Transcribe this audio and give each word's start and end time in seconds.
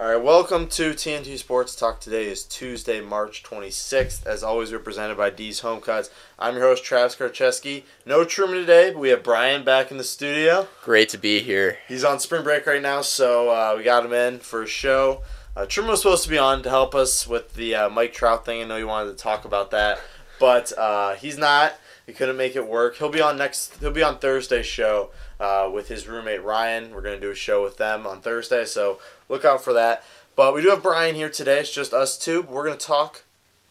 All 0.00 0.06
right, 0.06 0.22
welcome 0.22 0.68
to 0.68 0.92
TNT 0.92 1.36
Sports 1.38 1.74
Talk. 1.74 2.00
Today 2.00 2.28
is 2.28 2.44
Tuesday, 2.44 3.00
March 3.00 3.42
26th. 3.42 4.24
As 4.26 4.44
always, 4.44 4.70
we're 4.70 4.78
presented 4.78 5.16
by 5.16 5.30
D's 5.30 5.58
Home 5.58 5.80
Cuts. 5.80 6.08
I'm 6.38 6.54
your 6.54 6.62
host, 6.62 6.84
Travis 6.84 7.16
Karcheski. 7.16 7.82
No 8.06 8.24
Truman 8.24 8.58
today, 8.58 8.92
but 8.92 9.00
we 9.00 9.08
have 9.08 9.24
Brian 9.24 9.64
back 9.64 9.90
in 9.90 9.96
the 9.96 10.04
studio. 10.04 10.68
Great 10.84 11.08
to 11.08 11.18
be 11.18 11.40
here. 11.40 11.78
He's 11.88 12.04
on 12.04 12.20
spring 12.20 12.44
break 12.44 12.64
right 12.64 12.80
now, 12.80 13.00
so 13.00 13.50
uh, 13.50 13.74
we 13.76 13.82
got 13.82 14.06
him 14.06 14.12
in 14.12 14.38
for 14.38 14.62
a 14.62 14.68
show. 14.68 15.22
Uh, 15.56 15.66
Truman 15.66 15.90
was 15.90 16.02
supposed 16.02 16.22
to 16.22 16.30
be 16.30 16.38
on 16.38 16.62
to 16.62 16.70
help 16.70 16.94
us 16.94 17.26
with 17.26 17.54
the 17.54 17.74
uh, 17.74 17.88
Mike 17.88 18.12
Trout 18.12 18.46
thing. 18.46 18.62
I 18.62 18.66
know 18.66 18.76
you 18.76 18.86
wanted 18.86 19.10
to 19.10 19.20
talk 19.20 19.44
about 19.44 19.72
that, 19.72 19.98
but 20.38 20.72
uh, 20.78 21.16
he's 21.16 21.36
not. 21.38 21.74
He 22.06 22.12
couldn't 22.12 22.36
make 22.36 22.54
it 22.54 22.68
work. 22.68 22.94
He'll 22.98 23.08
be 23.08 23.20
on 23.20 23.36
next. 23.36 23.74
He'll 23.80 23.90
be 23.90 24.04
on 24.04 24.20
Thursday's 24.20 24.64
show 24.64 25.10
uh, 25.40 25.70
with 25.72 25.88
his 25.88 26.06
roommate 26.06 26.42
Ryan. 26.42 26.94
We're 26.94 27.02
gonna 27.02 27.20
do 27.20 27.30
a 27.30 27.34
show 27.34 27.62
with 27.62 27.76
them 27.76 28.06
on 28.06 28.20
Thursday, 28.20 28.64
so 28.64 28.98
look 29.28 29.44
out 29.44 29.62
for 29.62 29.72
that. 29.72 30.04
But 30.36 30.54
we 30.54 30.62
do 30.62 30.70
have 30.70 30.82
Brian 30.82 31.14
here 31.14 31.30
today. 31.30 31.60
It's 31.60 31.72
just 31.72 31.92
us 31.92 32.16
two. 32.18 32.42
We're 32.42 32.64
gonna 32.64 32.76
talk 32.76 33.24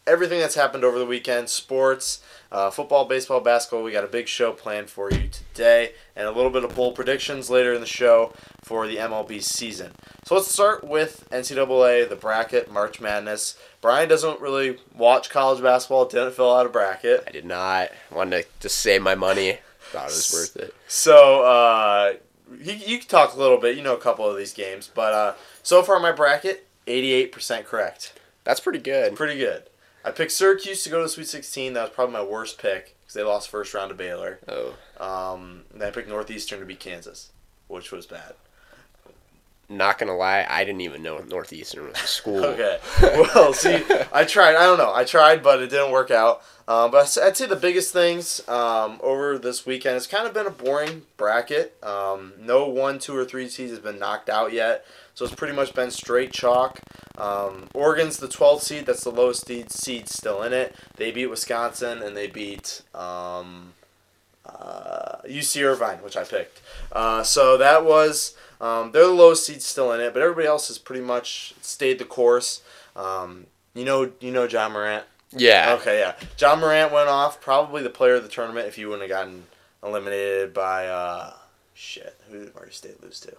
everything 0.08 0.40
that's 0.40 0.54
happened 0.54 0.84
over 0.84 0.98
the 0.98 1.06
weekend, 1.06 1.48
sports, 1.50 2.22
uh, 2.50 2.70
football, 2.70 3.04
baseball, 3.04 3.40
basketball. 3.40 3.84
We 3.84 3.92
got 3.92 4.04
a 4.04 4.08
big 4.08 4.26
show 4.26 4.52
planned 4.52 4.88
for 4.88 5.12
you 5.12 5.28
today, 5.28 5.92
and 6.16 6.26
a 6.26 6.30
little 6.30 6.50
bit 6.50 6.64
of 6.64 6.74
bold 6.74 6.94
predictions 6.94 7.50
later 7.50 7.74
in 7.74 7.80
the 7.80 7.86
show 7.86 8.32
for 8.62 8.86
the 8.86 8.96
MLB 8.96 9.42
season. 9.42 9.92
So 10.24 10.34
let's 10.34 10.50
start 10.50 10.82
with 10.82 11.28
NCAA, 11.30 12.08
the 12.08 12.16
bracket, 12.16 12.72
March 12.72 13.00
Madness. 13.00 13.58
Brian 13.80 14.08
doesn't 14.08 14.40
really 14.40 14.78
watch 14.96 15.30
college 15.30 15.62
basketball. 15.62 16.06
Didn't 16.06 16.32
fill 16.32 16.54
out 16.54 16.66
a 16.66 16.70
bracket. 16.70 17.24
I 17.26 17.30
did 17.30 17.44
not. 17.44 17.90
Wanted 18.10 18.42
to 18.42 18.48
just 18.60 18.78
save 18.78 19.02
my 19.02 19.14
money. 19.14 19.58
Thought 19.92 20.04
it 20.10 20.14
was 20.14 20.32
worth 20.32 20.56
it. 20.56 20.74
So 20.86 21.42
uh, 21.44 22.12
you, 22.60 22.72
you 22.74 22.98
can 22.98 23.08
talk 23.08 23.34
a 23.34 23.38
little 23.38 23.58
bit. 23.58 23.76
You 23.76 23.82
know 23.82 23.94
a 23.94 24.00
couple 24.00 24.28
of 24.28 24.36
these 24.36 24.52
games, 24.52 24.90
but 24.94 25.12
uh, 25.12 25.34
so 25.62 25.82
far 25.82 25.98
my 26.00 26.12
bracket, 26.12 26.66
eighty-eight 26.86 27.32
percent 27.32 27.66
correct. 27.66 28.18
That's 28.44 28.60
pretty 28.60 28.78
good. 28.80 29.16
Pretty 29.16 29.38
good. 29.38 29.64
I 30.04 30.10
picked 30.10 30.32
Syracuse 30.32 30.82
to 30.84 30.90
go 30.90 30.98
to 30.98 31.02
the 31.04 31.08
Sweet 31.08 31.28
Sixteen. 31.28 31.72
That 31.72 31.82
was 31.82 31.90
probably 31.90 32.12
my 32.14 32.22
worst 32.22 32.58
pick 32.58 32.96
because 33.02 33.14
they 33.14 33.22
lost 33.22 33.48
first 33.50 33.74
round 33.74 33.88
to 33.90 33.94
Baylor. 33.94 34.40
Oh, 34.48 34.74
Um, 35.02 35.62
and 35.72 35.82
I 35.82 35.90
picked 35.90 36.08
Northeastern 36.08 36.60
to 36.60 36.66
beat 36.66 36.80
Kansas, 36.80 37.30
which 37.66 37.90
was 37.90 38.06
bad. 38.06 38.34
Not 39.68 39.98
gonna 39.98 40.16
lie, 40.16 40.46
I 40.48 40.64
didn't 40.64 40.80
even 40.82 41.02
know 41.02 41.18
Northeastern 41.18 41.86
was 41.88 41.96
a 42.02 42.06
school. 42.06 42.44
Okay. 42.58 42.78
Well, 43.02 43.52
see, 43.52 43.82
I 44.12 44.24
tried. 44.24 44.56
I 44.56 44.64
don't 44.64 44.78
know. 44.78 44.92
I 44.92 45.04
tried, 45.04 45.42
but 45.42 45.60
it 45.62 45.70
didn't 45.70 45.92
work 45.92 46.10
out. 46.10 46.42
Um, 46.66 46.90
but 46.90 47.18
I'd 47.22 47.36
say 47.36 47.46
the 47.46 47.56
biggest 47.56 47.92
things 47.92 48.46
um, 48.48 48.98
over 49.02 49.38
this 49.38 49.64
weekend, 49.64 49.96
it's 49.96 50.06
kind 50.06 50.26
of 50.26 50.34
been 50.34 50.46
a 50.46 50.50
boring 50.50 51.02
bracket. 51.16 51.76
Um, 51.82 52.34
no 52.38 52.68
one, 52.68 52.98
two, 52.98 53.16
or 53.16 53.24
three 53.24 53.48
seeds 53.48 53.70
has 53.70 53.80
been 53.80 53.98
knocked 53.98 54.28
out 54.28 54.52
yet. 54.52 54.84
So 55.14 55.24
it's 55.24 55.34
pretty 55.34 55.54
much 55.54 55.74
been 55.74 55.90
straight 55.90 56.32
chalk. 56.32 56.80
Um, 57.16 57.68
Oregon's 57.74 58.18
the 58.18 58.28
12th 58.28 58.60
seed. 58.60 58.86
That's 58.86 59.02
the 59.04 59.10
lowest 59.10 59.46
seed, 59.46 59.72
seed 59.72 60.08
still 60.08 60.42
in 60.42 60.52
it. 60.52 60.74
They 60.96 61.10
beat 61.10 61.26
Wisconsin 61.28 62.02
and 62.02 62.14
they 62.16 62.26
beat 62.26 62.82
um, 62.94 63.72
uh, 64.48 65.22
UC 65.26 65.64
Irvine, 65.64 65.98
which 65.98 66.16
I 66.16 66.24
picked. 66.24 66.60
Uh, 66.92 67.22
so 67.22 67.56
that 67.56 67.84
was 67.84 68.36
um, 68.60 68.92
they're 68.92 69.06
the 69.06 69.12
lowest 69.12 69.46
seed 69.46 69.62
still 69.62 69.92
in 69.92 70.00
it, 70.00 70.12
but 70.12 70.22
everybody 70.22 70.46
else 70.46 70.68
has 70.68 70.78
pretty 70.78 71.02
much 71.02 71.54
stayed 71.60 71.98
the 71.98 72.04
course. 72.04 72.62
Um, 72.96 73.46
you 73.74 73.84
know, 73.84 74.10
you 74.20 74.30
know 74.30 74.44
Ja 74.44 74.68
Morant. 74.68 75.04
Yeah. 75.30 75.76
Okay, 75.78 76.00
yeah. 76.00 76.14
Ja 76.38 76.56
Morant 76.56 76.92
went 76.92 77.08
off, 77.08 77.40
probably 77.40 77.82
the 77.82 77.90
player 77.90 78.14
of 78.14 78.22
the 78.22 78.28
tournament 78.28 78.66
if 78.66 78.78
you 78.78 78.88
wouldn't 78.88 79.08
have 79.10 79.16
gotten 79.16 79.44
eliminated 79.82 80.52
by 80.52 80.86
uh, 80.88 81.34
shit. 81.74 82.18
Who 82.30 82.44
did 82.44 82.54
Murray 82.54 82.72
State 82.72 83.02
lose 83.02 83.20
to? 83.20 83.36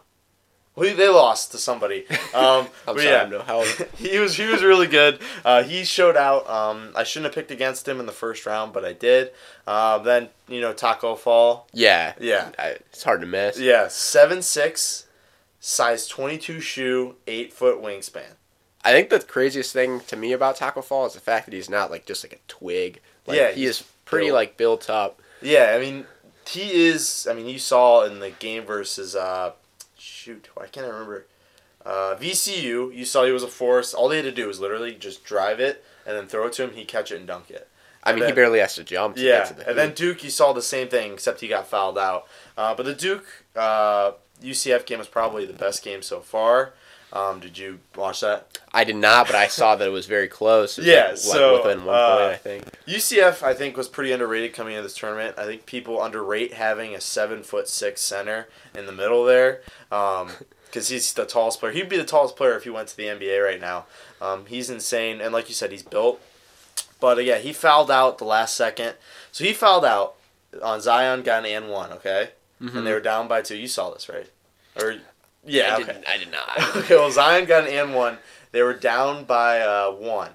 Well, 0.80 0.96
they 0.96 1.08
lost 1.10 1.52
to 1.52 1.58
somebody. 1.58 2.06
Um, 2.34 2.68
I'm 2.88 2.96
sorry, 2.96 3.06
yeah. 3.06 3.26
No 3.26 3.42
help. 3.42 3.66
he 3.98 4.20
was 4.20 4.36
he 4.36 4.46
was 4.46 4.64
really 4.64 4.86
good. 4.88 5.20
Uh, 5.44 5.64
he 5.64 5.84
showed 5.84 6.16
out. 6.16 6.48
Um, 6.48 6.92
I 6.96 7.04
shouldn't 7.04 7.26
have 7.26 7.36
picked 7.36 7.50
against 7.52 7.88
him 7.88 8.00
in 8.00 8.06
the 8.06 8.12
first 8.12 8.46
round, 8.46 8.72
but 8.72 8.86
I 8.86 8.94
did. 8.94 9.32
Uh, 9.66 9.98
then 9.98 10.30
you 10.48 10.62
know 10.62 10.72
Taco 10.74 11.16
Fall. 11.16 11.68
Yeah. 11.74 12.14
Yeah, 12.20 12.52
I, 12.60 12.68
it's 12.92 13.04
hard 13.04 13.22
to 13.22 13.28
miss. 13.28 13.60
yeah, 13.60 13.88
seven 13.88 14.44
six, 14.44 15.08
size 15.60 16.08
twenty 16.08 16.38
two 16.38 16.60
shoe, 16.60 17.16
eight 17.28 17.52
foot 17.52 17.82
wingspan. 17.82 18.34
I 18.86 18.92
think 18.92 19.10
the 19.10 19.20
craziest 19.20 19.74
thing 19.74 20.00
to 20.02 20.16
me 20.16 20.32
about 20.32 20.56
Taco 20.58 20.82
Fall 20.82 21.06
is 21.08 21.14
the 21.14 21.20
fact 21.20 21.46
that 21.46 21.54
he's 21.54 21.70
not 21.70 21.90
like 21.92 22.06
just 22.06 22.24
like 22.24 22.34
a 22.34 22.38
twig. 22.48 23.02
Like, 23.26 23.38
Yeah, 23.38 23.52
he 23.52 23.66
is 23.66 23.84
pretty 24.06 24.28
built. 24.28 24.36
like 24.36 24.58
built 24.58 24.90
up. 24.90 25.20
Yeah, 25.42 25.74
I 25.76 25.80
mean 25.80 26.06
he 26.48 26.72
is. 26.88 27.28
I 27.30 27.34
mean 27.34 27.48
you 27.48 27.60
saw 27.60 28.04
in 28.06 28.20
the 28.20 28.30
game 28.30 28.64
versus 28.66 29.16
uh, 29.16 29.52
shoot, 30.10 30.50
I 30.60 30.66
can't 30.68 30.86
I 30.86 30.90
remember. 30.90 31.26
Uh, 31.86 32.16
VCU, 32.20 32.94
you 32.94 33.06
saw 33.06 33.24
he 33.26 33.32
was 33.32 33.44
a 33.44 33.48
force. 33.48 33.94
All 33.94 34.10
they 34.10 34.18
had 34.18 34.26
to 34.26 34.32
do 34.32 34.48
was 34.48 34.60
literally 34.60 34.94
just 34.96 35.24
drive 35.24 35.60
it 35.60 35.84
and 36.06 36.16
then 36.18 36.28
throw 36.28 36.48
it 36.48 36.54
to 36.54 36.64
him. 36.64 36.72
He 36.72 36.84
catch 36.86 37.12
it 37.12 37.18
and 37.18 37.28
dunk 37.28 37.50
it. 37.50 37.68
I 38.04 38.12
mean, 38.12 38.20
then- 38.22 38.30
he 38.30 38.36
barely 38.36 38.60
has 38.60 38.76
to 38.76 38.84
jump. 38.84 39.16
To 39.16 39.22
Yeah, 39.22 39.40
Get 39.40 39.48
to 39.48 39.54
the 39.56 39.70
and 39.70 39.78
then. 39.78 39.94
Duke, 39.94 40.24
you 40.24 40.30
saw 40.30 40.54
the 40.54 40.62
same 40.62 40.88
thing, 40.90 41.14
except 41.14 41.42
he 41.42 41.48
got 41.48 41.68
fouled 41.68 41.98
out. 41.98 42.28
Uh, 42.58 42.74
but 42.76 42.86
the 42.86 42.94
Duke 42.94 43.26
uh, 43.56 44.12
UCF 44.44 44.86
game 44.86 45.00
was 45.00 45.08
probably 45.08 45.46
the 45.46 45.54
best 45.54 45.84
game 45.84 46.02
so 46.02 46.20
far. 46.20 46.74
Um, 47.12 47.40
did 47.40 47.58
you 47.58 47.80
watch 47.96 48.22
that? 48.22 48.60
I 48.72 48.84
did 48.84 48.96
not, 48.96 49.26
but 49.26 49.36
I 49.36 49.48
saw 49.48 49.76
that 49.76 49.88
it 49.88 49.92
was 49.92 50.06
very 50.06 50.28
close. 50.28 50.78
It 50.78 50.86
Yeah, 50.86 51.02
like, 51.02 51.10
like, 51.10 51.18
so, 51.18 51.58
within 51.58 51.86
one 51.86 51.96
uh, 51.96 52.18
point, 52.18 52.32
I 52.32 52.36
think. 52.36 52.64
UCF, 52.86 53.42
I 53.42 53.54
think, 53.54 53.76
was 53.78 53.88
pretty 53.88 54.12
underrated 54.12 54.54
coming 54.54 54.74
into 54.74 54.84
this 54.84 54.96
tournament. 54.96 55.36
I 55.38 55.46
think 55.46 55.66
people 55.66 56.02
underrate 56.04 56.54
having 56.54 56.94
a 56.94 57.02
seven 57.02 57.42
foot 57.42 57.68
six 57.68 58.02
center 58.02 58.48
in 58.76 58.86
the 58.86 58.92
middle 58.92 59.26
there, 59.26 59.62
because 59.90 60.90
he's 60.90 61.12
the 61.14 61.26
tallest 61.26 61.60
player. 61.60 61.72
He'd 61.72 61.90
be 61.90 61.98
the 61.98 62.04
tallest 62.04 62.36
player 62.36 62.56
if 62.56 62.64
he 62.64 62.70
went 62.70 62.90
to 62.90 62.98
the 62.98 63.06
NBA 63.06 63.44
right 63.44 63.60
now. 63.60 63.86
Um, 64.22 64.46
he's 64.46 64.70
insane, 64.70 65.20
and 65.20 65.34
like 65.34 65.50
you 65.50 65.56
said, 65.56 65.72
he's 65.72 65.84
built. 65.84 66.22
But 67.00 67.18
uh, 67.18 67.22
yeah, 67.22 67.38
he 67.40 67.54
fouled 67.54 67.90
out 67.90 68.20
the 68.20 68.26
last 68.26 68.56
second. 68.56 68.96
So 69.32 69.44
he 69.44 69.54
fouled 69.54 69.86
out 69.86 70.16
on 70.62 70.82
Zion, 70.82 71.24
got 71.24 71.46
an 71.46 71.52
and 71.52 71.70
one, 71.70 71.92
okay, 71.94 72.32
and 72.60 72.86
they 72.86 72.94
were 72.94 73.00
down 73.00 73.28
by 73.28 73.42
two. 73.42 73.56
You 73.58 73.68
saw 73.68 73.90
this, 73.92 74.10
right? 74.10 74.30
Or 74.80 74.98
yeah, 75.46 75.76
I, 75.76 75.82
okay. 75.82 75.94
did, 75.94 76.06
I 76.08 76.18
did 76.18 76.32
not. 76.32 76.76
okay, 76.78 76.96
well 76.96 77.12
Zion 77.12 77.46
got 77.46 77.68
an 77.68 77.74
and 77.74 77.94
one. 77.94 78.18
They 78.52 78.62
were 78.64 78.74
down 78.74 79.26
by 79.26 79.62
uh, 79.62 79.92
one. 79.92 80.32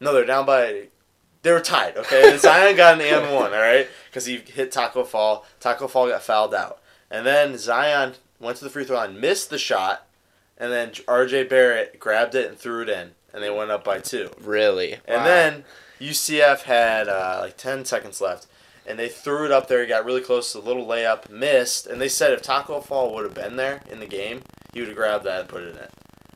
No, 0.00 0.12
they're 0.12 0.24
down 0.26 0.44
by. 0.46 0.88
They 1.42 1.52
were 1.52 1.60
tied. 1.60 1.96
Okay, 1.96 2.30
and 2.32 2.40
Zion 2.40 2.76
got 2.76 2.94
an 2.94 3.00
and 3.06 3.34
one. 3.34 3.52
All 3.52 3.60
right, 3.60 3.86
because 4.10 4.26
he 4.26 4.38
hit 4.38 4.72
Taco 4.72 5.04
Fall. 5.04 5.44
Taco 5.60 5.86
Fall 5.88 6.08
got 6.08 6.22
fouled 6.22 6.54
out, 6.54 6.80
and 7.10 7.24
then 7.26 7.56
Zion 7.58 8.14
went 8.40 8.56
to 8.58 8.64
the 8.64 8.70
free 8.70 8.84
throw 8.84 8.96
line, 8.96 9.20
missed 9.20 9.50
the 9.50 9.58
shot, 9.58 10.06
and 10.58 10.72
then 10.72 10.92
R.J. 11.06 11.44
Barrett 11.44 11.98
grabbed 12.00 12.34
it 12.34 12.48
and 12.48 12.58
threw 12.58 12.82
it 12.82 12.88
in, 12.88 13.12
and 13.32 13.42
they 13.42 13.50
went 13.50 13.70
up 13.70 13.84
by 13.84 13.98
two. 14.00 14.30
really? 14.40 14.94
And 15.06 15.18
Wow. 15.18 15.24
then 15.24 15.64
UCF 16.00 16.62
had 16.62 17.08
uh, 17.08 17.38
like 17.42 17.56
10 17.56 17.84
seconds 17.84 18.20
left, 18.20 18.46
and 18.86 18.98
they 18.98 19.08
threw 19.08 19.44
it 19.44 19.50
up 19.52 19.68
there. 19.68 19.80
He 19.82 19.86
got 19.86 20.04
really 20.04 20.20
close 20.20 20.52
to 20.52 20.60
the 20.60 20.66
little 20.66 20.86
layup, 20.86 21.30
missed, 21.30 21.86
and 21.86 22.00
they 22.00 22.08
said 22.08 22.32
if 22.32 22.42
Taco 22.42 22.80
Fall 22.80 23.14
would 23.14 23.24
have 23.24 23.34
been 23.34 23.56
there 23.56 23.80
in 23.90 24.00
the 24.00 24.06
game, 24.06 24.42
he 24.72 24.80
would 24.80 24.88
have 24.88 24.96
grabbed 24.96 25.24
that 25.24 25.40
and 25.40 25.48
put 25.48 25.62
it 25.62 25.76
in. 25.76 25.88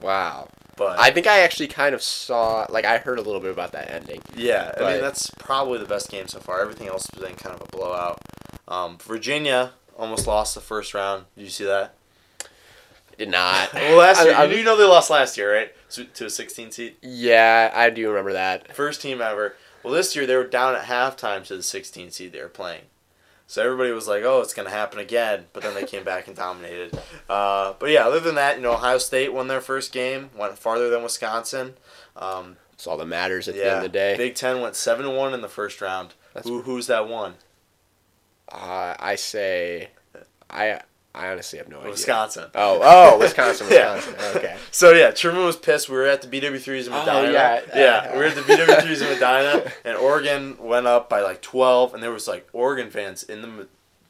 Wow. 0.07 0.49
But 0.77 0.99
I 1.01 1.11
think 1.11 1.27
I 1.27 1.41
actually 1.41 1.67
kind 1.69 1.93
of 1.95 2.01
saw, 2.03 2.65
like, 2.71 2.85
I 2.85 2.99
heard 2.99 3.19
a 3.19 3.23
little 3.23 3.41
bit 3.41 3.51
about 3.51 3.73
that 3.73 3.91
ending. 3.91 4.21
yeah, 4.37 4.73
I 4.77 4.79
but- 4.79 4.93
mean 4.93 5.01
that's 5.01 5.29
probably 5.39 5.79
the 5.79 5.85
best 5.87 6.09
game 6.11 6.29
so 6.29 6.39
far. 6.39 6.61
Everything 6.61 6.87
else 6.89 7.07
has 7.13 7.21
been 7.23 7.35
kind 7.35 7.55
of 7.55 7.63
a 7.63 7.77
blowout. 7.77 8.19
Um, 8.69 8.97
Virginia 8.99 9.73
almost 9.97 10.27
lost 10.29 10.55
the 10.55 10.61
first 10.61 10.95
round. 10.95 11.25
Did 11.37 11.43
you 11.45 11.51
see 11.51 11.65
that? 11.65 11.95
Did 13.19 13.31
not. 13.31 13.73
Well, 13.75 13.97
last 13.99 14.21
I- 14.21 14.25
year 14.27 14.35
I- 14.37 14.45
you 14.45 14.63
know 14.63 14.77
they 14.77 14.85
lost 14.85 15.11
last 15.11 15.37
year, 15.37 15.53
right? 15.53 15.73
So, 15.89 16.05
to 16.05 16.27
a 16.27 16.31
16 16.31 16.71
seed, 16.71 16.97
Yeah, 17.03 17.73
I 17.75 17.91
do 17.91 18.09
remember 18.09 18.35
that. 18.35 18.75
first 18.77 19.01
team 19.03 19.21
ever. 19.21 19.57
Well, 19.89 19.97
this 19.97 20.15
year 20.15 20.27
they 20.27 20.37
were 20.37 20.45
down 20.47 20.75
at 20.77 20.85
halftime 20.85 21.47
to 21.47 21.57
the 21.57 21.63
16 21.63 22.11
seed 22.11 22.33
they 22.33 22.43
were 22.43 22.49
playing. 22.49 22.83
So 23.47 23.65
everybody 23.65 23.91
was 23.93 24.07
like, 24.07 24.23
"Oh, 24.23 24.43
it's 24.43 24.53
gonna 24.53 24.69
happen 24.69 24.99
again," 24.99 25.47
but 25.55 25.63
then 25.63 25.73
they 25.75 25.85
came 25.85 26.05
back 26.05 26.27
and 26.27 26.37
dominated. 26.37 26.99
Uh, 27.31 27.75
but 27.79 27.89
yeah, 27.91 28.07
other 28.07 28.21
than 28.21 28.35
that, 28.37 28.57
you 28.57 28.63
know, 28.63 28.73
Ohio 28.73 28.97
State 28.99 29.33
won 29.35 29.49
their 29.49 29.61
first 29.61 29.93
game, 29.93 30.31
went 30.35 30.59
farther 30.59 30.89
than 30.91 31.03
Wisconsin. 31.03 31.75
Um, 32.17 32.57
It's 32.73 32.87
all 32.87 32.97
that 32.99 33.07
matters 33.07 33.49
at 33.49 33.55
the 33.55 33.65
end 33.65 33.77
of 33.77 33.83
the 33.83 33.89
day. 33.91 34.17
Big 34.17 34.35
Ten 34.35 34.61
went 34.63 34.77
seven 34.77 35.15
one 35.15 35.33
in 35.35 35.41
the 35.43 35.49
first 35.49 35.81
round. 35.83 36.15
That's- 36.35 36.49
Who, 36.49 36.63
who's 36.63 36.87
that 36.87 37.07
one? 37.09 37.35
Uh, 38.51 38.95
I 38.99 39.15
say, 39.17 39.91
I 40.51 40.81
I 41.15 41.29
honestly 41.31 41.59
have 41.59 41.69
no 41.69 41.79
idea. 41.79 41.91
Wisconsin. 41.91 42.45
Oh, 42.55 42.81
oh, 42.83 43.19
Wisconsin, 43.21 43.67
Yeah. 43.71 43.95
Wisconsin. 43.97 44.37
Okay. 44.37 44.57
So 44.71 44.93
yeah, 44.93 45.11
Truman 45.11 45.45
was 45.45 45.57
pissed. 45.57 45.89
We 45.89 45.97
were 45.97 46.07
at 46.07 46.23
the 46.23 46.29
BW3s 46.29 46.87
in 46.87 46.93
Oh, 46.93 47.05
Medina. 47.05 47.33
yeah. 47.33 47.61
yeah, 47.75 48.13
we 48.13 48.19
were 48.19 48.25
at 48.27 48.35
the 48.37 48.41
BW3s 48.43 49.03
in 49.03 49.09
Medina, 49.19 49.73
and 49.85 49.97
Oregon 49.97 50.57
went 50.61 50.87
up 50.87 51.09
by 51.09 51.21
like 51.21 51.41
twelve, 51.43 51.95
and 51.95 52.03
there 52.03 52.13
was 52.13 52.29
like 52.29 52.49
Oregon 52.53 52.91
fans 52.91 53.23
in 53.25 53.43
the 53.43 53.49
Me- 53.49 53.65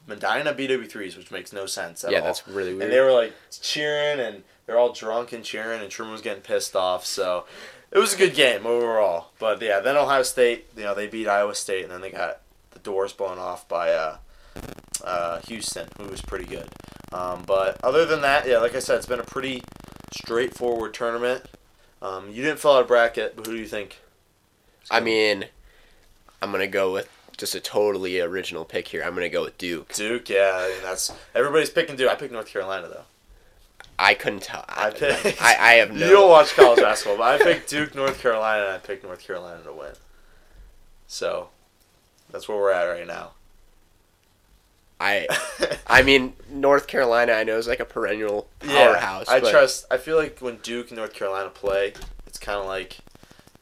Medina 0.07 0.53
BW3s, 0.53 1.17
which 1.17 1.31
makes 1.31 1.53
no 1.53 1.65
sense 1.65 2.03
at 2.03 2.11
Yeah, 2.11 2.19
all. 2.19 2.25
that's 2.25 2.47
really 2.47 2.71
weird. 2.73 2.83
and 2.83 2.91
they 2.93 2.99
were 2.99 3.11
like 3.13 3.33
cheering, 3.61 4.19
and 4.19 4.43
they're 4.65 4.77
all 4.77 4.91
drunk 4.93 5.31
and 5.33 5.43
cheering, 5.43 5.81
and 5.81 5.89
Truman 5.89 6.13
was 6.13 6.21
getting 6.21 6.43
pissed 6.43 6.75
off. 6.75 7.05
So 7.05 7.45
it 7.91 7.97
was 7.97 8.13
a 8.13 8.17
good 8.17 8.35
game 8.35 8.65
overall. 8.67 9.29
But 9.39 9.61
yeah, 9.61 9.79
then 9.79 9.95
Ohio 9.97 10.23
State, 10.23 10.67
you 10.75 10.83
know, 10.83 10.93
they 10.93 11.07
beat 11.07 11.27
Iowa 11.27 11.55
State, 11.55 11.83
and 11.83 11.91
then 11.91 12.01
they 12.01 12.11
got 12.11 12.41
the 12.71 12.79
doors 12.79 13.13
blown 13.13 13.39
off 13.39 13.67
by 13.67 13.91
uh, 13.93 14.17
uh, 15.03 15.39
Houston, 15.47 15.87
who 15.97 16.05
was 16.05 16.21
pretty 16.21 16.45
good. 16.45 16.67
Um, 17.11 17.43
but 17.45 17.83
other 17.83 18.05
than 18.05 18.21
that, 18.21 18.47
yeah, 18.47 18.59
like 18.59 18.75
I 18.75 18.79
said, 18.79 18.97
it's 18.97 19.05
been 19.05 19.19
a 19.19 19.23
pretty 19.23 19.63
straightforward 20.13 20.93
tournament. 20.93 21.45
Um, 22.01 22.29
you 22.29 22.43
didn't 22.43 22.59
fill 22.59 22.73
out 22.73 22.83
a 22.83 22.87
bracket, 22.87 23.35
but 23.35 23.45
who 23.45 23.53
do 23.53 23.59
you 23.59 23.67
think? 23.67 23.99
I 24.91 24.99
mean, 24.99 25.45
I'm 26.41 26.51
gonna 26.51 26.67
go 26.67 26.93
with 26.93 27.09
just 27.37 27.55
a 27.55 27.59
totally 27.59 28.19
original 28.19 28.65
pick 28.65 28.87
here. 28.87 29.03
I'm 29.03 29.13
gonna 29.13 29.29
go 29.29 29.43
with 29.43 29.57
Duke. 29.57 29.93
Duke, 29.93 30.29
yeah, 30.29 30.51
I 30.55 30.69
mean, 30.69 30.83
that's 30.83 31.11
everybody's 31.35 31.69
picking 31.69 31.95
Duke. 31.95 32.09
I 32.09 32.15
picked 32.15 32.33
North 32.33 32.47
Carolina 32.47 32.87
though. 32.87 33.03
I 33.97 34.13
couldn't 34.13 34.43
tell. 34.43 34.63
I, 34.69 34.87
I 34.87 34.89
picked. 34.91 35.41
I, 35.41 35.55
I 35.59 35.73
have 35.73 35.91
no. 35.93 36.05
You 36.05 36.11
don't 36.11 36.29
watch 36.29 36.55
college 36.55 36.79
basketball, 36.79 37.17
but 37.17 37.41
I 37.41 37.43
picked 37.43 37.69
Duke, 37.69 37.95
North 37.95 38.21
Carolina, 38.21 38.63
and 38.65 38.73
I 38.73 38.77
picked 38.77 39.03
North 39.03 39.21
Carolina 39.21 39.61
to 39.63 39.73
win. 39.73 39.93
So, 41.07 41.49
that's 42.31 42.47
where 42.47 42.57
we're 42.57 42.71
at 42.71 42.85
right 42.85 43.07
now. 43.07 43.31
I 44.99 45.27
I 45.87 46.01
mean 46.03 46.33
North 46.49 46.87
Carolina. 46.87 47.33
I 47.33 47.43
know 47.43 47.57
is 47.57 47.67
like 47.67 47.79
a 47.79 47.85
perennial 47.85 48.47
Yeah, 48.63 48.87
powerhouse. 48.87 49.29
I 49.29 49.39
but 49.39 49.51
trust. 49.51 49.85
I 49.89 49.97
feel 49.97 50.17
like 50.17 50.39
when 50.39 50.57
Duke 50.57 50.89
and 50.89 50.97
North 50.97 51.13
Carolina 51.13 51.49
play, 51.49 51.93
it's 52.27 52.39
kind 52.39 52.59
of 52.59 52.65
like 52.65 52.99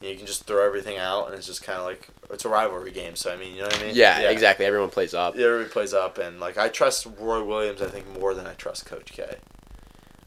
you, 0.01 0.07
know, 0.07 0.11
you 0.11 0.17
can 0.17 0.27
just 0.27 0.43
throw 0.45 0.65
everything 0.65 0.97
out, 0.97 1.27
and 1.27 1.35
it's 1.35 1.47
just 1.47 1.63
kind 1.63 1.79
of 1.79 1.85
like 1.85 2.09
it's 2.31 2.45
a 2.45 2.49
rivalry 2.49 2.91
game. 2.91 3.15
So 3.15 3.31
I 3.31 3.37
mean, 3.37 3.53
you 3.53 3.59
know 3.59 3.67
what 3.67 3.79
I 3.79 3.85
mean? 3.85 3.95
Yeah, 3.95 4.29
exactly. 4.29 4.65
Everyone 4.65 4.89
plays 4.89 5.13
up. 5.13 5.35
Yeah, 5.35 5.47
everybody 5.47 5.69
plays 5.69 5.93
up, 5.93 6.17
and 6.17 6.39
like 6.39 6.57
I 6.57 6.69
trust 6.69 7.07
Roy 7.19 7.43
Williams. 7.43 7.81
I 7.81 7.87
think 7.87 8.07
more 8.19 8.33
than 8.33 8.47
I 8.47 8.53
trust 8.53 8.85
Coach 8.85 9.11
K. 9.13 9.37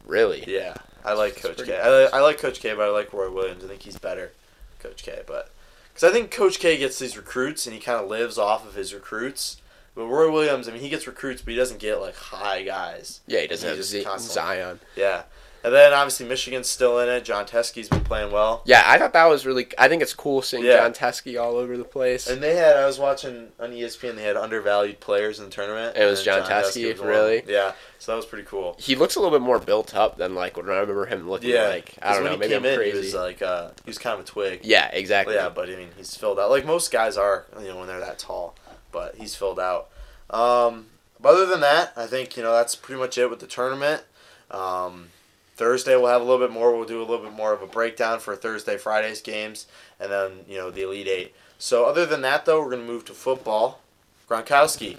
Really. 0.05 0.43
Yeah, 0.47 0.75
I 1.05 1.13
like 1.13 1.41
That's 1.41 1.57
Coach 1.57 1.67
K. 1.67 1.79
I, 1.79 2.17
I 2.17 2.21
like 2.21 2.37
Coach 2.37 2.59
K, 2.59 2.73
but 2.73 2.83
I 2.83 2.89
like 2.89 3.13
Roy 3.13 3.29
Williams. 3.31 3.63
I 3.63 3.67
think 3.67 3.81
he's 3.81 3.97
better, 3.97 4.31
Coach 4.79 5.03
K. 5.03 5.21
But 5.25 5.49
because 5.93 6.09
I 6.09 6.11
think 6.11 6.31
Coach 6.31 6.59
K 6.59 6.77
gets 6.77 6.99
these 6.99 7.15
recruits, 7.17 7.65
and 7.65 7.73
he 7.73 7.79
kind 7.81 7.99
of 8.01 8.09
lives 8.09 8.37
off 8.37 8.65
of 8.67 8.75
his 8.75 8.93
recruits. 8.93 9.60
But 9.95 10.05
Roy 10.05 10.31
Williams, 10.31 10.67
I 10.67 10.71
mean, 10.71 10.81
he 10.81 10.89
gets 10.89 11.05
recruits, 11.07 11.41
but 11.41 11.51
he 11.51 11.57
doesn't 11.57 11.79
get 11.79 11.99
like 11.99 12.15
high 12.15 12.63
guys. 12.63 13.21
Yeah, 13.27 13.41
he 13.41 13.47
doesn't 13.47 13.69
He 13.69 13.75
have 14.03 14.19
Z- 14.19 14.33
Zion. 14.33 14.79
Yeah, 14.95 15.23
and 15.65 15.73
then 15.73 15.91
obviously 15.93 16.25
Michigan's 16.27 16.69
still 16.69 16.97
in 16.99 17.09
it. 17.09 17.25
Jon 17.25 17.45
Teske's 17.45 17.89
been 17.89 18.03
playing 18.05 18.31
well. 18.31 18.63
Yeah, 18.65 18.83
I 18.85 18.97
thought 18.97 19.11
that 19.13 19.25
was 19.25 19.45
really. 19.45 19.67
I 19.77 19.89
think 19.89 20.01
it's 20.01 20.13
cool 20.13 20.41
seeing 20.41 20.63
Yeah. 20.63 20.77
Jon 20.77 20.93
Teske 20.93 21.39
all 21.39 21.57
over 21.57 21.75
the 21.77 21.83
place. 21.83 22.27
And 22.29 22.41
they 22.41 22.55
had 22.55 22.77
I 22.77 22.85
was 22.85 22.99
watching 22.99 23.49
on 23.59 23.71
ESPN. 23.71 24.15
They 24.15 24.23
had 24.23 24.37
undervalued 24.37 25.01
players 25.01 25.39
in 25.39 25.45
the 25.45 25.51
tournament. 25.51 25.97
It 25.97 26.05
was 26.05 26.19
and 26.25 26.25
Jon 26.45 26.49
Teske, 26.49 26.99
really? 27.03 27.43
Yeah, 27.45 27.73
so 27.99 28.13
that 28.13 28.15
was 28.15 28.25
pretty 28.25 28.45
cool. 28.47 28.77
he 28.79 28.95
looks 28.95 29.17
a 29.17 29.19
little 29.19 29.37
bit 29.37 29.43
more 29.45 29.59
built 29.59 29.93
up 29.93 30.15
than 30.17 30.33
like 30.35 30.55
when 30.55 30.67
I 30.67 30.79
remember 30.79 31.05
him 31.05 31.29
looking 31.29 31.49
Yeah, 31.49 31.67
like. 31.67 31.95
I 32.01 32.13
don't 32.13 32.23
know. 32.23 32.31
he 32.31 32.37
Maybe 32.37 32.55
I'm 32.55 32.63
in, 32.65 32.77
crazy. 32.77 32.91
He 32.97 33.03
was 33.03 33.13
like 33.13 33.41
uh, 33.41 33.71
he 33.83 33.89
was 33.89 33.97
kind 33.97 34.13
of 34.17 34.21
a 34.25 34.27
twig. 34.27 34.61
yeah, 34.63 34.89
exactly. 34.93 35.35
Yeah, 35.35 35.49
but 35.49 35.69
I 35.69 35.75
mean, 35.75 35.89
he's 35.97 36.15
filled 36.15 36.39
out 36.39 36.49
like 36.49 36.65
most 36.65 36.91
guys 36.93 37.17
are, 37.17 37.45
you 37.61 37.67
know, 37.67 37.77
when 37.77 37.87
they're 37.87 37.99
that 37.99 38.17
tall. 38.17 38.55
But 38.91 39.15
he's 39.15 39.35
filled 39.35 39.59
out. 39.59 39.89
Um, 40.29 40.87
but 41.19 41.33
other 41.33 41.45
than 41.45 41.61
that, 41.61 41.93
I 41.95 42.07
think 42.07 42.35
you 42.35 42.43
know 42.43 42.53
that's 42.53 42.75
pretty 42.75 42.99
much 42.99 43.17
it 43.17 43.29
with 43.29 43.39
the 43.39 43.47
tournament. 43.47 44.03
Um, 44.49 45.09
Thursday 45.55 45.95
we'll 45.95 46.07
have 46.07 46.21
a 46.21 46.23
little 46.23 46.45
bit 46.45 46.51
more. 46.51 46.75
We'll 46.75 46.87
do 46.87 46.99
a 46.99 47.05
little 47.05 47.23
bit 47.23 47.33
more 47.33 47.53
of 47.53 47.61
a 47.61 47.67
breakdown 47.67 48.19
for 48.19 48.35
Thursday, 48.35 48.77
Friday's 48.77 49.21
games, 49.21 49.67
and 49.99 50.11
then 50.11 50.31
you 50.47 50.57
know 50.57 50.71
the 50.71 50.81
Elite 50.81 51.07
Eight. 51.07 51.35
So 51.59 51.85
other 51.85 52.05
than 52.05 52.21
that, 52.21 52.45
though, 52.45 52.61
we're 52.61 52.71
gonna 52.71 52.83
move 52.83 53.05
to 53.05 53.13
football. 53.13 53.79
Gronkowski, 54.27 54.97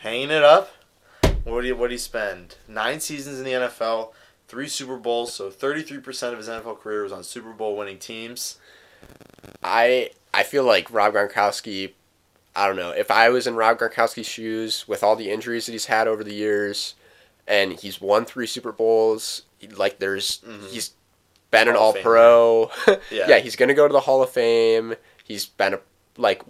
hanging 0.00 0.30
it 0.30 0.42
up. 0.42 0.70
What 1.44 1.60
do 1.60 1.68
you 1.68 1.76
what 1.76 1.88
do 1.88 1.94
you 1.94 1.98
spend? 1.98 2.56
Nine 2.66 2.98
seasons 2.98 3.38
in 3.38 3.44
the 3.44 3.52
NFL, 3.52 4.12
three 4.48 4.66
Super 4.66 4.96
Bowls. 4.96 5.34
So 5.34 5.50
thirty 5.50 5.82
three 5.82 5.98
percent 5.98 6.32
of 6.32 6.38
his 6.38 6.48
NFL 6.48 6.80
career 6.80 7.02
was 7.02 7.12
on 7.12 7.22
Super 7.22 7.52
Bowl 7.52 7.76
winning 7.76 7.98
teams. 7.98 8.56
I 9.62 10.10
I 10.32 10.42
feel 10.42 10.64
like 10.64 10.92
Rob 10.92 11.14
Gronkowski. 11.14 11.92
I 12.56 12.66
don't 12.66 12.76
know 12.76 12.90
if 12.90 13.10
I 13.10 13.28
was 13.30 13.46
in 13.46 13.56
Rob 13.56 13.78
Gronkowski's 13.78 14.26
shoes 14.26 14.86
with 14.86 15.02
all 15.02 15.16
the 15.16 15.30
injuries 15.30 15.66
that 15.66 15.72
he's 15.72 15.86
had 15.86 16.06
over 16.06 16.22
the 16.22 16.34
years, 16.34 16.94
and 17.48 17.72
he's 17.72 18.00
won 18.00 18.24
three 18.24 18.46
Super 18.46 18.72
Bowls. 18.72 19.42
Like 19.76 19.98
there's 19.98 20.38
Mhm. 20.46 20.68
he's 20.70 20.92
been 21.50 21.68
an 21.68 21.76
All 21.76 21.92
Fame, 21.92 22.02
Pro. 22.02 22.70
Yeah. 23.10 23.28
yeah, 23.28 23.38
he's 23.38 23.56
gonna 23.56 23.74
go 23.74 23.86
to 23.88 23.92
the 23.92 24.00
Hall 24.00 24.22
of 24.22 24.30
Fame. 24.30 24.94
He's 25.24 25.46
been 25.46 25.74
a, 25.74 25.80
like 26.16 26.42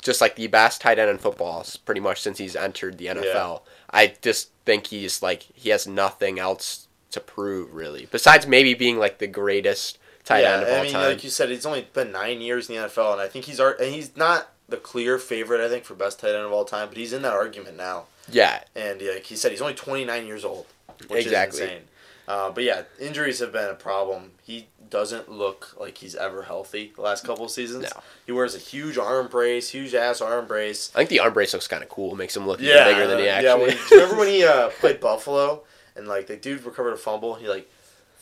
just 0.00 0.20
like 0.20 0.36
the 0.36 0.46
best 0.48 0.80
tight 0.80 0.98
end 0.98 1.10
in 1.10 1.18
football 1.18 1.64
pretty 1.84 2.00
much 2.00 2.20
since 2.20 2.38
he's 2.38 2.56
entered 2.56 2.98
the 2.98 3.06
NFL. 3.06 3.62
I 3.90 4.14
just 4.22 4.50
think 4.64 4.86
he's 4.88 5.22
like 5.22 5.42
he 5.54 5.70
has 5.70 5.86
nothing 5.86 6.38
else 6.38 6.88
to 7.10 7.20
prove 7.20 7.74
really 7.74 8.08
besides 8.10 8.46
maybe 8.46 8.72
being 8.74 8.98
like 8.98 9.18
the 9.18 9.26
greatest 9.26 9.98
tight 10.24 10.40
yeah, 10.40 10.54
end 10.54 10.62
of 10.62 10.68
all 10.70 10.76
I 10.76 10.82
mean, 10.82 10.92
time. 10.92 11.08
like 11.12 11.24
you 11.24 11.30
said, 11.30 11.50
he's 11.50 11.66
only 11.66 11.86
been 11.92 12.10
nine 12.12 12.40
years 12.40 12.70
in 12.70 12.76
the 12.76 12.82
NFL, 12.88 13.12
and 13.12 13.20
I 13.20 13.28
think 13.28 13.44
he's 13.44 13.60
and 13.60 13.92
he's 13.94 14.16
not 14.16 14.48
the 14.68 14.76
clear 14.76 15.18
favorite. 15.18 15.60
I 15.64 15.68
think 15.68 15.84
for 15.84 15.94
best 15.94 16.20
tight 16.20 16.30
end 16.34 16.44
of 16.44 16.52
all 16.52 16.64
time, 16.64 16.88
but 16.88 16.96
he's 16.96 17.12
in 17.12 17.22
that 17.22 17.32
argument 17.32 17.76
now. 17.76 18.04
yeah, 18.30 18.62
And 18.76 19.00
like 19.02 19.24
he 19.24 19.36
said, 19.36 19.50
he's 19.52 19.60
only 19.62 19.74
twenty 19.74 20.04
nine 20.04 20.26
years 20.26 20.44
old, 20.44 20.66
which 21.08 21.24
Exactly. 21.26 21.60
is 21.60 21.70
insane. 21.70 21.82
Uh, 22.28 22.50
but 22.50 22.62
yeah, 22.62 22.82
injuries 23.00 23.40
have 23.40 23.52
been 23.52 23.68
a 23.68 23.74
problem. 23.74 24.30
He 24.44 24.68
doesn't 24.88 25.28
look 25.30 25.74
like 25.78 25.98
he's 25.98 26.14
ever 26.14 26.42
healthy 26.42 26.92
the 26.94 27.02
last 27.02 27.24
couple 27.24 27.44
of 27.46 27.50
seasons. 27.50 27.82
No. 27.94 28.00
He 28.26 28.32
wears 28.32 28.54
a 28.54 28.58
huge 28.58 28.96
arm 28.96 29.26
brace, 29.26 29.70
huge 29.70 29.92
ass 29.94 30.20
arm 30.20 30.46
brace. 30.46 30.92
I 30.94 30.98
think 30.98 31.10
the 31.10 31.18
arm 31.18 31.32
brace 31.32 31.52
looks 31.52 31.66
kind 31.66 31.82
of 31.82 31.88
cool. 31.88 32.12
It 32.12 32.16
Makes 32.16 32.36
him 32.36 32.46
look 32.46 32.60
Yeah, 32.60 32.84
bigger 32.84 33.06
than 33.08 33.18
he 33.18 33.28
actually. 33.28 33.44
Yeah, 33.48 33.54
when, 33.56 33.70
you 33.90 33.96
remember 33.96 34.16
when 34.18 34.28
he 34.28 34.44
uh, 34.44 34.68
played 34.80 35.00
Buffalo 35.00 35.64
and 35.96 36.06
like 36.06 36.28
the 36.28 36.36
dude 36.36 36.64
recovered 36.64 36.92
a 36.92 36.96
fumble? 36.96 37.34
He 37.34 37.48
like 37.48 37.68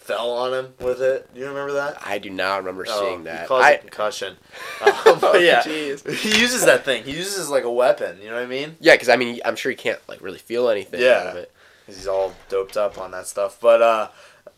fell 0.00 0.30
on 0.32 0.52
him 0.52 0.74
with 0.80 1.00
it. 1.00 1.32
Do 1.32 1.40
you 1.40 1.46
remember 1.46 1.72
that? 1.74 1.98
I 2.04 2.18
do 2.18 2.30
not 2.30 2.56
remember 2.58 2.84
Oh, 2.88 3.00
seeing 3.06 3.24
that. 3.24 3.46
calls 3.46 3.62
I, 3.64 3.72
it 3.72 3.80
concussion. 3.82 4.36
Um, 4.84 4.92
but 5.20 5.42
yeah, 5.42 5.62
jeez. 5.62 6.08
he 6.16 6.40
uses 6.40 6.64
that 6.64 6.84
thing. 6.84 7.04
He 7.04 7.12
uses 7.12 7.48
it 7.48 7.50
like 7.52 7.64
a 7.64 7.70
weapon. 7.70 8.18
You 8.20 8.28
know 8.30 8.34
what 8.36 8.42
I 8.42 8.46
mean? 8.46 8.76
yeah, 8.80 8.94
because 8.94 9.08
I 9.08 9.16
mean, 9.16 9.40
I'm 9.44 9.56
sure 9.56 9.70
he 9.70 9.76
can't 9.76 10.00
like 10.08 10.20
really 10.20 10.38
feel 10.38 10.68
anything 10.68 11.00
Yeah. 11.00 11.08
out 11.20 11.26
of 11.28 11.36
it. 11.36 11.52
'Cause 11.86 11.96
he's 11.96 12.06
all 12.08 12.34
doped 12.48 12.76
up 12.76 12.98
on 12.98 13.10
that 13.12 13.26
stuff. 13.26 13.58
But 13.60 13.82
uh, 13.82 14.08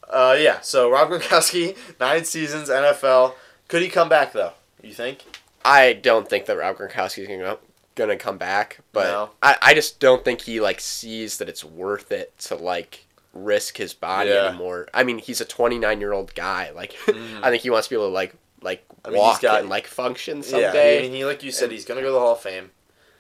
uh, 0.09 0.37
yeah. 0.39 0.61
So 0.61 0.91
Rob 0.91 1.09
Gronkowski, 1.11 1.77
nine 2.01 2.25
seasons, 2.25 2.69
NFL. 2.69 3.35
Could 3.69 3.83
he 3.83 3.89
come 3.89 4.09
back 4.09 4.33
though? 4.33 4.53
You 4.83 4.93
think? 4.93 5.25
I 5.65 5.93
don't 5.93 6.29
think 6.29 6.47
that 6.47 6.57
Rob 6.57 6.77
Gronkowski 6.77 7.21
is 7.23 7.29
gonna 7.29 7.59
gonna 7.95 8.17
come 8.17 8.39
back, 8.39 8.79
but 8.93 9.05
No. 9.05 9.31
I, 9.43 9.57
I 9.63 9.75
just 9.75 10.01
don't 10.01 10.25
think 10.25 10.43
he 10.43 10.61
like 10.61 10.81
sees 10.81 11.39
that 11.39 11.49
it's 11.49 11.65
worth 11.65 12.11
it 12.13 12.37
to 12.41 12.55
like 12.57 13.05
risk 13.33 13.77
his 13.79 13.95
body 13.95 14.31
Yeah. 14.31 14.47
anymore. 14.49 14.89
I 14.93 15.05
mean, 15.05 15.19
he's 15.19 15.41
a 15.41 15.45
29 15.45 16.01
year 16.01 16.13
old 16.13 16.35
guy. 16.35 16.71
Like, 16.71 16.93
Mhm. 17.07 17.43
I 17.43 17.51
think 17.51 17.63
he 17.63 17.71
wants 17.71 17.89
to 17.89 17.95
be 17.95 17.97
able 17.97 18.09
to 18.09 18.15
like 18.15 18.35
like 18.61 18.85
I 19.05 19.09
mean, 19.09 19.17
he's 19.17 19.21
walk 19.23 19.41
got- 19.41 19.61
and 19.61 19.69
like 19.69 19.87
function 19.87 20.39
Yeah. 20.39 20.43
someday. 20.43 20.99
I 20.99 21.03
mean, 21.03 21.13
he 21.15 21.25
like 21.25 21.43
you 21.43 21.51
said, 21.51 21.71
he's 21.73 21.85
gonna 21.85 22.01
go 22.01 22.09
to 22.09 22.13
the 22.13 22.21
Hall 22.21 22.33
of 22.35 22.41
Fame. 22.41 22.71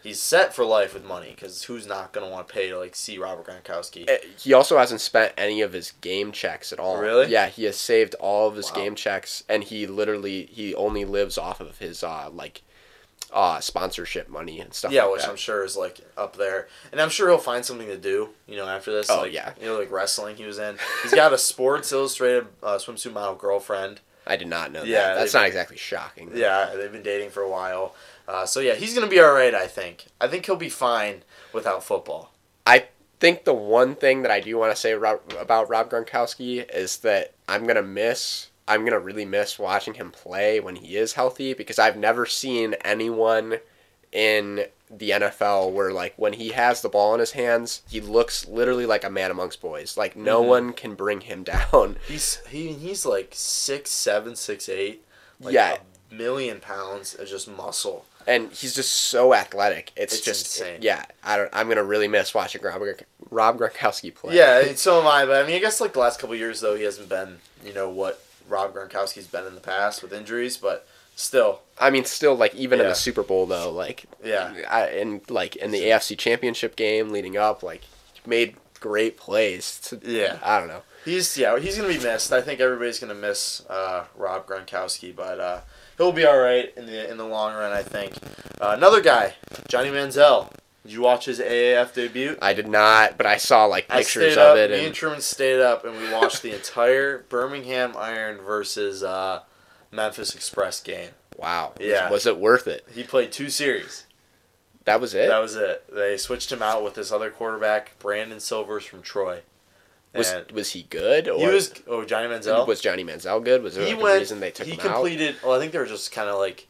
He's 0.03 0.21
set 0.21 0.53
for 0.53 0.65
life 0.65 0.95
with 0.95 1.05
money 1.05 1.31
because 1.35 1.63
who's 1.65 1.87
not 1.87 2.13
gonna 2.13 2.29
want 2.29 2.49
to 2.49 2.53
pay 2.55 2.69
to 2.69 2.79
like 2.79 2.95
see 2.97 3.19
Robert 3.19 3.47
Gronkowski? 3.47 4.09
Uh, 4.11 4.19
He 4.39 4.53
also 4.53 4.77
hasn't 4.79 5.01
spent 5.01 5.33
any 5.39 5.61
of 5.63 5.73
his 5.73 5.93
game 6.01 6.33
checks 6.33 6.73
at 6.73 6.81
all. 6.81 6.97
Really? 6.99 7.27
Yeah, 7.29 7.47
he 7.47 7.65
has 7.65 7.77
saved 7.77 8.15
all 8.17 8.49
of 8.49 8.57
his 8.57 8.71
Wow. 8.71 8.77
game 8.79 8.95
checks, 8.97 9.45
and 9.49 9.63
he 9.65 9.87
literally 9.87 10.47
he 10.47 10.75
only 10.75 11.05
lives 11.05 11.39
off 11.39 11.61
of 11.61 11.79
his 11.79 12.03
uh 12.03 12.29
like 12.33 12.63
uh 13.33 13.61
sponsorship 13.61 14.29
money 14.29 14.61
and 14.61 14.73
stuff. 14.75 14.93
Yeah, 14.93 15.05
like 15.05 15.13
which 15.13 15.23
that. 15.23 15.31
I'm 15.31 15.37
sure 15.37 15.65
is 15.65 15.77
like 15.77 16.01
up 16.17 16.37
there, 16.37 16.69
and 16.91 17.01
I'm 17.01 17.09
sure 17.11 17.29
he'll 17.29 17.39
find 17.39 17.65
something 17.65 17.87
to 17.89 17.97
do. 17.97 18.31
You 18.47 18.57
know, 18.57 18.67
after 18.69 18.93
this. 18.93 19.09
Oh, 19.11 19.23
like, 19.23 19.33
yeah. 19.33 19.53
You 19.61 19.67
know, 19.67 19.79
like 19.79 19.91
wrestling. 19.91 20.37
He 20.37 20.45
was 20.45 20.59
in. 20.59 20.77
He's 21.03 21.15
got 21.15 21.33
a 21.33 21.39
Sports 21.39 21.93
Illustrated 21.93 22.47
uh, 22.63 22.77
swimsuit 22.79 23.13
model 23.13 23.35
girlfriend. 23.35 24.01
I 24.27 24.37
did 24.37 24.47
not 24.49 24.71
know 24.71 24.85
Yeah, 24.85 25.15
that. 25.15 25.15
That's 25.17 25.35
not 25.35 25.47
exactly 25.47 25.77
shocking. 25.77 26.31
though. 26.31 26.37
Yeah, 26.39 26.71
they've 26.77 26.93
been 26.93 27.03
dating 27.03 27.31
for 27.31 27.43
a 27.43 27.51
while. 27.51 27.95
Uh, 28.29 28.47
so 28.47 28.61
yeah, 28.61 28.75
he's 28.75 28.95
gonna 28.95 29.09
be 29.09 29.19
all 29.21 29.33
right. 29.33 29.55
I 29.55 29.67
think. 29.67 30.07
I 30.21 30.29
think 30.29 30.47
he'll 30.47 30.55
be 30.57 30.69
fine 30.69 31.23
without 31.53 31.83
football. 31.83 32.33
I 32.65 32.87
think 33.19 33.45
the 33.45 33.55
one 33.55 33.95
thing 33.97 34.23
that 34.23 34.31
I 34.31 34.41
do 34.41 34.57
want 34.59 34.73
to 34.73 34.81
say 34.81 34.93
about 34.93 35.69
Rob 35.69 35.91
Gronkowski 35.91 36.69
is 36.73 36.99
that 36.99 37.35
I'm 37.49 37.67
gonna 37.67 37.83
miss. 37.83 38.49
I'm 38.69 38.85
gonna 38.85 38.99
really 38.99 39.25
miss 39.25 39.59
watching 39.59 39.95
him 39.95 40.11
play 40.11 40.61
when 40.61 40.77
he 40.77 40.97
is 40.97 41.15
healthy 41.15 41.53
because 41.55 41.79
I've 41.79 41.97
never 41.97 42.27
seen 42.27 42.75
anyone 42.85 43.59
in 44.13 44.67
the 44.91 45.11
NFL 45.11 45.73
where 45.73 45.91
like 45.93 46.15
when 46.17 46.35
he 46.35 46.51
has 46.51 46.83
the 46.83 46.89
ball 46.89 47.15
in 47.15 47.21
his 47.21 47.33
hands, 47.33 47.83
he 47.89 48.01
looks 48.01 48.47
literally 48.47 48.85
like 48.87 49.05
a 49.05 49.11
man 49.11 49.31
amongst 49.31 49.61
boys. 49.63 49.97
Like 49.97 50.17
no 50.17 50.43
Mhm. 50.43 50.47
one 50.49 50.73
can 50.75 50.95
bring 50.95 51.23
him 51.23 51.43
down. 51.73 51.97
He's 52.07 52.41
he 52.49 52.73
he's 52.75 53.07
like 53.07 53.31
six 53.33 53.91
seven, 53.91 54.37
six 54.37 54.69
eight. 54.69 55.03
Like 55.41 55.55
Yeah. 55.55 55.79
a 56.11 56.15
million 56.15 56.61
pounds 56.61 57.15
of 57.15 57.27
just 57.29 57.49
muscle. 57.49 58.05
and 58.25 58.53
he's 58.53 58.73
just 58.77 58.93
so 58.93 59.35
athletic. 59.35 59.91
It's, 59.97 60.15
It's 60.15 60.25
just 60.25 60.61
insane. 60.61 60.79
Yeah, 60.81 61.05
I 61.25 61.37
don't. 61.37 61.51
I'm 61.53 61.69
gonna 61.69 61.83
really 61.83 62.07
miss 62.07 62.33
watching 62.33 62.63
Rob, 62.63 62.81
Rob 63.31 63.59
Gronkowski 63.59 64.15
play. 64.15 64.37
Yeah, 64.37 64.75
so 64.77 65.01
am 65.01 65.09
I. 65.09 65.27
But 65.27 65.43
I 65.43 65.47
mean, 65.49 65.57
I 65.57 65.59
guess 65.59 65.81
like 65.81 65.93
the 65.95 65.99
last 65.99 66.21
couple 66.21 66.35
of 66.35 66.39
years 66.39 66.61
though, 66.61 66.77
he 66.77 66.85
hasn't 66.85 67.09
been 67.09 67.39
you 67.65 67.73
know 67.73 67.89
what 67.91 68.23
Rob 68.49 68.75
Gronkowski's 68.75 69.27
been 69.27 69.47
in 69.47 69.55
the 69.55 69.61
past 69.61 70.03
with 70.03 70.13
injuries, 70.13 70.57
but 70.57 70.87
still, 71.17 71.61
I 71.79 71.91
mean, 71.91 72.05
still 72.05 72.35
like 72.35 72.55
even 72.55 72.81
in 72.81 72.89
the 72.89 72.95
Super 72.95 73.23
Bowl 73.23 73.47
though, 73.47 73.71
like 73.71 74.05
yeah. 74.25 74.55
I, 74.69 74.87
and 74.89 75.29
like 75.31 75.57
in 75.57 75.71
the 75.71 75.81
AFC 75.83 76.19
Championship 76.19 76.77
game 76.77 77.11
leading 77.11 77.37
up, 77.37 77.63
like 77.63 77.83
made 78.27 78.57
great 78.81 79.17
plays. 79.17 79.81
To, 79.81 80.01
Yeah. 80.05 80.39
I 80.43 80.59
don't 80.59 80.69
know. 80.69 80.83
He's 81.05 81.37
yeah, 81.37 81.59
he's 81.59 81.77
gonna 81.77 81.89
be 81.89 81.99
missed. 81.99 82.33
I 82.33 82.41
think 82.41 82.61
everybody's 82.61 83.01
gonna 83.01 83.15
miss 83.15 83.65
uh, 83.69 84.05
Rob 84.17 84.47
Gronkowski, 84.47 85.15
but 85.15 85.41
uh, 85.41 85.61
he'll 85.97 86.13
be 86.13 86.25
all 86.25 86.39
right 86.39 86.73
in 86.77 86.87
the 86.87 87.11
in 87.11 87.17
the 87.17 87.27
long 87.27 87.55
run. 87.55 87.73
I 87.73 87.83
think. 87.83 88.15
Uh, 88.61 88.75
another 88.77 89.01
guy, 89.01 89.35
Johnny 89.67 89.89
Manziel. 89.89 90.49
Did 90.85 90.93
you 90.93 91.03
watch 91.03 91.27
his 91.27 91.39
AAF 91.39 91.95
debut? 91.95 92.37
I 92.43 92.55
did 92.55 92.67
not, 92.67 93.17
but 93.17 93.27
I 93.27 93.37
saw 93.37 93.67
like 93.67 93.89
pictures 93.89 94.37
of 94.37 94.43
up. 94.43 94.57
it 94.57 94.71
Me 94.71 94.79
and 94.79 94.87
and 94.87 94.95
Truman 94.95 95.21
stayed 95.21 95.61
up 95.61 95.85
and 95.85 95.97
we 95.97 96.13
watched 96.13 96.43
the 96.43 96.55
entire 96.55 97.19
Birmingham 97.29 97.95
Iron 97.97 98.39
versus 98.39 99.03
uh, 99.05 99.43
Memphis 99.93 100.35
Express 100.35 100.81
game. 100.81 101.11
wow. 101.37 101.73
Yeah. 101.79 102.11
Was, 102.11 102.27
it 102.27 102.39
worth 102.39 102.67
it? 102.67 102.85
He 102.93 103.05
played 103.05 103.31
two 103.31 103.49
series. 103.49 104.07
That 104.85 105.01
was 105.01 105.15
it. 105.15 105.29
That 105.29 105.39
was 105.39 105.55
it. 105.55 105.85
They 105.95 106.17
switched 106.17 106.51
him 106.51 106.63
out 106.63 106.83
with 106.83 106.95
this 106.95 107.13
other 107.13 107.31
quarterback, 107.31 107.97
Brandon 108.01 108.41
Silvers 108.41 108.85
from 108.85 109.03
Troy. 109.03 109.43
was 110.13 110.33
And 110.33 110.51
was 110.51 110.71
he 110.71 110.83
good 110.83 111.29
or 111.29 111.39
he 111.39 111.47
was 111.47 111.73
oh 111.87 112.05
Johnny 112.05 112.27
Manziel. 112.27 112.67
was 112.67 112.81
Johnny 112.81 113.05
Manziel 113.05 113.45
good? 113.45 113.63
Was 113.63 113.77
there 113.77 113.87
he 113.87 113.95
like, 113.95 114.03
went. 114.03 114.17
a 114.17 114.19
reason 114.19 114.41
they 114.41 114.51
took 114.51 114.67
he 114.67 114.73
him 114.73 114.81
out? 114.81 114.83
He 114.83 114.89
completed. 114.89 115.37
Well, 115.45 115.53
I 115.53 115.61
think 115.61 115.71
they 115.71 115.79
were 115.79 115.87
just 115.87 116.11
kind 116.11 116.29
of 116.29 116.39
like 116.39 116.67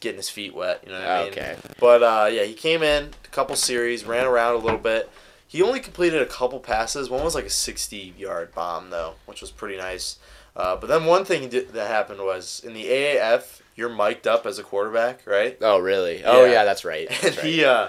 getting 0.00 0.18
his 0.18 0.28
feet 0.30 0.54
wet. 0.54 0.82
You 0.86 0.92
know 0.92 1.00
what 1.00 1.08
I 1.08 1.20
mean? 1.24 1.32
Okay. 1.32 1.56
But 1.80 2.02
uh, 2.02 2.28
yeah, 2.32 2.44
he 2.44 2.54
came 2.54 2.82
in 2.82 3.10
a 3.24 3.28
couple 3.28 3.54
series, 3.56 4.04
ran 4.04 4.26
around 4.26 4.54
a 4.54 4.58
little 4.58 4.78
bit. 4.78 5.10
He 5.46 5.62
only 5.62 5.80
completed 5.80 6.20
a 6.20 6.26
couple 6.26 6.60
passes. 6.60 7.08
One 7.08 7.24
was 7.24 7.34
like 7.34 7.46
a 7.46 7.50
sixty-yard 7.50 8.54
bomb 8.54 8.90
though, 8.90 9.14
which 9.26 9.40
was 9.40 9.50
pretty 9.50 9.76
nice. 9.76 10.18
Uh, 10.56 10.76
but 10.76 10.88
then 10.88 11.04
one 11.04 11.24
thing 11.24 11.48
did, 11.48 11.70
that 11.70 11.88
happened 11.88 12.20
was 12.20 12.60
in 12.64 12.74
the 12.74 12.84
AAF, 12.86 13.60
you're 13.76 13.88
mic'd 13.88 14.26
up 14.26 14.44
as 14.44 14.58
a 14.58 14.62
quarterback, 14.62 15.24
right? 15.26 15.56
Oh 15.60 15.78
really? 15.78 16.24
Oh 16.24 16.44
Yeah. 16.44 16.52
yeah, 16.52 16.64
that's 16.64 16.84
right. 16.84 17.08
And 17.24 17.36
right. 17.36 17.44
he 17.46 17.64
uh, 17.64 17.88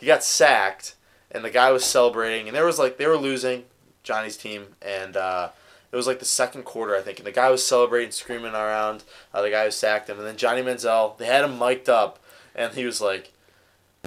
he 0.00 0.06
got 0.06 0.24
sacked, 0.24 0.94
and 1.30 1.44
the 1.44 1.50
guy 1.50 1.70
was 1.72 1.84
celebrating, 1.84 2.48
and 2.48 2.56
there 2.56 2.64
was 2.66 2.78
like 2.78 2.96
they 2.96 3.06
were 3.06 3.16
losing 3.18 3.64
Johnny's 4.02 4.36
team, 4.36 4.74
and 4.82 5.16
uh, 5.16 5.50
it 5.96 5.98
was 5.98 6.06
like 6.06 6.18
the 6.18 6.26
second 6.26 6.64
quarter, 6.64 6.94
I 6.94 7.00
think, 7.00 7.16
and 7.18 7.26
the 7.26 7.32
guy 7.32 7.48
was 7.48 7.66
celebrating, 7.66 8.10
screaming 8.10 8.52
around 8.52 9.02
uh, 9.32 9.40
the 9.40 9.48
guy 9.48 9.64
who 9.64 9.70
sacked 9.70 10.10
him, 10.10 10.18
and 10.18 10.26
then 10.26 10.36
Johnny 10.36 10.60
Manziel, 10.60 11.16
they 11.16 11.24
had 11.24 11.42
him 11.42 11.58
mic'd 11.58 11.88
up, 11.88 12.18
and 12.54 12.74
he 12.74 12.84
was 12.84 13.00
like, 13.00 13.32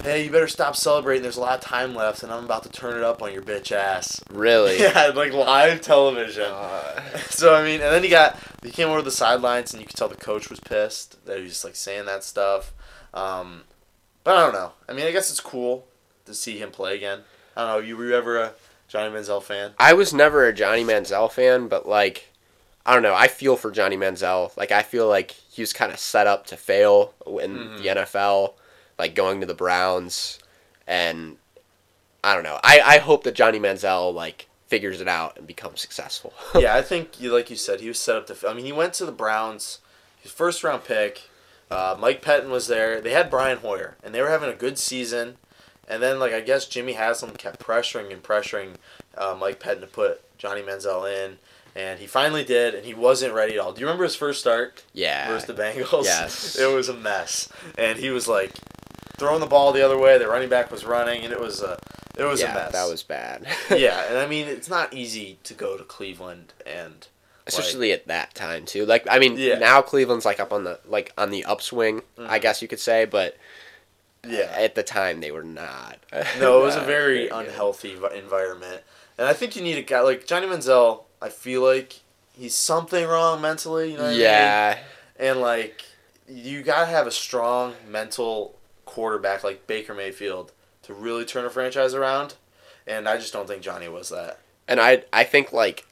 "Hey, 0.03 0.25
you 0.25 0.29
better 0.31 0.47
stop 0.47 0.75
celebrating. 0.75 1.23
There's 1.23 1.35
a 1.35 1.41
lot 1.41 1.57
of 1.57 1.61
time 1.61 1.95
left, 1.95 2.21
and 2.21 2.31
I'm 2.31 2.45
about 2.45 2.61
to 2.61 2.69
turn 2.69 2.95
it 2.95 3.03
up 3.03 3.23
on 3.23 3.33
your 3.33 3.41
bitch 3.41 3.71
ass." 3.71 4.21
really. 4.29 4.77
Yeah, 4.79 5.11
like 5.15 5.33
live 5.33 5.81
television. 5.81 6.43
Uh, 6.45 7.01
So 7.31 7.55
I 7.55 7.63
mean, 7.63 7.81
and 7.81 7.91
then 7.91 8.03
he 8.03 8.09
got 8.09 8.37
he 8.63 8.69
came 8.69 8.89
over 8.89 8.99
to 8.99 9.03
the 9.03 9.09
sidelines, 9.09 9.73
and 9.73 9.81
you 9.81 9.87
could 9.87 9.95
tell 9.95 10.09
the 10.09 10.15
coach 10.15 10.51
was 10.51 10.59
pissed 10.59 11.25
that 11.25 11.39
he 11.39 11.43
was 11.45 11.63
like 11.63 11.75
saying 11.75 12.05
that 12.05 12.23
stuff. 12.23 12.71
Um, 13.15 13.63
but 14.23 14.37
I 14.37 14.43
don't 14.43 14.53
know. 14.53 14.73
I 14.87 14.93
mean, 14.93 15.07
I 15.07 15.11
guess 15.11 15.31
it's 15.31 15.39
cool 15.39 15.87
to 16.25 16.35
see 16.35 16.59
him 16.59 16.69
play 16.69 16.95
again. 16.95 17.21
I 17.57 17.65
don't 17.65 17.81
know. 17.81 17.87
You 17.87 17.97
were 17.97 18.05
you 18.05 18.15
ever 18.15 18.37
a 18.37 18.53
Johnny 18.89 19.15
Manziel 19.15 19.41
fan? 19.41 19.71
I 19.79 19.93
was 19.93 20.13
never 20.13 20.45
a 20.45 20.53
Johnny 20.53 20.83
Manziel 20.83 21.31
fan, 21.31 21.67
but 21.69 21.87
like, 21.87 22.29
I 22.85 22.93
don't 22.93 23.03
know. 23.03 23.15
I 23.15 23.27
feel 23.29 23.55
for 23.55 23.71
Johnny 23.71 23.95
Manziel. 23.95 24.55
Like, 24.57 24.71
I 24.71 24.81
feel 24.81 25.07
like 25.07 25.31
he 25.31 25.61
was 25.61 25.71
kind 25.73 25.91
of 25.93 25.99
set 25.99 26.27
up 26.27 26.45
to 26.47 26.57
fail 26.57 27.13
in 27.27 27.55
Mhm. 27.57 27.77
the 27.81 27.87
NFL, 27.89 28.55
like 28.97 29.15
going 29.15 29.39
to 29.41 29.45
the 29.45 29.53
Browns, 29.53 30.39
and 30.87 31.37
I 32.23 32.33
don't 32.33 32.43
know. 32.43 32.59
I 32.63 32.81
I 32.81 32.97
hope 32.97 33.23
that 33.23 33.35
Johnny 33.35 33.59
Manziel 33.59 34.13
like 34.13 34.47
figures 34.67 35.01
it 35.01 35.07
out 35.07 35.37
and 35.37 35.47
becomes 35.47 35.81
successful. 35.81 36.33
yeah, 36.55 36.75
I 36.75 36.81
think 36.81 37.19
you 37.21 37.31
like 37.33 37.49
you 37.49 37.55
said 37.55 37.79
he 37.79 37.87
was 37.87 37.99
set 37.99 38.15
up 38.17 38.27
to. 38.27 38.49
I 38.49 38.53
mean, 38.53 38.65
he 38.65 38.71
went 38.71 38.93
to 38.95 39.05
the 39.05 39.11
Browns, 39.11 39.79
his 40.21 40.31
first 40.31 40.63
round 40.63 40.83
pick. 40.83 41.29
Uh, 41.71 41.95
Mike 41.99 42.23
Pettine 42.23 42.49
was 42.49 42.65
there. 42.67 42.99
They 42.99 43.11
had 43.11 43.29
Brian 43.29 43.59
Hoyer, 43.59 43.95
and 44.03 44.13
they 44.15 44.21
were 44.23 44.29
having 44.29 44.49
a 44.49 44.55
good 44.55 44.79
season. 44.79 45.37
And 45.89 46.03
then, 46.03 46.19
like 46.19 46.33
I 46.33 46.41
guess 46.41 46.67
Jimmy 46.67 46.93
Haslam 46.93 47.35
kept 47.35 47.59
pressuring 47.59 48.13
and 48.13 48.21
pressuring 48.21 48.75
uh, 49.17 49.35
Mike 49.39 49.59
Pettine 49.59 49.81
to 49.81 49.87
put 49.87 50.21
Johnny 50.37 50.61
Manziel 50.61 51.05
in, 51.11 51.37
and 51.75 51.99
he 51.99 52.05
finally 52.07 52.43
did. 52.43 52.75
And 52.75 52.85
he 52.85 52.93
wasn't 52.93 53.33
ready 53.33 53.53
at 53.55 53.59
all. 53.59 53.73
Do 53.73 53.81
you 53.81 53.87
remember 53.87 54.03
his 54.03 54.15
first 54.15 54.39
start 54.39 54.83
yeah. 54.93 55.27
versus 55.27 55.47
the 55.47 55.53
Bengals? 55.53 56.03
Yes. 56.03 56.55
it 56.59 56.73
was 56.73 56.89
a 56.89 56.93
mess, 56.93 57.49
and 57.77 57.97
he 57.97 58.11
was 58.11 58.27
like 58.27 58.51
throwing 59.17 59.41
the 59.41 59.47
ball 59.47 59.71
the 59.71 59.83
other 59.83 59.97
way. 59.97 60.17
The 60.17 60.27
running 60.27 60.49
back 60.49 60.71
was 60.71 60.85
running, 60.85 61.23
and 61.23 61.33
it 61.33 61.39
was 61.39 61.61
a 61.61 61.77
it 62.17 62.23
was 62.23 62.41
yeah, 62.41 62.51
a 62.51 62.53
mess. 62.55 62.71
that 62.73 62.89
was 62.89 63.03
bad. 63.03 63.47
yeah, 63.71 64.05
and 64.09 64.17
I 64.17 64.27
mean 64.27 64.47
it's 64.47 64.69
not 64.69 64.93
easy 64.93 65.39
to 65.43 65.53
go 65.53 65.77
to 65.77 65.83
Cleveland 65.83 66.53
and 66.65 67.07
especially 67.47 67.91
at 67.91 68.07
that 68.07 68.35
time 68.35 68.65
too. 68.65 68.85
Like 68.85 69.07
I 69.09 69.19
mean, 69.19 69.35
Yeah. 69.37 69.57
now 69.57 69.81
Cleveland's 69.81 70.25
like 70.25 70.39
up 70.39 70.53
on 70.53 70.63
the 70.63 70.79
like 70.85 71.13
on 71.17 71.31
the 71.31 71.45
upswing, 71.45 72.01
I 72.17 72.37
Mhm. 72.37 72.41
guess 72.41 72.61
you 72.61 72.67
could 72.67 72.79
say, 72.79 73.05
but 73.05 73.37
yeah. 74.27 74.51
at 74.55 74.75
the 74.75 74.83
time 74.83 75.21
they 75.21 75.31
were 75.31 75.43
not. 75.43 75.97
No, 76.39 76.61
it 76.61 76.65
was 76.65 76.75
a 76.75 76.81
very 76.85 77.29
unhealthy 77.29 77.93
environment, 77.93 78.81
and 79.17 79.27
I 79.27 79.33
think 79.33 79.55
you 79.55 79.61
need 79.61 79.77
a 79.77 79.83
guy 79.83 80.01
like 80.01 80.25
Johnny 80.25 80.47
Manziel. 80.47 81.03
I 81.21 81.29
feel 81.29 81.61
like 81.61 82.01
he's 82.33 82.55
something 82.55 83.05
wrong 83.05 83.41
mentally. 83.41 83.91
You 83.91 83.97
know 83.97 84.03
what 84.03 84.09
I 84.09 84.13
mean? 84.13 84.21
Yeah, 84.21 84.77
and 85.17 85.41
like 85.41 85.83
you 86.27 86.61
gotta 86.63 86.87
have 86.87 87.07
a 87.07 87.11
strong 87.11 87.73
mental 87.87 88.55
quarterback 88.85 89.43
like 89.43 89.67
Baker 89.67 89.93
Mayfield 89.93 90.51
to 90.83 90.93
really 90.93 91.25
turn 91.25 91.45
a 91.45 91.49
franchise 91.49 91.93
around, 91.93 92.35
and 92.87 93.07
I 93.07 93.17
just 93.17 93.33
don't 93.33 93.47
think 93.47 93.61
Johnny 93.61 93.87
was 93.87 94.09
that. 94.09 94.39
and 94.67 94.79
I 94.79 95.03
I 95.11 95.23
think 95.23 95.51
like 95.53 95.85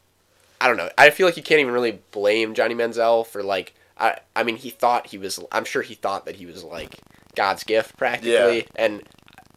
I 0.59 0.67
don't 0.67 0.77
know. 0.77 0.89
I 0.97 1.11
feel 1.11 1.27
like 1.27 1.37
you 1.37 1.43
can't 1.43 1.61
even 1.61 1.73
really 1.73 1.99
blame 2.11 2.53
Johnny 2.55 2.73
Manziel 2.75 3.25
for 3.25 3.43
like 3.43 3.75
I 3.97 4.19
I 4.35 4.43
mean 4.43 4.55
he 4.57 4.69
thought 4.69 5.07
he 5.07 5.17
was 5.17 5.39
I'm 5.51 5.65
sure 5.65 5.81
he 5.81 5.93
thought 5.93 6.25
that 6.25 6.37
he 6.37 6.45
was 6.45 6.63
like 6.63 6.95
God's 7.37 7.63
gift 7.63 7.95
practically, 7.97 8.57
Yeah. 8.57 8.63
and 8.75 9.03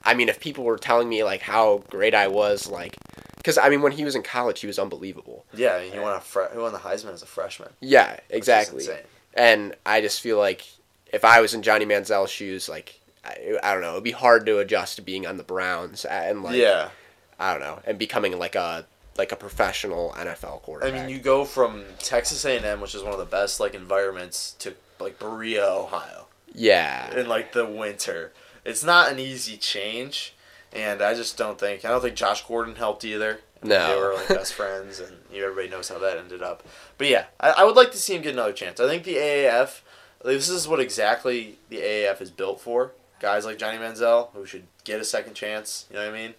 I 0.05 0.15
mean 0.15 0.29
if 0.29 0.39
people 0.39 0.63
were 0.65 0.79
telling 0.79 1.09
me 1.09 1.25
like 1.25 1.41
how 1.43 1.83
great 1.91 2.15
I 2.15 2.29
was 2.29 2.69
like 2.69 2.97
because 3.39 3.59
I 3.59 3.69
mean 3.71 3.83
when 3.83 3.93
he 3.93 4.05
was 4.05 4.15
in 4.15 4.23
college 4.23 4.61
he 4.61 4.67
was 4.69 4.79
unbelievable. 4.79 5.45
Yeah, 5.55 5.75
I 5.75 5.81
mean, 5.83 5.93
he 5.95 5.99
won 5.99 6.15
a 6.17 6.21
fre- 6.21 6.53
he 6.53 6.59
won 6.59 6.73
the 6.73 6.79
Heisman 6.79 7.13
as 7.15 7.23
a 7.23 7.27
freshman. 7.27 7.71
Yeah, 7.81 8.21
exactly. 8.29 8.87
And 9.35 9.75
I 9.85 10.01
just 10.01 10.21
feel 10.21 10.39
like 10.39 10.65
if 11.13 11.25
I 11.25 11.41
was 11.41 11.55
in 11.55 11.63
Johnny 11.63 11.85
Manziel's 11.87 12.31
shoes, 12.31 12.69
like 12.69 13.01
I, 13.25 13.59
I 13.63 13.73
don't 13.73 13.83
know, 13.83 13.93
it'd 13.93 14.05
be 14.05 14.11
hard 14.13 14.47
to 14.47 14.59
adjust 14.59 14.97
to 14.97 15.03
being 15.03 15.27
on 15.27 15.37
the 15.37 15.43
Browns 15.43 16.05
and 16.05 16.43
like 16.43 16.57
yeah, 16.57 16.91
I 17.39 17.53
don't 17.53 17.61
know, 17.63 17.81
and 17.87 17.99
becoming 17.99 18.39
like 18.39 18.55
a 18.55 18.87
like 19.19 19.33
a 19.33 19.37
professional 19.37 20.15
NFL 20.17 20.63
quarterback. 20.63 20.95
I 20.95 21.01
mean, 21.01 21.09
you 21.15 21.19
go 21.21 21.45
from 21.45 21.85
Texas 21.99 22.45
A&M, 22.45 22.81
which 22.81 22.95
is 22.95 23.03
one 23.03 23.13
of 23.13 23.19
the 23.19 23.27
best 23.27 23.61
like 23.61 23.75
environments, 23.75 24.53
to 24.61 24.75
like 24.99 25.19
Berea, 25.19 25.67
Ohio. 25.67 26.27
Yeah, 26.53 27.15
in 27.17 27.29
like 27.29 27.53
the 27.53 27.67
winter. 27.67 28.33
It's 28.65 28.85
not 28.85 29.11
an 29.11 29.19
easy 29.19 29.57
change, 29.57 30.35
and 30.73 31.03
I 31.03 31.15
just 31.15 31.37
don't 31.37 31.59
think 31.59 31.85
I 31.85 31.89
don't 31.89 32.01
think 32.01 32.17
Josh 32.17 32.47
Gordon 32.47 32.77
helped 32.77 33.05
either. 33.05 33.41
No. 33.63 33.89
they 33.89 34.01
were 34.01 34.15
like 34.15 34.29
best 34.41 34.55
friends, 34.55 35.01
and 35.01 35.17
you, 35.33 35.45
everybody 35.45 35.69
knows 35.69 35.89
how 35.89 35.99
that 35.99 36.17
ended 36.17 36.43
up. 36.43 36.63
But 36.99 37.09
yeah, 37.09 37.27
I, 37.39 37.51
I 37.59 37.65
would 37.65 37.77
like 37.77 37.93
to 37.93 37.99
see 37.99 38.15
him 38.15 38.23
get 38.23 38.33
another 38.33 38.53
chance. 38.53 38.81
I 38.81 38.89
think 38.89 39.05
the 39.05 39.17
AAF, 39.17 39.81
this 40.25 40.49
is 40.49 40.67
what 40.67 40.81
exactly 40.81 41.59
the 41.69 41.79
AAF 41.79 42.21
is 42.21 42.31
built 42.31 42.61
for. 42.61 42.93
Guys 43.21 43.45
like 43.45 43.59
Johnny 43.59 43.77
Manziel 43.77 44.31
who 44.33 44.47
should 44.47 44.65
get 44.85 45.01
a 45.01 45.05
second 45.05 45.35
chance. 45.35 45.87
You 45.91 45.97
know 45.97 46.07
what 46.07 46.15
I 46.15 46.19
mean? 46.19 46.35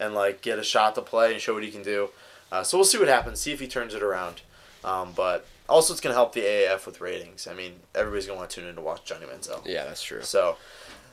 And 0.00 0.14
like 0.14 0.42
get 0.42 0.58
a 0.58 0.64
shot 0.64 0.96
to 0.96 1.02
play 1.02 1.32
and 1.32 1.40
show 1.40 1.54
what 1.54 1.62
he 1.62 1.70
can 1.70 1.82
do. 1.82 2.10
Uh, 2.50 2.62
so 2.62 2.78
we'll 2.78 2.84
see 2.84 2.98
what 2.98 3.08
happens. 3.08 3.40
See 3.40 3.52
if 3.52 3.60
he 3.60 3.68
turns 3.68 3.94
it 3.94 4.02
around. 4.02 4.42
Um, 4.84 5.12
but 5.14 5.46
also, 5.68 5.92
it's 5.92 6.00
gonna 6.00 6.14
help 6.14 6.32
the 6.32 6.42
AAF 6.42 6.86
with 6.86 7.00
ratings. 7.00 7.46
I 7.46 7.54
mean, 7.54 7.80
everybody's 7.94 8.26
gonna 8.26 8.38
want 8.38 8.50
to 8.50 8.60
tune 8.60 8.68
in 8.68 8.76
to 8.76 8.82
watch 8.82 9.04
Johnny 9.04 9.26
Manziel. 9.26 9.66
yeah, 9.66 9.84
that's 9.84 10.02
true. 10.02 10.22
So 10.22 10.56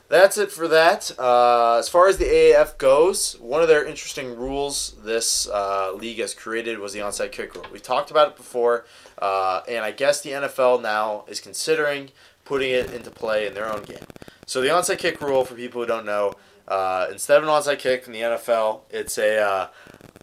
that's 0.08 0.36
it 0.36 0.50
for 0.50 0.68
that. 0.68 1.10
Uh, 1.18 1.76
as 1.78 1.88
far 1.88 2.08
as 2.08 2.18
the 2.18 2.24
AAF 2.26 2.78
goes, 2.78 3.38
one 3.40 3.62
of 3.62 3.68
their 3.68 3.84
interesting 3.84 4.36
rules 4.36 4.94
this 5.02 5.48
uh, 5.48 5.92
league 5.94 6.18
has 6.18 6.34
created 6.34 6.78
was 6.78 6.92
the 6.92 7.00
onside 7.00 7.32
kick 7.32 7.54
rule. 7.54 7.66
We've 7.72 7.82
talked 7.82 8.10
about 8.10 8.28
it 8.28 8.36
before, 8.36 8.84
uh, 9.18 9.62
and 9.68 9.84
I 9.84 9.92
guess 9.92 10.20
the 10.20 10.30
NFL 10.30 10.82
now 10.82 11.24
is 11.26 11.40
considering 11.40 12.10
putting 12.44 12.70
it 12.70 12.92
into 12.92 13.10
play 13.10 13.46
in 13.46 13.54
their 13.54 13.72
own 13.72 13.82
game. 13.82 14.04
So 14.46 14.60
the 14.60 14.68
onside 14.68 14.98
kick 14.98 15.20
rule, 15.22 15.44
for 15.44 15.54
people 15.54 15.80
who 15.80 15.86
don't 15.86 16.04
know, 16.04 16.34
uh, 16.68 17.06
instead 17.10 17.38
of 17.38 17.44
an 17.44 17.50
onside 17.50 17.78
kick 17.78 18.06
in 18.06 18.12
the 18.12 18.20
NFL, 18.20 18.82
it's 18.90 19.18
a 19.18 19.38
uh, 19.38 19.68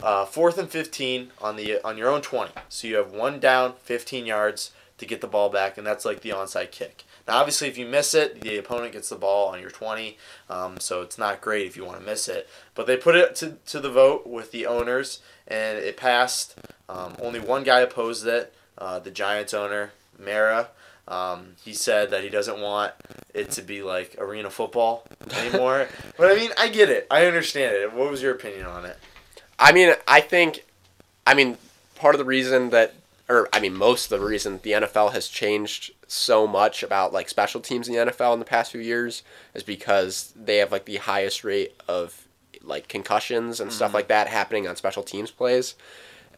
uh, 0.02 0.26
fourth 0.26 0.58
and 0.58 0.70
fifteen 0.70 1.32
on 1.40 1.56
the 1.56 1.80
on 1.86 1.98
your 1.98 2.10
own 2.10 2.22
twenty. 2.22 2.52
So 2.70 2.88
you 2.88 2.96
have 2.96 3.12
one 3.12 3.40
down, 3.40 3.74
fifteen 3.84 4.26
yards 4.26 4.72
to 4.98 5.06
get 5.06 5.22
the 5.22 5.28
ball 5.28 5.50
back, 5.50 5.78
and 5.78 5.86
that's 5.86 6.06
like 6.06 6.22
the 6.22 6.30
onside 6.30 6.72
kick. 6.72 7.04
Now, 7.28 7.38
obviously, 7.38 7.68
if 7.68 7.78
you 7.78 7.86
miss 7.86 8.14
it, 8.14 8.42
the 8.42 8.58
opponent 8.58 8.94
gets 8.94 9.10
the 9.10 9.16
ball 9.16 9.50
on 9.50 9.60
your 9.60 9.70
20, 9.70 10.18
um, 10.50 10.80
so 10.80 11.02
it's 11.02 11.18
not 11.18 11.42
great 11.42 11.68
if 11.68 11.78
you 11.78 11.86
want 11.86 12.00
to 12.00 12.06
miss 12.06 12.28
it. 12.28 12.50
But 12.74 12.88
they 12.88 12.98
put 12.98 13.16
it 13.16 13.36
to, 13.38 13.58
to 13.68 13.80
the 13.80 13.92
vote 13.92 14.28
with 14.28 14.52
the 14.52 14.66
owners, 14.66 15.22
and 15.48 15.78
it 15.78 15.98
passed. 15.98 16.56
Um, 16.90 17.16
only 17.22 17.40
one 17.40 17.64
guy 17.64 17.80
opposed 17.82 18.26
it, 18.28 18.54
uh, 18.78 19.00
the 19.00 19.12
Giants 19.12 19.54
owner, 19.54 19.92
Mara. 20.18 20.70
Um, 21.08 21.56
he 21.64 21.74
said 21.74 22.12
that 22.12 22.24
he 22.24 22.30
doesn't 22.30 22.60
want 22.62 22.94
it 23.34 23.52
to 23.52 23.62
be 23.62 23.82
like 23.82 24.16
arena 24.20 24.50
football 24.50 25.04
anymore. 25.36 25.88
but 26.18 26.32
I 26.32 26.36
mean, 26.36 26.52
I 26.58 26.68
get 26.70 26.90
it. 26.90 27.08
I 27.12 27.26
understand 27.26 27.76
it. 27.76 27.92
What 27.94 28.10
was 28.10 28.22
your 28.22 28.32
opinion 28.34 28.66
on 28.66 28.86
it? 28.86 28.98
I 29.60 29.72
mean, 29.72 29.94
I 30.08 30.22
think, 30.22 30.66
I 31.28 31.34
mean, 31.34 31.58
part 31.96 32.16
of 32.16 32.20
the 32.20 32.26
reason 32.26 32.70
that, 32.70 32.94
or 33.30 33.50
I 33.54 33.60
mean, 33.60 33.76
most 33.76 34.12
of 34.12 34.20
the 34.20 34.26
reason 34.26 34.60
the 34.64 34.72
NFL 34.72 35.12
has 35.14 35.28
changed 35.28 35.92
so 36.08 36.46
much 36.48 36.84
about 36.84 37.14
like 37.14 37.30
special 37.30 37.62
teams 37.62 37.88
in 37.88 37.94
the 37.96 38.12
NFL 38.12 38.34
in 38.34 38.40
the 38.40 38.46
past 38.46 38.72
few 38.72 38.82
years 38.82 39.24
is 39.54 39.64
because 39.64 40.34
they 40.36 40.58
have 40.58 40.72
like 40.72 40.86
the 40.86 40.98
highest 40.98 41.44
rate 41.44 41.74
of 41.88 42.28
like 42.64 42.88
concussions 42.88 43.60
and 43.60 43.72
stuff 43.74 43.92
Mhm. 43.92 43.96
like 43.96 44.08
that 44.10 44.28
happening 44.28 44.68
on 44.68 44.76
special 44.76 45.04
teams 45.04 45.32
plays, 45.32 45.76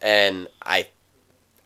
and 0.02 0.48
I, 0.64 0.88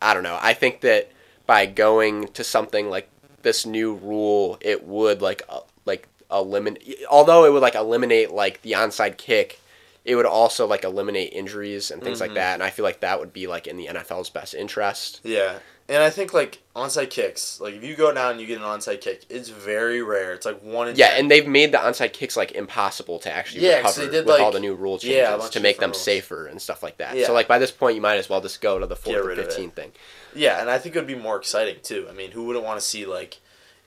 I 0.02 0.14
don't 0.14 0.22
know. 0.24 0.38
I 0.40 0.52
think 0.54 0.80
that 0.80 1.10
by 1.48 1.64
going 1.64 2.28
to 2.28 2.44
something 2.44 2.90
like 2.90 3.08
this 3.42 3.64
new 3.64 3.94
rule, 3.94 4.58
it 4.60 4.86
would 4.86 5.22
like 5.22 5.42
uh, 5.48 5.60
like 5.86 6.06
eliminate. 6.30 6.98
Although 7.10 7.46
it 7.46 7.52
would 7.52 7.62
like 7.62 7.74
eliminate 7.74 8.30
like 8.30 8.60
the 8.62 8.72
onside 8.72 9.16
kick, 9.16 9.58
it 10.04 10.14
would 10.14 10.26
also 10.26 10.66
like 10.66 10.84
eliminate 10.84 11.32
injuries 11.32 11.90
and 11.90 12.02
things 12.04 12.20
like 12.20 12.32
Mhm. 12.32 12.34
that. 12.34 12.54
And 12.54 12.62
I 12.62 12.68
feel 12.70 12.84
like 12.84 13.00
that 13.00 13.18
would 13.18 13.32
be 13.32 13.46
like 13.46 13.66
in 13.66 13.78
the 13.78 13.88
NFL's 13.88 14.28
best 14.28 14.54
interest. 14.54 15.20
Yeah. 15.24 15.58
And 15.90 16.02
I 16.02 16.10
think 16.10 16.34
like 16.34 16.58
onside 16.76 17.08
kicks, 17.08 17.60
like 17.62 17.72
if 17.74 17.82
you 17.82 17.96
go 17.96 18.12
down 18.12 18.32
and 18.32 18.40
you 18.40 18.46
get 18.46 18.58
an 18.58 18.64
onside 18.64 19.00
kick, 19.00 19.24
it's 19.30 19.48
very 19.48 20.02
rare. 20.02 20.34
It's 20.34 20.44
like 20.44 20.60
one 20.62 20.88
in 20.88 20.96
Yeah, 20.96 21.10
10. 21.12 21.20
and 21.20 21.30
they've 21.30 21.46
made 21.46 21.72
the 21.72 21.78
onside 21.78 22.12
kicks 22.12 22.36
like 22.36 22.52
impossible 22.52 23.18
to 23.20 23.32
actually 23.32 23.62
Yeah, 23.66 23.78
recover 23.78 24.00
they 24.04 24.10
did, 24.10 24.26
with 24.26 24.38
all 24.38 24.44
like- 24.46 24.52
the 24.52 24.60
new 24.60 24.74
rule 24.74 24.98
changes 24.98 25.16
yeah, 25.16 25.48
to 25.48 25.60
make 25.60 25.78
them 25.78 25.90
rules. 25.92 26.02
safer 26.02 26.46
and 26.46 26.60
stuff 26.60 26.82
like 26.82 26.98
that. 26.98 27.16
Yeah. 27.16 27.26
So 27.26 27.32
like 27.32 27.48
by 27.48 27.58
this 27.58 27.70
point, 27.70 27.94
you 27.94 28.02
might 28.02 28.16
as 28.16 28.28
well 28.28 28.42
just 28.42 28.60
go 28.60 28.78
to 28.78 28.86
the 28.86 28.96
fourth 28.96 29.16
Get 29.16 29.22
to 29.22 29.28
rid 29.28 29.38
of 29.38 29.44
it. 29.46 29.48
fifteen 29.52 29.70
thing. 29.70 29.92
Yeah, 30.34 30.60
and 30.60 30.68
I 30.68 30.76
think 30.78 30.94
it 30.94 30.98
would 30.98 31.06
be 31.08 31.14
more 31.14 31.36
exciting 31.38 31.76
too. 31.82 32.06
I 32.10 32.12
mean, 32.12 32.32
who 32.32 32.44
wouldn't 32.44 32.66
want 32.66 32.78
to 32.78 32.84
see 32.84 33.06
like 33.06 33.38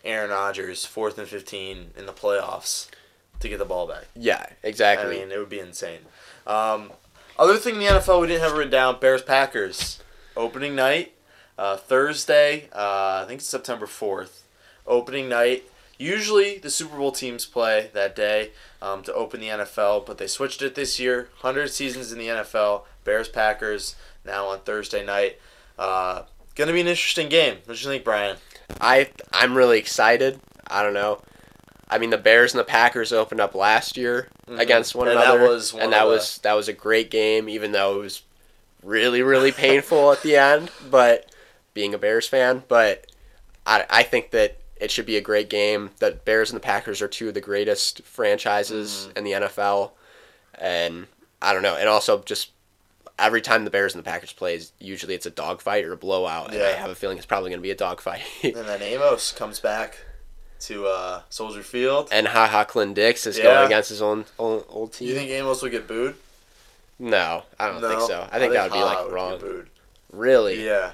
Aaron 0.04 0.32
Rodgers 0.32 0.86
fourth 0.86 1.20
and 1.20 1.28
fifteen 1.28 1.92
in 1.96 2.08
the 2.08 2.14
playoffs 2.14 2.88
to 3.42 3.48
get 3.48 3.60
the 3.60 3.66
ball 3.66 3.86
back? 3.86 4.06
Yeah, 4.16 4.44
exactly. 4.64 5.18
I 5.18 5.20
mean, 5.26 5.32
it 5.32 5.38
would 5.38 5.50
be 5.50 5.60
insane. 5.60 6.00
Um, 6.48 6.92
other 7.38 7.58
thing 7.58 7.76
in 7.76 7.80
the 7.82 7.86
NFL 7.86 8.22
we 8.22 8.26
didn't 8.28 8.42
have 8.42 8.54
written 8.54 8.72
down: 8.72 9.00
Bears 9.00 9.22
Packers 9.22 10.00
opening 10.36 10.74
night, 10.76 11.14
uh, 11.62 11.78
Thursday. 11.78 12.68
Uh, 12.74 13.22
I 13.24 13.26
think 13.28 13.40
it's 13.42 13.48
September 13.50 13.86
fourth. 13.86 14.44
Opening 14.88 15.30
night. 15.30 15.64
Usually 16.00 16.58
the 16.58 16.72
Super 16.72 16.98
Bowl 16.98 17.12
teams 17.12 17.46
play 17.46 17.92
that 17.94 18.16
day 18.16 18.50
um, 18.82 19.04
to 19.04 19.14
open 19.14 19.40
the 19.40 19.50
NFL, 19.50 20.06
but 20.08 20.18
they 20.18 20.26
switched 20.26 20.64
it 20.64 20.74
this 20.74 21.00
year. 21.00 21.30
Hundred 21.42 21.70
seasons 21.70 22.12
in 22.12 22.18
the 22.18 22.28
NFL. 22.28 22.82
Bears 23.04 23.30
Packers 23.30 23.96
now 24.26 24.48
on 24.48 24.62
Thursday 24.62 25.06
night. 25.06 25.38
Uh, 25.78 26.24
gonna 26.56 26.74
be 26.74 26.82
an 26.82 26.88
interesting 26.88 27.30
game. 27.30 27.58
What 27.66 27.78
do 27.78 27.84
you 27.84 27.88
think, 27.90 28.04
Brian? 28.04 28.38
I 28.80 29.10
I'm 29.32 29.56
really 29.56 29.78
excited. 29.78 30.40
I 30.68 30.82
don't 30.82 30.94
know. 30.96 31.22
I 31.90 31.98
mean, 32.00 32.10
the 32.10 32.18
Bears 32.18 32.54
and 32.54 32.60
the 32.60 32.64
Packers 32.64 33.12
opened 33.14 33.42
up 33.42 33.54
last 33.54 33.98
year 33.98 34.30
Mhm. 34.50 34.60
against 34.60 34.96
one 34.96 35.08
And 35.10 35.18
that 35.18 35.26
another, 35.36 35.48
was 35.50 35.74
one 35.74 35.84
and 35.84 35.94
that 35.94 36.06
the- 36.06 36.10
was 36.10 36.40
that 36.40 36.54
was 36.54 36.68
a 36.68 36.74
great 36.74 37.12
game, 37.12 37.48
even 37.50 37.72
though 37.74 37.98
it 37.98 38.00
was 38.00 38.24
really 38.82 39.22
really 39.22 39.52
painful 39.52 40.12
at 40.12 40.24
the 40.24 40.36
end. 40.38 40.72
But 40.90 41.28
being 41.74 41.94
a 41.94 41.98
Bears 41.98 42.28
fan, 42.28 42.64
but 42.68 43.06
I 43.66 43.86
I 43.90 44.04
think 44.04 44.32
that 44.32 44.58
it 44.78 44.90
should 44.92 45.06
be 45.06 45.18
a 45.18 45.22
great 45.22 45.50
game. 45.50 45.92
The 46.00 46.12
Bears 46.12 46.50
and 46.52 46.56
the 46.60 46.64
Packers 46.66 47.02
are 47.02 47.08
two 47.08 47.28
of 47.28 47.34
the 47.36 47.42
greatest 47.42 48.02
franchises 48.04 49.08
Mhm. 49.14 49.18
in 49.18 49.24
the 49.24 49.32
NFL, 49.34 49.92
and 50.56 51.08
I 51.42 51.54
don't 51.54 51.62
know. 51.62 51.76
And 51.76 51.88
also 51.88 52.22
just 52.24 52.50
every 53.20 53.42
time 53.42 53.64
the 53.66 53.70
Bears 53.72 53.94
and 53.94 54.04
the 54.04 54.10
Packers 54.10 54.34
plays, 54.34 54.72
usually 54.80 55.14
it's 55.14 55.28
a 55.28 55.30
dogfight 55.32 55.86
or 55.86 55.94
a 55.94 55.98
blowout, 55.98 56.52
and 56.54 56.64
I 56.64 56.72
have 56.72 56.90
a 56.90 56.96
feeling 56.96 57.18
it's 57.18 57.26
probably 57.28 57.52
going 57.52 57.60
to 57.60 57.64
be 57.64 57.72
a 57.72 57.76
dogfight. 57.76 58.22
And 58.44 58.56
then 58.56 58.82
Amos 58.82 59.32
comes 59.32 59.60
back 59.60 60.00
to 60.62 60.88
uh, 60.88 61.22
Soldier 61.30 61.62
Field. 61.64 62.10
and 62.12 62.28
Ha 62.30 62.48
Ha 62.48 62.64
Clint 62.64 62.96
Dix 62.96 63.28
is 63.28 63.38
Yeah. 63.38 63.44
going 63.46 63.66
against 63.68 63.90
his 63.90 64.02
own 64.02 64.26
old, 64.40 64.66
old 64.70 64.94
team. 64.94 65.08
you 65.10 65.16
think 65.16 65.30
Amos 65.30 65.62
will 65.62 65.70
get 65.70 65.88
booed? 65.88 66.16
no, 67.00 67.44
I 67.60 67.68
don't 67.68 67.82
think 67.82 68.02
so. 68.02 68.28
I 68.32 68.40
think 68.40 68.54
that 68.54 68.64
would 68.64 68.74
be 68.74 68.84
like 68.84 69.04
would 69.06 69.14
wrong. 69.14 69.68
Really? 70.12 70.66
Yeah. 70.66 70.92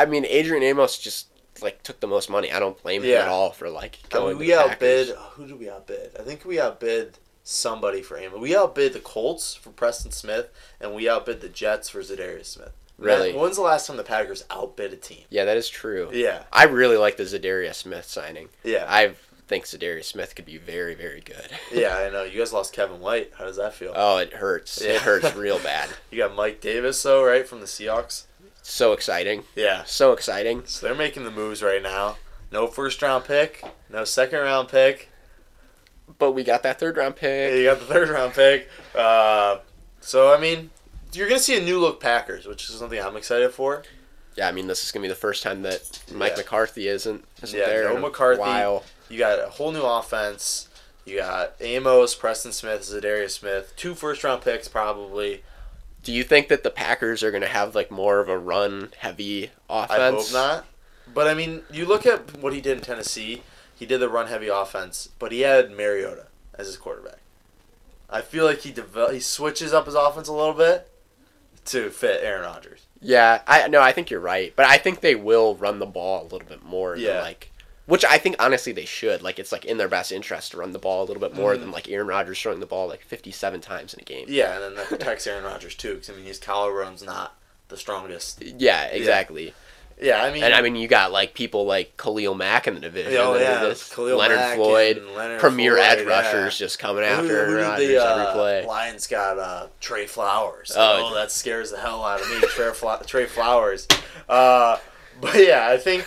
I 0.00 0.06
mean, 0.06 0.24
Adrian 0.26 0.62
Amos 0.62 0.98
just 0.98 1.26
like 1.62 1.82
took 1.82 2.00
the 2.00 2.06
most 2.06 2.30
money. 2.30 2.50
I 2.52 2.58
don't 2.58 2.80
blame 2.82 3.02
him 3.02 3.10
Yeah. 3.10 3.22
at 3.22 3.28
all 3.28 3.50
for 3.50 3.68
like 3.68 3.98
I 4.06 4.08
going. 4.08 4.24
mean, 4.26 4.34
to 4.36 4.38
we 4.40 4.46
the 4.48 4.54
outbid. 4.58 5.08
Packers. 5.08 5.22
Who 5.34 5.46
did 5.46 5.58
we 5.58 5.68
outbid? 5.70 6.10
I 6.18 6.22
think 6.22 6.44
we 6.44 6.60
outbid 6.60 7.18
somebody 7.42 8.02
for 8.02 8.16
Amos. 8.18 8.38
We 8.40 8.56
outbid 8.56 8.92
the 8.92 9.00
Colts 9.00 9.54
for 9.54 9.70
Preston 9.70 10.12
Smith, 10.12 10.48
and 10.80 10.94
we 10.94 11.08
outbid 11.08 11.40
the 11.40 11.48
Jets 11.48 11.88
for 11.88 12.00
Za'Darius 12.00 12.46
Smith. 12.46 12.72
Really? 12.98 13.32
When's 13.32 13.56
the 13.56 13.62
last 13.62 13.86
time 13.86 13.96
the 13.96 14.02
Packers 14.04 14.44
outbid 14.50 14.92
a 14.92 14.96
team? 14.96 15.24
Yeah, 15.30 15.44
that 15.46 15.56
is 15.56 15.68
true. 15.68 16.10
Yeah. 16.12 16.42
I 16.52 16.64
really 16.64 16.98
like 16.98 17.16
the 17.16 17.22
Za'Darius 17.24 17.76
Smith 17.76 18.04
signing. 18.04 18.50
Yeah. 18.62 18.84
I 18.88 19.12
think 19.48 19.64
Za'Darius 19.64 20.04
Smith 20.04 20.34
could 20.34 20.44
be 20.44 20.58
very, 20.58 20.94
very 20.94 21.20
good. 21.22 21.48
yeah, 21.72 21.96
I 21.96 22.10
know. 22.10 22.24
You 22.24 22.38
guys 22.38 22.52
lost 22.52 22.72
Kevin 22.74 23.00
White. 23.00 23.32
How 23.38 23.44
does 23.46 23.56
that 23.56 23.72
feel? 23.74 23.92
oh, 23.96 24.18
it 24.18 24.34
hurts. 24.34 24.80
Yeah. 24.82 24.92
It 24.92 25.00
hurts 25.00 25.34
real 25.34 25.58
bad. 25.62 25.88
You 26.10 26.18
got 26.18 26.36
Mike 26.36 26.60
Davis, 26.60 27.02
though, 27.02 27.24
right, 27.24 27.48
from 27.48 27.60
the 27.60 27.66
Seahawks? 27.66 28.24
So 28.70 28.92
exciting. 28.92 29.42
Yeah. 29.56 29.82
So 29.84 30.12
exciting. 30.12 30.62
So 30.66 30.86
they're 30.86 30.94
making 30.94 31.24
the 31.24 31.30
moves 31.30 31.60
right 31.62 31.82
now. 31.82 32.16
No 32.52 32.66
first 32.68 33.02
round 33.02 33.24
pick, 33.24 33.64
no 33.88 34.04
second 34.04 34.38
round 34.40 34.68
pick. 34.68 35.08
But 36.18 36.32
we 36.32 36.44
got 36.44 36.62
that 36.62 36.78
third 36.78 36.96
round 36.96 37.16
pick. 37.16 37.52
You 37.54 37.64
got 37.64 37.80
the 37.80 37.84
third 37.86 38.08
round 38.08 38.32
pick. 38.34 38.68
Uh, 38.94 39.58
so, 40.00 40.32
I 40.34 40.40
mean, 40.40 40.70
you're 41.12 41.28
going 41.28 41.38
to 41.38 41.44
see 41.44 41.56
a 41.58 41.60
new 41.60 41.78
look 41.78 42.00
Packers, 42.00 42.46
which 42.46 42.68
is 42.68 42.76
something 42.76 43.00
I'm 43.00 43.16
excited 43.16 43.52
for. 43.52 43.82
Yeah, 44.36 44.48
I 44.48 44.52
mean, 44.52 44.68
this 44.68 44.84
is 44.84 44.92
gonna 44.92 45.02
be 45.02 45.08
the 45.08 45.14
first 45.16 45.42
time 45.42 45.62
that 45.62 46.00
Mike 46.12 46.32
Yeah. 46.32 46.38
McCarthy 46.38 46.86
isn't, 46.86 47.24
isn't 47.42 47.58
Yeah, 47.58 47.66
there 47.66 47.92
no 47.92 47.98
McCarthy. 48.00 48.40
while. 48.40 48.84
You 49.08 49.18
got 49.18 49.40
a 49.40 49.48
whole 49.50 49.72
new 49.72 49.82
offense. 49.82 50.68
You 51.04 51.16
got 51.16 51.54
Amos, 51.60 52.14
Preston 52.14 52.52
Smith, 52.52 52.82
Za'Darius 52.82 53.30
Smith, 53.32 53.72
two 53.76 53.94
first 53.96 54.22
round 54.22 54.42
picks 54.42 54.68
probably. 54.68 55.42
Do 56.02 56.12
you 56.12 56.24
think 56.24 56.48
that 56.48 56.62
the 56.62 56.70
Packers 56.70 57.22
are 57.22 57.30
going 57.30 57.42
to 57.42 57.48
have 57.48 57.74
like 57.74 57.90
more 57.90 58.20
of 58.20 58.28
a 58.28 58.38
run 58.38 58.90
heavy 58.98 59.50
offense? 59.68 60.00
I 60.00 60.10
hope 60.10 60.32
not. 60.32 60.66
But 61.12 61.26
I 61.26 61.34
mean, 61.34 61.62
you 61.70 61.84
look 61.86 62.06
at 62.06 62.38
what 62.38 62.52
he 62.52 62.60
did 62.60 62.78
in 62.78 62.82
Tennessee. 62.84 63.42
He 63.74 63.86
did 63.86 63.98
the 63.98 64.08
run 64.08 64.26
heavy 64.28 64.48
offense, 64.48 65.08
but 65.18 65.32
he 65.32 65.40
had 65.40 65.70
Mariota 65.70 66.26
as 66.54 66.66
his 66.66 66.76
quarterback. 66.76 67.18
I 68.08 68.20
feel 68.20 68.44
like 68.44 68.60
he 68.60 68.72
devel- 68.72 69.12
he 69.12 69.20
switches 69.20 69.72
up 69.72 69.86
his 69.86 69.94
offense 69.94 70.28
a 70.28 70.32
little 70.32 70.54
bit 70.54 70.90
to 71.66 71.90
fit 71.90 72.20
Aaron 72.22 72.42
Rodgers. 72.42 72.80
Yeah, 73.00 73.40
I 73.46 73.68
no, 73.68 73.80
I 73.80 73.92
think 73.92 74.10
you're 74.10 74.20
right, 74.20 74.52
but 74.56 74.66
I 74.66 74.76
think 74.78 75.00
they 75.00 75.14
will 75.14 75.54
run 75.56 75.78
the 75.78 75.86
ball 75.86 76.22
a 76.22 76.24
little 76.24 76.46
bit 76.46 76.62
more 76.62 76.96
Yeah. 76.96 77.14
than 77.14 77.22
like 77.22 77.50
which 77.90 78.04
I 78.06 78.16
think 78.16 78.36
honestly 78.38 78.72
they 78.72 78.86
should. 78.86 79.20
Like 79.20 79.38
it's 79.38 79.52
like 79.52 79.66
in 79.66 79.76
their 79.76 79.88
best 79.88 80.10
interest 80.12 80.52
to 80.52 80.56
run 80.56 80.72
the 80.72 80.78
ball 80.78 81.02
a 81.02 81.06
little 81.06 81.20
bit 81.20 81.34
more 81.34 81.54
Mhm. 81.54 81.60
than 81.60 81.70
like 81.72 81.88
Aaron 81.90 82.06
Rodgers 82.06 82.40
throwing 82.40 82.60
the 82.60 82.66
ball 82.66 82.88
like 82.88 83.02
57 83.04 83.60
times 83.60 83.92
in 83.92 84.00
a 84.00 84.04
game. 84.04 84.24
Yeah, 84.28 84.54
and 84.54 84.62
then 84.64 84.74
that 84.76 84.86
protects 84.88 85.26
Aaron 85.26 85.44
Rodgers 85.44 85.74
too, 85.74 85.94
because 85.94 86.08
I 86.08 86.14
mean 86.14 86.24
his 86.24 86.38
collar 86.38 86.72
run's 86.72 87.02
not 87.02 87.36
the 87.68 87.76
strongest. 87.76 88.42
Yeah, 88.42 88.84
exactly. 88.86 89.52
Yeah, 90.02 90.22
I 90.24 90.32
mean, 90.32 90.42
And 90.42 90.54
I 90.54 90.62
mean 90.62 90.76
you 90.76 90.88
got 90.88 91.12
like 91.12 91.34
people 91.34 91.66
like 91.66 91.98
Khalil 91.98 92.34
Mack 92.34 92.66
in 92.66 92.72
the 92.72 92.80
division. 92.80 93.18
Oh, 93.18 93.34
yeah, 93.36 93.60
Leonard 94.14 94.38
Mack 94.38 94.56
Floyd, 94.56 95.02
Leonard 95.14 95.40
premier 95.40 95.74
Floyd, 95.74 95.84
edge 95.86 95.98
yeah. 96.06 96.10
rushers 96.10 96.56
just 96.56 96.78
coming 96.78 97.04
Who- 97.04 97.10
after 97.10 97.44
who 97.46 97.56
did 97.58 97.62
Rodgers 97.62 97.88
the, 97.88 97.98
uh, 97.98 98.16
every 98.16 98.32
play. 98.32 98.64
Lions 98.66 99.06
got 99.06 99.38
uh, 99.38 99.66
Trey 99.80 100.06
Flowers. 100.06 100.72
Oh. 100.74 101.10
Oh, 101.10 101.14
that 101.16 101.30
scares 101.30 101.70
the 101.70 101.76
hell 101.80 102.02
out 102.02 102.22
of 102.22 102.30
me. 102.30 102.40
Trey 103.06 103.26
Flowers. 103.26 103.86
Uh, 104.26 104.78
but 105.32 105.34
yeah, 105.36 105.68
I 105.68 105.76
think. 105.76 106.06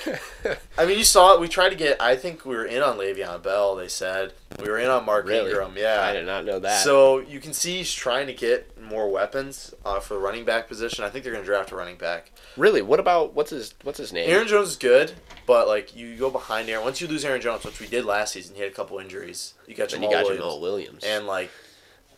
I 0.77 0.85
mean, 0.85 0.97
you 0.97 1.03
saw 1.03 1.33
it. 1.35 1.39
We 1.39 1.47
tried 1.47 1.69
to 1.69 1.75
get. 1.75 2.01
I 2.01 2.15
think 2.15 2.45
we 2.45 2.55
were 2.55 2.65
in 2.65 2.81
on 2.81 2.97
Le'Veon 2.97 3.41
Bell. 3.43 3.75
They 3.75 3.87
said 3.87 4.33
we 4.61 4.69
were 4.69 4.79
in 4.79 4.89
on 4.89 5.05
Mark 5.05 5.25
Really? 5.25 5.49
Ingram. 5.51 5.75
Yeah. 5.77 6.01
I 6.01 6.13
did 6.13 6.25
not 6.25 6.45
know 6.45 6.59
that. 6.59 6.83
So 6.83 7.19
you 7.19 7.39
can 7.39 7.53
see 7.53 7.77
he's 7.77 7.93
trying 7.93 8.27
to 8.27 8.33
get 8.33 8.81
more 8.81 9.09
weapons 9.09 9.73
uh, 9.85 9.99
for 9.99 10.15
the 10.15 10.19
running 10.19 10.45
back 10.45 10.67
position. 10.67 11.03
I 11.03 11.09
think 11.09 11.23
they're 11.23 11.33
going 11.33 11.43
to 11.45 11.49
draft 11.49 11.71
a 11.71 11.75
running 11.75 11.97
back. 11.97 12.31
really, 12.57 12.81
what 12.81 12.99
about 12.99 13.33
what's 13.33 13.51
his 13.51 13.73
what's 13.83 13.97
his 13.97 14.11
name? 14.13 14.29
Aaron 14.29 14.47
Jones 14.47 14.69
is 14.69 14.75
good, 14.75 15.13
but 15.45 15.67
like 15.67 15.95
you 15.95 16.15
go 16.15 16.29
behind 16.29 16.69
Aaron. 16.69 16.83
Once 16.83 16.99
you 17.01 17.07
lose 17.07 17.23
Aaron 17.25 17.41
Jones, 17.41 17.63
which 17.63 17.79
we 17.79 17.87
did 17.87 18.05
last 18.05 18.33
season, 18.33 18.55
he 18.55 18.61
had 18.61 18.71
a 18.71 18.75
couple 18.75 18.97
injuries. 18.99 19.53
You 19.67 19.75
got 19.75 19.93
and 19.93 20.03
you 20.03 20.09
got 20.09 20.25
Williams 20.25 20.43
Jamaal 20.45 20.61
Williams. 20.61 21.03
and 21.03 21.27
like 21.27 21.49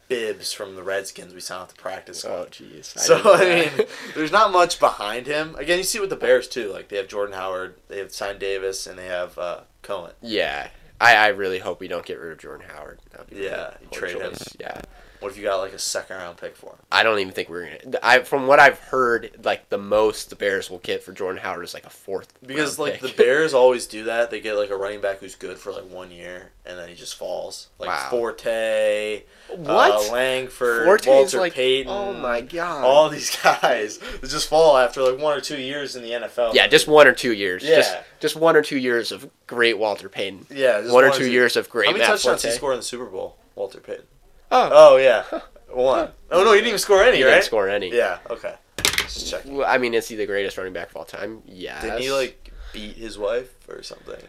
Bibbs 0.08 0.54
from 0.54 0.76
the 0.76 0.84
Redskins. 0.84 1.34
We 1.34 1.40
signed 1.40 1.64
at 1.64 1.70
the 1.70 1.76
practice 1.76 2.24
oh 2.26 2.48
jeez. 2.52 2.98
so 2.98 3.22
I 3.24 3.68
mean, 3.78 3.88
there's 4.16 4.32
not 4.32 4.52
much 4.52 4.80
behind 4.80 5.28
him. 5.28 5.56
Again, 5.56 5.78
you 5.80 5.84
see 5.84 6.00
with 6.00 6.10
the 6.10 6.16
Bears 6.16 6.48
too. 6.48 6.72
Like 6.72 6.90
they 6.90 6.98
have 6.98 7.08
Jordan 7.08 7.36
Howard, 7.36 7.76
they 7.88 7.98
have 8.00 8.12
signed 8.14 8.40
Davis, 8.40 8.88
and 8.88 8.98
they 8.98 9.08
have 9.08 9.38
uh, 9.38 9.62
Cohen. 9.82 10.12
Yeah, 10.22 10.70
I, 11.00 11.16
I 11.16 11.28
really 11.28 11.60
hope 11.60 11.80
we 11.80 11.88
don't 11.88 12.06
get 12.06 12.20
rid 12.20 12.32
of 12.32 12.40
Jordan 12.40 12.68
Howard. 12.70 13.00
Yeah, 13.32 13.48
a 13.50 13.82
you 13.82 13.88
poor 13.92 14.00
trade 14.00 14.22
him. 14.22 14.34
Yeah, 14.60 14.82
What 15.20 15.32
if 15.32 15.38
you 15.38 15.44
got 15.44 15.58
like 15.58 15.74
a 15.74 15.80
second 15.80 16.18
round 16.18 16.38
pick 16.38 16.56
for 16.56 16.72
him? 16.72 16.78
I 16.92 17.04
don't 17.04 17.20
even 17.20 17.34
think 17.34 17.50
we're 17.50 17.66
gonna. 17.84 18.00
I 18.04 18.20
from 18.20 18.48
what 18.48 18.60
I've 18.60 18.80
heard, 18.80 19.32
like 19.44 19.70
the 19.70 19.78
most 19.78 20.30
the 20.30 20.36
Bears 20.36 20.70
will 20.70 20.80
get 20.80 21.04
for 21.04 21.12
Jordan 21.14 21.42
Howard 21.42 21.64
is 21.64 21.74
like 21.74 21.86
a 21.86 21.90
fourth. 21.90 22.34
Because 22.46 22.78
like 22.78 23.00
pick. 23.00 23.02
the 23.16 23.24
Bears 23.24 23.54
always 23.54 23.88
do 23.88 24.04
that. 24.06 24.30
They 24.32 24.40
get 24.42 24.54
like 24.56 24.70
a 24.70 24.78
running 24.78 25.02
back 25.02 25.20
who's 25.20 25.36
good 25.36 25.58
for 25.58 25.72
like 25.72 25.90
one 25.90 26.12
year, 26.12 26.52
and 26.66 26.78
then 26.78 26.90
he 26.90 26.96
just 26.96 27.16
falls. 27.16 27.68
Like 27.80 27.90
Wow. 27.90 28.08
Forte, 28.10 29.24
what? 29.56 30.10
uh, 30.10 30.12
Langford, 30.12 30.86
Forte's 30.86 31.08
Walter 31.08 31.40
like 31.40 31.54
Payton. 31.54 31.92
oh 31.92 32.14
my 32.14 32.42
god. 32.42 32.84
All 32.84 33.10
these 33.10 33.36
guys 33.44 34.00
just 34.22 34.48
fall 34.50 34.78
after 34.78 35.02
like 35.02 35.20
one 35.20 35.38
or 35.38 35.42
two 35.42 35.60
years 35.60 35.96
in 35.96 36.04
the 36.04 36.12
NFL. 36.12 36.54
yeah, 36.54 36.68
just 36.68 36.88
one 36.88 37.08
or 37.08 37.14
two 37.14 37.34
years. 37.34 37.64
Yeah. 37.64 37.76
Just 37.78 37.98
just 38.20 38.36
one 38.36 38.56
or 38.56 38.62
two 38.62 38.78
years 38.78 39.12
of 39.12 39.30
great 39.48 39.78
Walter 39.78 40.10
Payton. 40.10 40.48
yeah, 40.50 40.82
just 40.82 40.94
one 40.94 41.04
or 41.04 41.10
one 41.10 41.18
two 41.18 41.30
years 41.30 41.56
of 41.56 41.70
great 41.70 41.86
How 41.88 41.92
many 41.94 42.02
Matt 42.02 42.10
touchdowns 42.12 42.42
Forte. 42.42 42.52
he 42.54 42.58
scored 42.58 42.74
in 42.74 42.80
the 42.80 42.84
Super 42.84 43.06
Bowl? 43.06 43.38
Walter 43.56 43.80
Payton. 43.80 44.06
Oh, 44.56 44.94
Oh 44.94 44.98
yeah, 44.98 45.24
one. 45.70 46.10
Oh 46.32 46.44
no, 46.44 46.52
he 46.52 46.58
didn't 46.60 46.68
even 46.70 46.80
score 46.80 47.04
any, 47.04 47.18
he 47.18 47.24
right? 47.24 47.32
didn't 47.32 47.46
score 47.46 47.70
any. 47.70 47.92
Yeah. 47.94 48.20
Okay. 48.30 48.56
Just 48.84 49.30
checking. 49.30 49.56
Well, 49.58 49.68
I 49.70 49.78
mean, 49.78 49.94
is 49.94 50.08
he 50.08 50.16
the 50.16 50.26
greatest 50.26 50.58
running 50.58 50.74
back 50.74 50.90
of 50.90 50.96
all 50.98 51.06
time? 51.06 51.42
Yeah. 51.46 51.80
Didn't 51.82 52.00
he 52.02 52.12
like 52.12 52.52
beat 52.74 52.96
his 52.96 53.18
wife 53.18 53.54
or 53.70 53.84
something? 53.84 54.22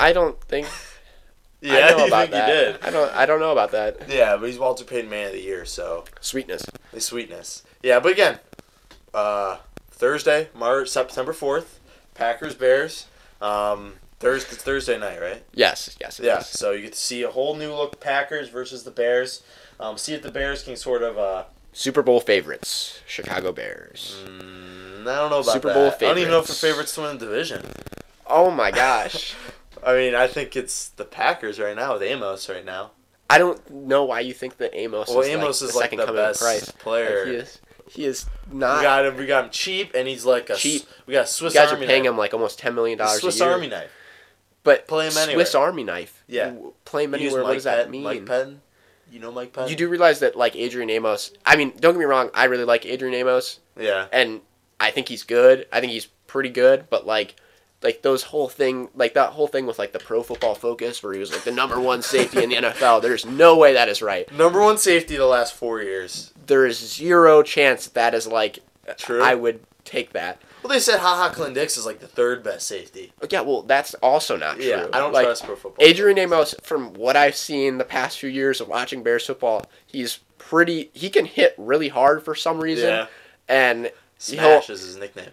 I 0.00 0.12
don't 0.12 0.40
think. 0.44 0.66
Yeah, 1.62 1.72
I 1.86 1.90
know 1.92 1.98
you 2.00 2.06
about 2.08 2.20
think 2.20 2.30
that. 2.32 2.48
he 2.48 2.52
did. 2.54 2.78
I 2.84 2.90
don't. 2.90 3.12
I 3.16 3.24
don't 3.26 3.40
know 3.40 3.50
about 3.50 3.72
that. 3.72 4.08
Yeah, 4.10 4.36
but 4.36 4.46
he's 4.50 4.58
Walter 4.58 4.84
Payton 4.84 5.08
Man 5.08 5.28
of 5.28 5.32
the 5.32 5.40
Year, 5.40 5.64
so 5.64 6.04
Sweetness. 6.20 6.66
the 6.92 7.00
sweetness. 7.00 7.64
Yeah, 7.82 7.98
but 7.98 8.12
again, 8.12 8.38
uh, 9.14 9.56
Thursday, 9.90 10.50
March 10.54 10.90
September 10.90 11.32
fourth, 11.32 11.80
Packers 12.14 12.54
Bears. 12.54 13.06
Um, 13.40 13.94
Thursday, 14.18 14.56
Thursday 14.56 14.98
night, 14.98 15.20
right? 15.20 15.42
Yes, 15.52 15.96
yes, 16.00 16.20
Yeah. 16.22 16.38
is. 16.40 16.46
So 16.46 16.70
you 16.72 16.82
get 16.82 16.92
to 16.94 16.98
see 16.98 17.22
a 17.22 17.30
whole 17.30 17.54
new 17.54 17.72
look 17.74 18.00
Packers 18.00 18.48
versus 18.48 18.84
the 18.84 18.90
Bears. 18.90 19.42
Um, 19.78 19.98
see 19.98 20.14
if 20.14 20.22
the 20.22 20.30
Bears 20.30 20.62
can 20.62 20.76
sort 20.76 21.02
of. 21.02 21.18
Uh, 21.18 21.44
Super 21.72 22.02
Bowl 22.02 22.20
favorites, 22.20 23.00
Chicago 23.06 23.52
Bears. 23.52 24.16
mm, 24.26 25.02
I 25.02 25.04
don't 25.16 25.30
know 25.30 25.40
about 25.40 25.44
Super 25.52 25.68
that. 25.68 25.74
Bowl 25.74 25.86
I 25.88 26.12
don't 26.12 26.18
even 26.18 26.30
know 26.30 26.38
if 26.40 26.46
the 26.46 26.54
favorites. 26.54 26.92
favorites 26.94 26.94
to 26.94 27.00
win 27.02 27.18
the 27.18 27.26
division. 27.26 27.66
Oh 28.26 28.50
my 28.50 28.70
gosh. 28.70 29.34
I 29.86 29.92
mean, 29.94 30.14
I 30.14 30.26
think 30.26 30.56
it's 30.56 30.88
the 30.88 31.04
Packers 31.04 31.60
right 31.60 31.76
now 31.76 31.92
with 31.92 32.02
Amos 32.02 32.48
right 32.48 32.64
now. 32.64 32.92
I 33.28 33.36
don't 33.38 33.70
know 33.70 34.04
why 34.04 34.20
you 34.20 34.32
think 34.32 34.56
that 34.58 34.70
Amos 34.74 35.08
Well, 35.08 35.20
is 35.20 35.28
Amos 35.28 35.60
like 35.60 35.68
is 35.68 35.72
the 35.74 35.78
like 35.78 35.84
second 35.84 35.98
the 35.98 36.06
coming 36.06 36.20
of 36.22 36.28
best 36.28 36.40
Christ. 36.40 36.66
Like, 36.68 36.78
player. 36.78 37.26
he 37.26 37.32
is. 37.34 37.58
He 37.88 38.04
is 38.06 38.26
not. 38.50 38.78
we 38.78 38.82
got 38.82 39.04
him. 39.06 39.16
We 39.16 39.26
got 39.26 39.44
him 39.44 39.50
cheap, 39.50 39.92
and 39.94 40.08
he's 40.08 40.24
like 40.24 40.48
a 40.50 40.56
Cheap. 40.56 40.82
We 41.06 41.12
got 41.12 41.18
a 41.20 41.22
you 41.22 41.26
Swiss 41.28 41.54
guys 41.54 41.70
Army 41.70 41.84
are 41.84 41.88
paying 41.88 42.02
knife. 42.04 42.10
him 42.10 42.16
like 42.18 42.34
almost 42.34 42.58
ten 42.58 42.74
million 42.74 42.98
dollars 42.98 43.18
a 43.18 43.20
Swiss. 43.20 43.40
Army 43.40 43.68
knife. 43.68 43.90
But 44.66 44.86
Play 44.86 45.06
him 45.06 45.12
Swiss 45.12 45.26
anywhere. 45.54 45.66
Army 45.66 45.84
knife. 45.84 46.22
Yeah. 46.26 46.52
Play 46.84 47.04
him 47.04 47.14
anywhere. 47.14 47.42
What 47.42 47.54
does 47.54 47.64
that 47.64 47.84
Penn- 47.84 47.90
mean? 47.90 48.02
Mike 48.04 48.26
Penn. 48.26 48.60
You 49.10 49.20
know 49.20 49.32
Mike 49.32 49.52
Penn. 49.54 49.68
You 49.70 49.76
do 49.76 49.88
realize 49.88 50.18
that 50.20 50.36
like 50.36 50.54
Adrian 50.56 50.90
Amos. 50.90 51.30
I 51.46 51.56
mean, 51.56 51.72
don't 51.80 51.94
get 51.94 51.98
me 52.00 52.04
wrong. 52.04 52.28
I 52.34 52.44
really 52.44 52.64
like 52.64 52.84
Adrian 52.84 53.14
Amos, 53.14 53.60
Yeah. 53.78 54.08
and 54.12 54.42
I 54.78 54.90
think 54.90 55.08
he's 55.08 55.22
good. 55.22 55.66
I 55.72 55.80
think 55.80 55.92
he's 55.92 56.06
pretty 56.26 56.50
good. 56.50 56.90
But 56.90 57.06
like, 57.06 57.36
like 57.82 58.02
those 58.02 58.24
whole 58.24 58.48
thing, 58.48 58.88
like 58.94 59.14
that 59.14 59.30
whole 59.30 59.46
thing 59.46 59.64
with 59.66 59.78
like 59.78 59.92
the 59.92 59.98
Pro 60.00 60.22
Football 60.24 60.54
Focus, 60.56 61.02
where 61.02 61.12
he 61.14 61.20
was 61.20 61.30
like 61.32 61.44
the 61.44 61.52
number 61.52 61.78
one 61.80 62.02
safety 62.02 62.42
in 62.42 62.50
the 62.50 62.56
NFL. 62.66 63.00
There's 63.00 63.24
no 63.24 63.56
way 63.56 63.72
that 63.74 63.88
is 63.88 64.02
right. 64.02 64.30
Number 64.32 64.60
one 64.60 64.76
safety 64.76 65.16
the 65.16 65.26
last 65.26 65.54
four 65.54 65.80
years. 65.80 66.32
There 66.46 66.66
is 66.66 66.78
zero 66.78 67.42
chance 67.42 67.86
that, 67.86 67.94
that 67.94 68.14
is 68.14 68.26
like. 68.26 68.58
True. 68.98 69.22
I 69.22 69.34
would 69.34 69.60
take 69.84 70.12
that. 70.12 70.40
Well, 70.66 70.74
they 70.74 70.80
said 70.80 70.98
Haha 70.98 71.32
Clinton 71.32 71.54
Dix 71.54 71.76
is 71.78 71.86
like 71.86 72.00
the 72.00 72.08
third 72.08 72.42
best 72.42 72.66
safety. 72.66 73.12
Yeah, 73.30 73.42
well, 73.42 73.62
that's 73.62 73.94
also 73.94 74.36
not 74.36 74.56
true. 74.56 74.64
Yeah, 74.64 74.88
I 74.92 74.98
don't 74.98 75.12
like, 75.12 75.24
trust 75.24 75.44
pro 75.44 75.54
football. 75.54 75.86
Adrian 75.86 76.18
Amos, 76.18 76.56
from 76.60 76.92
what 76.94 77.14
I've 77.14 77.36
seen 77.36 77.78
the 77.78 77.84
past 77.84 78.18
few 78.18 78.28
years 78.28 78.60
of 78.60 78.66
watching 78.66 79.04
Bears 79.04 79.24
football, 79.26 79.64
he's 79.86 80.18
pretty. 80.38 80.90
He 80.92 81.08
can 81.08 81.24
hit 81.24 81.54
really 81.56 81.86
hard 81.88 82.24
for 82.24 82.34
some 82.34 82.58
reason, 82.60 82.88
Yeah. 82.88 83.06
and 83.48 83.92
Smash 84.18 84.68
is 84.68 84.80
his 84.82 84.96
nickname. 84.96 85.30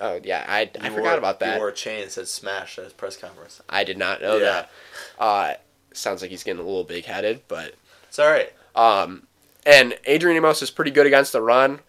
oh 0.00 0.18
yeah, 0.24 0.46
I, 0.48 0.70
I 0.80 0.84
He 0.88 0.94
forgot 0.94 1.02
wore- 1.10 1.18
about 1.18 1.38
He 1.42 1.44
that. 1.44 1.58
wore 1.58 1.68
a 1.68 1.72
chain 1.74 2.00
that 2.04 2.12
said 2.12 2.26
Smash 2.26 2.78
at 2.78 2.84
his 2.84 2.94
press 2.94 3.18
conference. 3.18 3.60
I 3.68 3.84
did 3.84 3.98
not 3.98 4.22
know 4.22 4.36
Yeah. 4.38 4.44
that. 4.44 4.70
Uh, 5.18 5.54
sounds 5.92 6.22
like 6.22 6.30
he's 6.30 6.42
getting 6.42 6.60
a 6.62 6.64
little 6.66 6.84
big 6.84 7.04
headed, 7.04 7.42
but 7.48 7.74
It's 8.08 8.18
all 8.18 8.30
right. 8.30 8.50
um, 8.74 9.26
and 9.66 9.98
Adrian 10.06 10.38
Amos 10.38 10.62
is 10.62 10.70
pretty 10.70 10.90
good 10.90 11.06
against 11.06 11.32
the 11.32 11.42
run, 11.42 11.80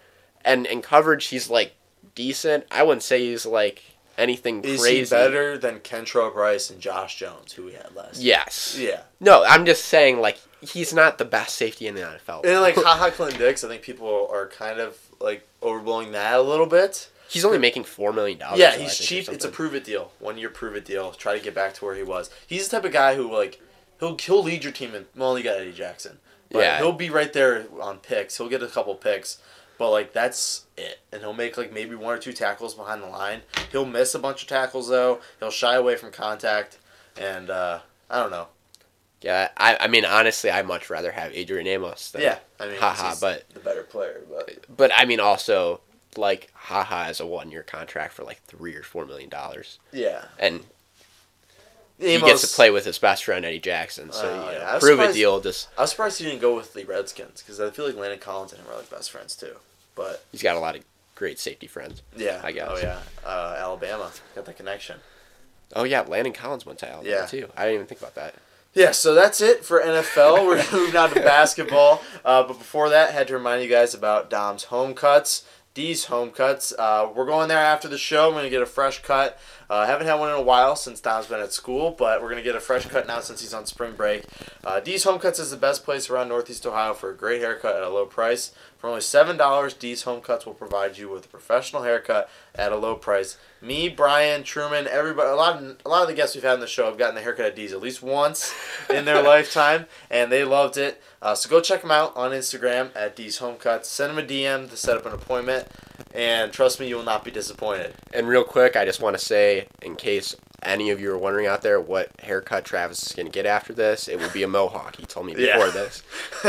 and 0.44 0.66
in 0.66 0.82
coverage 0.82 1.28
he's 1.28 1.50
like 1.50 1.74
decent. 2.20 2.66
I 2.70 2.84
wouldn't 2.84 3.04
say 3.04 3.20
he's 3.30 3.46
like 3.46 3.82
anything 4.18 4.62
Is 4.66 4.82
crazy. 4.82 5.00
he 5.00 5.10
better 5.10 5.58
than 5.58 5.80
Kentrell 5.80 6.34
Brice 6.34 6.70
and 6.70 6.82
Josh 6.82 7.16
Jones, 7.18 7.54
who 7.54 7.64
we 7.64 7.72
had 7.74 7.96
last? 7.96 8.22
Yes. 8.22 8.78
Yeah. 8.78 9.04
No, 9.22 9.44
I'm 9.46 9.66
just 9.66 9.86
saying 9.86 10.20
like 10.20 10.38
he's 10.62 10.94
not 10.94 11.18
the 11.18 11.26
best 11.26 11.56
safety 11.56 11.88
in 11.88 11.96
the 11.96 12.02
NFL. 12.02 12.46
And 12.46 12.60
like 12.62 12.76
Haha 12.78 13.10
Clinton 13.12 13.40
Dix, 13.40 13.64
I 13.64 13.70
think 13.70 13.82
people 13.82 14.28
are 14.32 14.48
kind 14.48 14.80
of 14.80 14.98
like 15.22 15.48
overblowing 15.62 16.12
that 16.12 16.38
a 16.38 16.42
little 16.42 16.66
bit. 16.66 17.10
He's 17.30 17.46
only 17.46 17.60
making 17.60 17.84
four 17.86 18.12
million 18.12 18.40
dollars. 18.40 18.60
yeah, 18.60 18.76
he's 18.76 18.98
cheap. 18.98 19.30
It's 19.30 19.46
a 19.46 19.50
prove 19.50 19.74
it 19.76 19.84
deal. 19.86 20.12
One 20.20 20.38
year 20.38 20.50
prove 20.50 20.76
it 20.76 20.84
deal. 20.84 21.12
Try 21.12 21.38
to 21.38 21.44
get 21.44 21.54
back 21.56 21.74
to 21.76 21.86
where 21.86 21.96
he 21.96 22.04
was. 22.04 22.30
He's 22.46 22.68
the 22.68 22.76
type 22.78 22.86
of 22.86 22.92
guy 22.92 23.16
who 23.16 23.32
like 23.32 23.62
he'll 24.00 24.18
he'll 24.18 24.44
lead 24.44 24.64
your 24.66 24.74
team. 24.74 24.94
In, 24.96 25.06
well, 25.16 25.38
you 25.38 25.44
got 25.46 25.58
Eddie 25.60 25.72
Jackson. 25.72 26.18
But 26.52 26.60
Yeah. 26.60 26.78
he'll 26.80 26.92
be 26.92 27.10
right 27.12 27.32
there 27.32 27.68
on 27.80 28.00
picks. 28.00 28.38
He'll 28.38 28.50
get 28.50 28.64
a 28.64 28.68
couple 28.68 28.96
picks, 28.96 29.38
but 29.80 29.90
like 29.90 30.14
that's 30.14 30.66
it. 30.78 31.00
And 31.12 31.22
he'll 31.22 31.34
make 31.34 31.58
like 31.58 31.74
maybe 31.74 31.96
one 31.96 32.14
or 32.16 32.20
two 32.20 32.34
tackles 32.34 32.76
behind 32.76 33.02
the 33.02 33.08
line. 33.08 33.42
He'll 33.72 33.86
miss 33.86 34.14
a 34.14 34.20
bunch 34.20 34.44
of 34.44 34.48
tackles 34.48 34.88
though. 34.90 35.22
He'll 35.40 35.50
shy 35.50 35.74
away 35.74 35.96
from 35.96 36.12
contact, 36.12 36.78
and 37.20 37.50
uh, 37.50 37.80
I 38.12 38.20
don't 38.20 38.30
know. 38.30 38.50
Yeah, 39.22 39.50
I, 39.58 39.76
I 39.82 39.88
mean 39.88 40.06
honestly, 40.06 40.52
I 40.52 40.62
much 40.62 40.90
rather 40.90 41.12
have 41.12 41.34
Adrian 41.34 41.66
Amos. 41.68 42.12
Than, 42.12 42.22
Yeah, 42.22 42.40
I 42.60 42.68
mean, 42.68 42.78
Haha, 42.80 43.10
he's 43.10 43.20
but- 43.20 43.50
the 43.50 43.60
better 43.60 43.82
player, 43.84 44.22
but 44.30 44.66
but 44.78 44.92
I 44.96 45.06
mean 45.06 45.20
also 45.20 45.82
like 46.18 46.50
haha 46.54 47.06
has 47.06 47.20
a 47.20 47.26
one 47.26 47.52
year 47.52 47.62
contract 47.64 48.14
for 48.14 48.24
like 48.24 48.42
three 48.44 48.76
or 48.76 48.84
four 48.84 49.06
million 49.06 49.30
dollars, 49.30 49.80
yeah, 49.92 50.24
and 50.40 50.62
Amos, 52.02 52.22
he 52.22 52.28
gets 52.28 52.42
to 52.50 52.56
play 52.56 52.72
with 52.72 52.86
his 52.86 52.98
best 52.98 53.26
friend 53.26 53.44
Eddie 53.46 53.60
Jackson. 53.60 54.12
So 54.14 54.22
Oh, 54.26 54.34
you 54.52 54.58
know, 54.58 54.64
yeah. 54.64 54.80
Prove 54.80 55.00
a 55.00 55.04
surprised- 55.04 55.14
deal. 55.16 55.42
Just 55.42 55.68
I 55.78 55.82
was 55.82 55.90
surprised 55.92 56.18
he 56.20 56.26
didn't 56.26 56.40
go 56.42 56.56
with 56.56 56.74
the 56.74 56.86
Redskins 56.86 57.42
because 57.42 57.60
I 57.60 57.70
feel 57.72 57.86
like 57.86 57.96
Landon 57.96 58.20
Collins 58.20 58.54
and 58.54 58.62
him 58.62 58.72
are 58.72 58.78
like 58.78 58.90
best 58.90 59.12
friends 59.12 59.36
too. 59.36 59.58
But 60.00 60.24
he's 60.32 60.42
got 60.42 60.56
a 60.56 60.60
lot 60.60 60.78
of 60.78 60.84
great 61.16 61.38
safety 61.40 61.68
friends. 61.68 62.02
yeah, 62.16 62.40
I 62.42 62.54
guess. 62.54 62.68
Oh 62.72 62.78
yeah, 62.78 63.00
uh, 63.26 63.56
Alabama 63.60 64.10
got 64.34 64.46
the 64.46 64.54
connection. 64.54 64.98
Oh 65.76 65.84
yeah, 65.84 66.02
Landon 66.02 66.32
Collins 66.34 66.66
went 66.66 66.80
to 66.80 66.90
Alabama 66.90 67.16
Yeah. 67.18 67.26
too. 67.26 67.50
I 67.58 67.64
didn't 67.66 67.76
even 67.76 67.88
think 67.88 68.00
about 68.00 68.16
that. 68.16 68.36
Yeah, 68.74 68.92
so 68.92 69.14
that's 69.14 69.42
it 69.42 69.66
for 69.66 69.82
NFL. 69.82 70.46
We're 70.48 70.64
moving 70.72 70.96
on 70.96 71.10
to 71.10 71.16
basketball. 71.22 72.02
Uh, 72.24 72.44
but 72.44 72.58
before 72.60 72.90
that, 72.90 73.10
I 73.10 73.12
had 73.12 73.28
to 73.28 73.34
remind 73.34 73.62
you 73.64 73.68
guys 73.70 73.94
about 73.94 74.30
Dom's 74.30 74.66
home 74.66 74.94
cuts. 74.94 75.44
D's 75.74 76.06
home 76.06 76.32
cuts. 76.32 76.74
Uh, 76.78 77.10
we're 77.16 77.26
going 77.26 77.48
there 77.48 77.60
after 77.60 77.88
the 77.88 77.98
show. 77.98 78.28
I'm 78.30 78.34
gonna 78.34 78.50
get 78.50 78.62
a 78.62 78.66
fresh 78.66 79.02
cut. 79.02 79.40
Uh, 79.70 79.86
haven't 79.86 80.08
had 80.08 80.16
one 80.16 80.30
in 80.30 80.36
a 80.36 80.42
while 80.42 80.76
since 80.76 81.00
Dom's 81.00 81.28
been 81.28 81.40
at 81.40 81.54
school, 81.54 81.92
but 81.92 82.22
we're 82.22 82.30
gonna 82.30 82.42
get 82.42 82.56
a 82.56 82.60
fresh 82.60 82.86
cut 82.88 83.06
now 83.08 83.20
since 83.20 83.42
he's 83.42 83.54
on 83.54 83.66
spring 83.66 83.94
break. 83.94 84.24
Uh, 84.64 84.80
D's 84.80 85.04
home 85.04 85.20
cuts 85.20 85.38
is 85.38 85.52
the 85.52 85.58
best 85.58 85.84
place 85.86 86.10
around 86.10 86.28
Northeast 86.30 86.66
Ohio 86.66 86.94
for 86.94 87.12
a 87.12 87.16
great 87.16 87.42
haircut 87.42 87.76
at 87.76 87.84
a 87.84 87.90
low 87.90 88.06
price. 88.06 88.52
For 88.78 88.88
only 88.88 89.02
seven 89.02 89.38
dollars, 89.38 89.74
D's 89.74 90.04
home 90.04 90.22
cuts 90.22 90.46
will 90.46 90.54
provide 90.54 90.98
you 90.98 91.10
with 91.10 91.26
a 91.26 91.30
professional 91.30 91.84
haircut 91.84 92.30
at 92.56 92.72
a 92.72 92.78
low 92.78 92.96
price. 92.96 93.38
Me, 93.62 93.90
Brian, 93.90 94.44
Truman, 94.44 94.88
everybody, 94.88 95.30
a 95.30 95.36
lot 95.36 95.62
of 95.62 95.78
a 95.86 95.90
lot 95.90 96.02
of 96.02 96.08
the 96.08 96.14
guests 96.16 96.34
we've 96.34 96.44
had 96.44 96.54
on 96.54 96.60
the 96.62 96.68
show 96.68 96.86
have 96.86 96.98
gotten 96.98 97.16
the 97.16 97.22
haircut 97.22 97.46
at 97.46 97.56
D's 97.56 97.74
at 97.74 97.82
least 97.82 98.02
once 98.02 98.54
in 98.90 99.06
their 99.06 99.22
lifetime, 99.24 99.86
and 100.10 100.32
they 100.32 100.44
loved 100.44 100.78
it. 100.78 101.02
Uh, 101.22 101.36
so 101.36 101.50
go 101.50 101.60
check 101.60 101.82
them 101.82 101.92
out 101.92 102.16
on 102.16 102.32
Instagram 102.32 102.90
at 102.96 103.16
D's 103.16 103.38
Home 103.40 103.56
Cuts. 103.58 103.90
Send 103.90 104.12
them 104.18 104.24
a 104.24 104.28
DM 104.28 104.70
to 104.70 104.78
set 104.78 104.96
up 104.96 105.06
an 105.06 105.12
appointment, 105.14 105.68
and 106.14 106.52
trust 106.54 106.80
me, 106.80 106.88
you 106.88 106.96
will 106.96 107.04
not 107.04 107.26
be 107.26 107.32
disappointed. 107.32 107.94
And 108.14 108.28
real 108.28 108.44
quick, 108.46 108.76
I 108.78 108.86
just 108.86 109.02
want 109.02 109.18
to 109.18 109.24
say, 109.24 109.68
in 109.82 109.96
case 109.96 110.36
any 110.64 110.90
of 110.92 111.00
you 111.02 111.12
are 111.12 111.18
wondering 111.18 111.46
out 111.48 111.62
there 111.62 111.80
what 111.80 112.10
haircut 112.20 112.64
Travis 112.66 113.04
is 113.06 113.14
going 113.14 113.26
to 113.26 113.32
get 113.32 113.46
after 113.46 113.74
this, 113.74 114.08
it 114.08 114.20
will 114.20 114.30
be 114.32 114.44
a 114.44 114.48
mohawk. 114.48 114.96
He 114.96 115.06
told 115.06 115.26
me 115.26 115.36
Yeah. 115.38 115.58
before 115.58 115.72
this, 115.72 116.04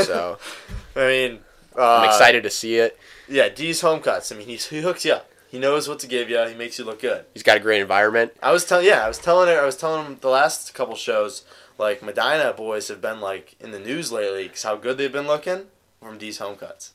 so 0.06 0.38
I 0.96 1.06
mean, 1.06 1.38
uh, 1.76 1.98
I'm 1.98 2.04
excited 2.08 2.42
to 2.44 2.50
see 2.50 2.76
it. 2.76 2.96
Yeah, 3.28 3.48
D's 3.48 3.80
Home 3.80 4.00
Cuts. 4.00 4.30
I 4.32 4.36
mean, 4.36 4.46
he's, 4.48 4.66
he 4.68 4.80
hooks 4.82 5.04
you 5.04 5.14
up. 5.14 5.28
He 5.48 5.58
knows 5.58 5.88
what 5.88 5.98
to 6.00 6.06
give 6.06 6.30
you. 6.30 6.38
He 6.46 6.54
makes 6.54 6.78
you 6.78 6.84
look 6.84 7.00
good. 7.02 7.24
He's 7.34 7.42
got 7.42 7.56
a 7.56 7.60
great 7.60 7.80
environment. 7.80 8.32
I 8.40 8.52
was 8.52 8.64
telling, 8.64 8.86
yeah, 8.86 9.04
I 9.04 9.08
was 9.08 9.18
telling 9.18 9.48
her, 9.48 9.60
I 9.60 9.66
was 9.66 9.76
telling 9.76 10.06
him 10.06 10.18
the 10.20 10.28
last 10.28 10.74
couple 10.74 10.94
shows, 10.94 11.42
like 11.80 12.02
Medina 12.02 12.52
boys 12.52 12.88
have 12.88 13.00
been 13.00 13.20
like 13.20 13.56
in 13.58 13.70
the 13.70 13.80
news 13.80 14.12
lately 14.12 14.44
because 14.44 14.62
how 14.62 14.76
good 14.76 14.98
they've 14.98 15.10
been 15.10 15.26
looking 15.26 15.64
from 16.00 16.18
D's 16.18 16.38
Home 16.38 16.56
Cuts. 16.56 16.92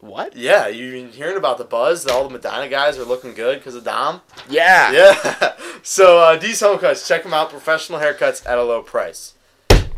What? 0.00 0.36
Yeah, 0.36 0.68
you've 0.68 0.92
been 0.92 1.12
hearing 1.12 1.36
about 1.36 1.58
the 1.58 1.64
buzz 1.64 2.04
that 2.04 2.12
all 2.12 2.24
the 2.24 2.30
Medina 2.30 2.68
guys 2.68 2.98
are 2.98 3.04
looking 3.04 3.34
good 3.34 3.58
because 3.58 3.74
of 3.74 3.82
Dom? 3.82 4.20
Yeah. 4.48 4.92
Yeah. 4.92 5.54
so 5.82 6.18
uh, 6.18 6.36
D's 6.36 6.60
Home 6.60 6.78
Cuts, 6.78 7.06
check 7.06 7.24
them 7.24 7.34
out. 7.34 7.50
Professional 7.50 7.98
haircuts 7.98 8.46
at 8.46 8.58
a 8.58 8.62
low 8.62 8.82
price. 8.82 9.34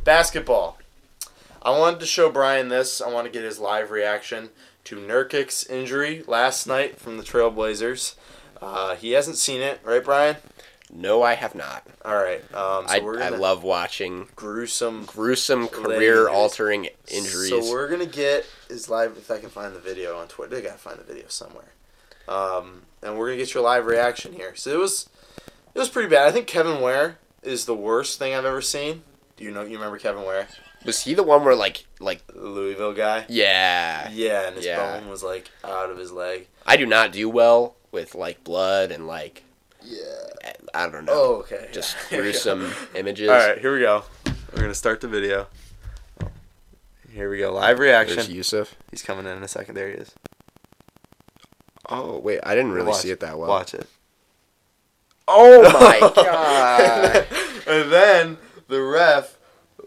Basketball. 0.04 0.78
I 1.60 1.78
wanted 1.78 2.00
to 2.00 2.06
show 2.06 2.30
Brian 2.30 2.68
this. 2.68 3.02
I 3.02 3.12
want 3.12 3.26
to 3.26 3.32
get 3.32 3.44
his 3.44 3.58
live 3.58 3.90
reaction 3.90 4.48
to 4.84 4.96
Nurkic's 4.96 5.66
injury 5.66 6.24
last 6.26 6.66
night 6.66 6.98
from 6.98 7.18
the 7.18 7.22
Trailblazers. 7.22 8.14
Uh, 8.62 8.94
he 8.96 9.12
hasn't 9.12 9.36
seen 9.36 9.60
it, 9.60 9.80
right, 9.84 10.02
Brian? 10.02 10.36
No, 10.92 11.22
I 11.22 11.34
have 11.34 11.54
not. 11.54 11.86
All 12.04 12.16
right. 12.16 12.42
Um, 12.54 12.86
so 12.88 13.18
I, 13.18 13.26
I 13.26 13.28
love 13.28 13.62
watching 13.62 14.26
gruesome 14.34 15.04
gruesome 15.04 15.68
career-altering 15.68 16.88
injuries. 17.08 17.48
So 17.50 17.70
we're 17.70 17.88
gonna 17.88 18.06
get 18.06 18.44
his 18.68 18.88
live 18.88 19.16
if 19.16 19.30
I 19.30 19.38
can 19.38 19.50
find 19.50 19.74
the 19.74 19.78
video 19.80 20.18
on 20.18 20.26
Twitter. 20.28 20.56
I 20.56 20.60
gotta 20.60 20.78
find 20.78 20.98
the 20.98 21.04
video 21.04 21.26
somewhere. 21.28 21.72
Um, 22.28 22.82
and 23.02 23.16
we're 23.18 23.26
gonna 23.28 23.38
get 23.38 23.54
your 23.54 23.62
live 23.62 23.86
reaction 23.86 24.32
here. 24.32 24.54
So 24.56 24.70
it 24.72 24.78
was 24.78 25.08
it 25.74 25.78
was 25.78 25.88
pretty 25.88 26.08
bad. 26.08 26.26
I 26.26 26.32
think 26.32 26.46
Kevin 26.46 26.80
Ware 26.80 27.18
is 27.42 27.66
the 27.66 27.74
worst 27.74 28.18
thing 28.18 28.34
I've 28.34 28.44
ever 28.44 28.60
seen. 28.62 29.02
Do 29.36 29.44
you 29.44 29.50
know 29.52 29.62
you 29.62 29.76
remember 29.76 29.98
Kevin 29.98 30.24
Ware? 30.24 30.48
Was 30.84 31.02
he 31.04 31.14
the 31.14 31.22
one 31.22 31.44
where 31.44 31.54
like 31.54 31.86
like 32.00 32.22
Louisville 32.34 32.94
guy? 32.94 33.26
yeah? 33.28 34.08
Yeah, 34.10 34.46
and 34.48 34.56
his 34.56 34.64
Yeah. 34.66 34.98
bone 34.98 35.08
was 35.08 35.22
like 35.22 35.50
out 35.62 35.90
of 35.90 35.98
his 35.98 36.10
leg. 36.10 36.48
I 36.66 36.76
do 36.76 36.86
not 36.86 37.12
do 37.12 37.28
well 37.28 37.76
with 37.92 38.14
like 38.14 38.42
blood 38.44 38.90
and 38.90 39.06
like 39.06 39.44
Yeah. 39.82 39.98
I 40.74 40.88
don't 40.88 41.04
know. 41.04 41.12
Oh, 41.14 41.34
okay. 41.40 41.68
Just 41.72 41.96
Here 42.08 42.18
we 42.20 42.26
go. 42.26 42.30
gruesome 42.32 42.72
images. 42.94 43.28
All 43.28 43.36
right, 43.36 43.58
here 43.58 43.72
we 43.74 43.80
go. 43.80 44.04
We're 44.54 44.62
gonna 44.62 44.74
start 44.74 45.00
the 45.00 45.08
video. 45.08 45.46
Here 47.10 47.28
we 47.30 47.38
go. 47.38 47.52
Live 47.52 47.78
reaction. 47.78 48.16
There's 48.16 48.28
Jusuf. 48.28 48.72
He's 48.90 49.02
coming 49.02 49.26
in 49.26 49.36
in 49.36 49.42
a 49.42 49.48
second. 49.48 49.74
There 49.74 49.88
he 49.88 49.94
is. 49.94 50.12
Oh 51.88 52.18
wait, 52.18 52.40
I 52.44 52.54
didn't 52.54 52.72
really 52.72 52.88
Watch- 52.88 52.98
see 52.98 53.10
it 53.10 53.20
that 53.20 53.38
well. 53.38 53.48
Watch 53.48 53.74
it. 53.74 53.86
Oh 55.26 55.62
my 55.72 55.98
god! 56.14 57.26
and 57.66 57.90
then 57.92 58.38
the 58.68 58.80
ref, 58.80 59.36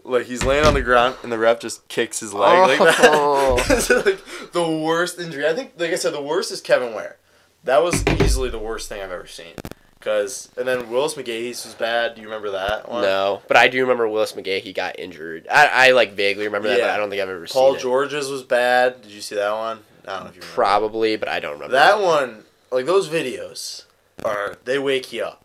like 0.04 0.26
he's 0.26 0.44
laying 0.44 0.64
on 0.66 0.74
the 0.74 0.82
ground, 0.82 1.16
and 1.22 1.32
the 1.32 1.38
ref 1.38 1.60
just 1.60 1.86
kicks 1.88 2.20
his 2.20 2.34
leg 2.34 2.78
like 2.78 2.94
Oh. 3.00 3.56
that. 3.68 3.70
it's 3.78 3.90
like 3.90 4.52
the 4.52 4.66
worst 4.84 5.18
injury. 5.18 5.46
I 5.46 5.54
think, 5.54 5.72
like 5.78 5.90
I 5.92 5.96
said, 5.96 6.12
the 6.12 6.22
worst 6.22 6.50
is 6.52 6.60
Kevin 6.60 6.94
Ware. 6.94 7.16
That 7.64 7.82
was 7.82 8.04
easily 8.20 8.50
the 8.50 8.58
worst 8.58 8.88
thing 8.90 9.00
I've 9.02 9.10
ever 9.10 9.26
seen. 9.26 9.54
Because 10.04 10.50
and 10.58 10.68
then 10.68 10.90
Willis 10.90 11.14
McGahee's 11.14 11.64
was 11.64 11.74
bad. 11.74 12.14
Do 12.14 12.20
you 12.20 12.26
remember 12.26 12.50
that 12.50 12.90
one? 12.90 13.00
No, 13.02 13.40
but 13.48 13.56
I 13.56 13.68
do 13.68 13.80
remember 13.80 14.06
Willis 14.06 14.32
McGahee 14.34 14.74
got 14.74 14.98
injured. 14.98 15.46
I, 15.50 15.88
I 15.88 15.90
like 15.92 16.12
vaguely 16.12 16.44
remember 16.44 16.68
that, 16.68 16.78
but 16.78 16.86
Yeah. 16.86 16.94
I 16.94 16.98
don't 16.98 17.08
think 17.08 17.22
I've 17.22 17.28
ever 17.30 17.46
Paul 17.46 17.46
seen 17.46 17.60
it. 17.62 17.72
Paul 17.72 17.76
George's 17.80 18.28
was 18.28 18.42
bad. 18.42 19.00
Did 19.00 19.12
you 19.12 19.22
see 19.22 19.34
that 19.36 19.50
one? 19.52 19.80
I 20.06 20.12
don't 20.12 20.24
know 20.24 20.28
if 20.28 20.36
you 20.36 20.42
remember. 20.42 20.54
Probably, 20.54 21.16
but 21.16 21.28
I 21.30 21.40
don't 21.40 21.54
remember 21.54 21.72
That 21.72 22.02
one, 22.02 22.44
like 22.70 22.84
those 22.84 23.08
videos, 23.08 23.84
are 24.22 24.56
they 24.64 24.78
wake 24.78 25.10
you 25.10 25.24
up? 25.24 25.43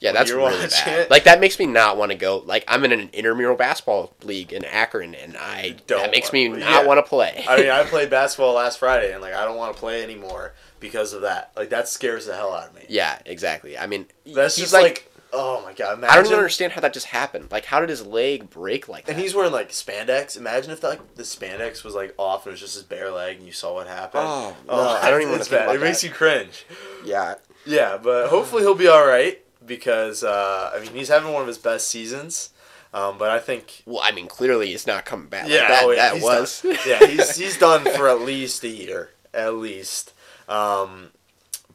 Yeah, 0.00 0.12
that's 0.12 0.30
really 0.32 0.56
bad. 0.56 1.00
it. 1.00 1.10
Like 1.10 1.24
that 1.24 1.40
makes 1.40 1.58
me 1.58 1.66
not 1.66 1.98
want 1.98 2.10
to 2.10 2.16
go. 2.16 2.38
Like 2.38 2.64
I'm 2.66 2.84
in 2.84 2.92
an 2.92 3.10
intramural 3.12 3.54
basketball 3.54 4.14
league 4.24 4.50
in 4.50 4.64
Akron, 4.64 5.14
and 5.14 5.36
I 5.36 5.76
Don't 5.86 6.00
that 6.00 6.10
makes 6.10 6.32
me 6.32 6.48
not 6.48 6.58
yeah. 6.58 6.86
want 6.86 6.98
to 6.98 7.02
play. 7.02 7.44
I 7.46 7.58
mean, 7.58 7.68
I 7.68 7.84
played 7.88 8.08
basketball 8.08 8.54
last 8.54 8.78
Friday, 8.78 9.12
and 9.12 9.20
like 9.20 9.34
I 9.34 9.44
don't 9.44 9.58
want 9.58 9.74
to 9.74 9.78
play 9.78 10.02
anymore 10.02 10.54
because 10.80 11.12
of 11.12 11.20
that. 11.22 11.52
Like 11.54 11.68
that 11.68 11.86
scares 11.86 12.24
the 12.24 12.34
hell 12.34 12.54
out 12.54 12.68
of 12.68 12.74
me. 12.74 12.82
yeah, 12.88 13.18
exactly. 13.26 13.76
I 13.76 13.86
mean, 13.86 14.06
That's 14.24 14.56
just 14.56 14.72
like, 14.72 15.12
oh 15.34 15.62
my 15.66 15.74
god. 15.74 15.98
Imagine, 15.98 16.10
I 16.10 16.16
don't 16.16 16.26
even 16.26 16.38
understand 16.38 16.72
how 16.72 16.80
that 16.80 16.94
just 16.94 17.06
happened. 17.06 17.48
Like, 17.50 17.66
how 17.66 17.80
did 17.80 17.90
his 17.90 18.06
leg 18.06 18.48
break 18.48 18.88
like 18.88 19.04
that? 19.04 19.12
And 19.12 19.20
he's 19.20 19.34
wearing 19.34 19.52
like 19.52 19.68
spandex. 19.68 20.34
Imagine 20.34 20.70
if 20.70 20.82
like 20.82 21.16
the 21.16 21.24
spandex 21.24 21.84
was 21.84 21.94
like 21.94 22.14
off 22.16 22.46
and 22.46 22.52
it 22.52 22.54
was 22.54 22.60
just 22.60 22.72
his 22.72 22.84
bare 22.84 23.10
leg, 23.10 23.36
and 23.36 23.44
you 23.44 23.52
saw 23.52 23.74
what 23.74 23.86
happened. 23.86 24.24
Oh, 24.26 24.56
oh 24.66 24.76
no, 24.76 24.88
I 24.88 25.10
don't 25.10 25.20
even 25.20 25.34
it's 25.34 25.48
bad. 25.48 25.74
It 25.74 25.78
makes 25.78 26.00
that. 26.00 26.06
you 26.06 26.14
cringe. 26.14 26.64
yeah, 27.04 27.34
Yeah, 27.66 27.98
but 28.02 28.28
hopefully 28.28 28.62
he'll 28.62 28.74
be 28.74 28.88
all 28.88 29.06
right 29.06 29.44
because 29.64 30.24
uh, 30.24 30.72
I 30.74 30.80
mean 30.80 30.92
he's 30.94 31.08
having 31.08 31.32
one 31.32 31.42
of 31.42 31.48
his 31.48 31.58
best 31.58 31.88
seasons. 31.88 32.50
Um, 32.92 33.18
but 33.18 33.30
I 33.30 33.38
think 33.38 33.82
well, 33.86 34.00
I 34.02 34.10
mean, 34.10 34.26
clearly 34.26 34.68
he's 34.68 34.86
not 34.86 35.04
coming 35.04 35.28
back. 35.28 35.44
Like 35.44 35.52
yeah, 35.52 35.68
that, 35.68 35.84
oh, 35.84 35.90
yeah, 35.92 36.14
that 36.14 36.22
was. 36.22 36.62
done. 36.62 36.76
yeah 36.86 37.06
he's 37.06 37.36
he's 37.36 37.56
done 37.56 37.84
for 37.84 38.08
at 38.08 38.20
least 38.20 38.64
a 38.64 38.68
year, 38.68 39.10
at 39.32 39.54
least. 39.54 40.12
Um, 40.48 41.10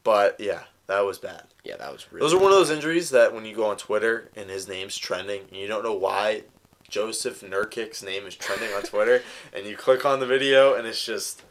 but 0.03 0.37
yeah, 0.39 0.63
that 0.87 1.05
was 1.05 1.17
bad. 1.17 1.43
yeah, 1.63 1.77
that 1.77 1.91
was 1.91 2.11
really. 2.11 2.25
Those 2.25 2.33
are 2.33 2.39
one 2.39 2.51
of 2.51 2.57
those 2.57 2.69
injuries 2.69 3.11
that 3.11 3.33
when 3.33 3.45
you 3.45 3.55
go 3.55 3.65
on 3.65 3.77
Twitter 3.77 4.29
and 4.35 4.49
his 4.49 4.67
name's 4.67 4.97
trending 4.97 5.43
and 5.43 5.55
you 5.57 5.67
don't 5.67 5.83
know 5.83 5.93
why 5.93 6.43
Jusuf 6.89 7.47
Nurkic's 7.47 8.03
name 8.03 8.25
is 8.25 8.35
trending 8.35 8.71
on 8.73 8.83
Twitter 8.83 9.23
and 9.53 9.65
you 9.65 9.75
click 9.75 10.05
on 10.05 10.19
the 10.19 10.25
video 10.25 10.75
and 10.75 10.85
it's 10.85 11.03
just 11.03 11.43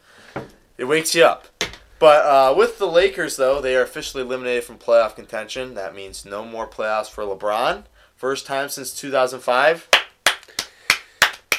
it 0.77 0.85
wakes 0.85 1.15
you 1.15 1.23
up. 1.23 1.47
But 1.99 2.25
uh, 2.25 2.53
with 2.57 2.77
the 2.77 2.87
Lakers 2.87 3.35
though, 3.37 3.61
they 3.61 3.75
are 3.75 3.81
officially 3.83 4.23
eliminated 4.23 4.63
from 4.63 4.77
playoff 4.77 5.15
contention. 5.15 5.73
That 5.75 5.95
means 5.95 6.25
no 6.25 6.43
more 6.45 6.67
playoffs 6.67 7.09
for 7.09 7.23
LeBron. 7.23 7.83
First 8.15 8.45
time 8.45 8.69
since 8.69 8.93
2005. 8.93 9.89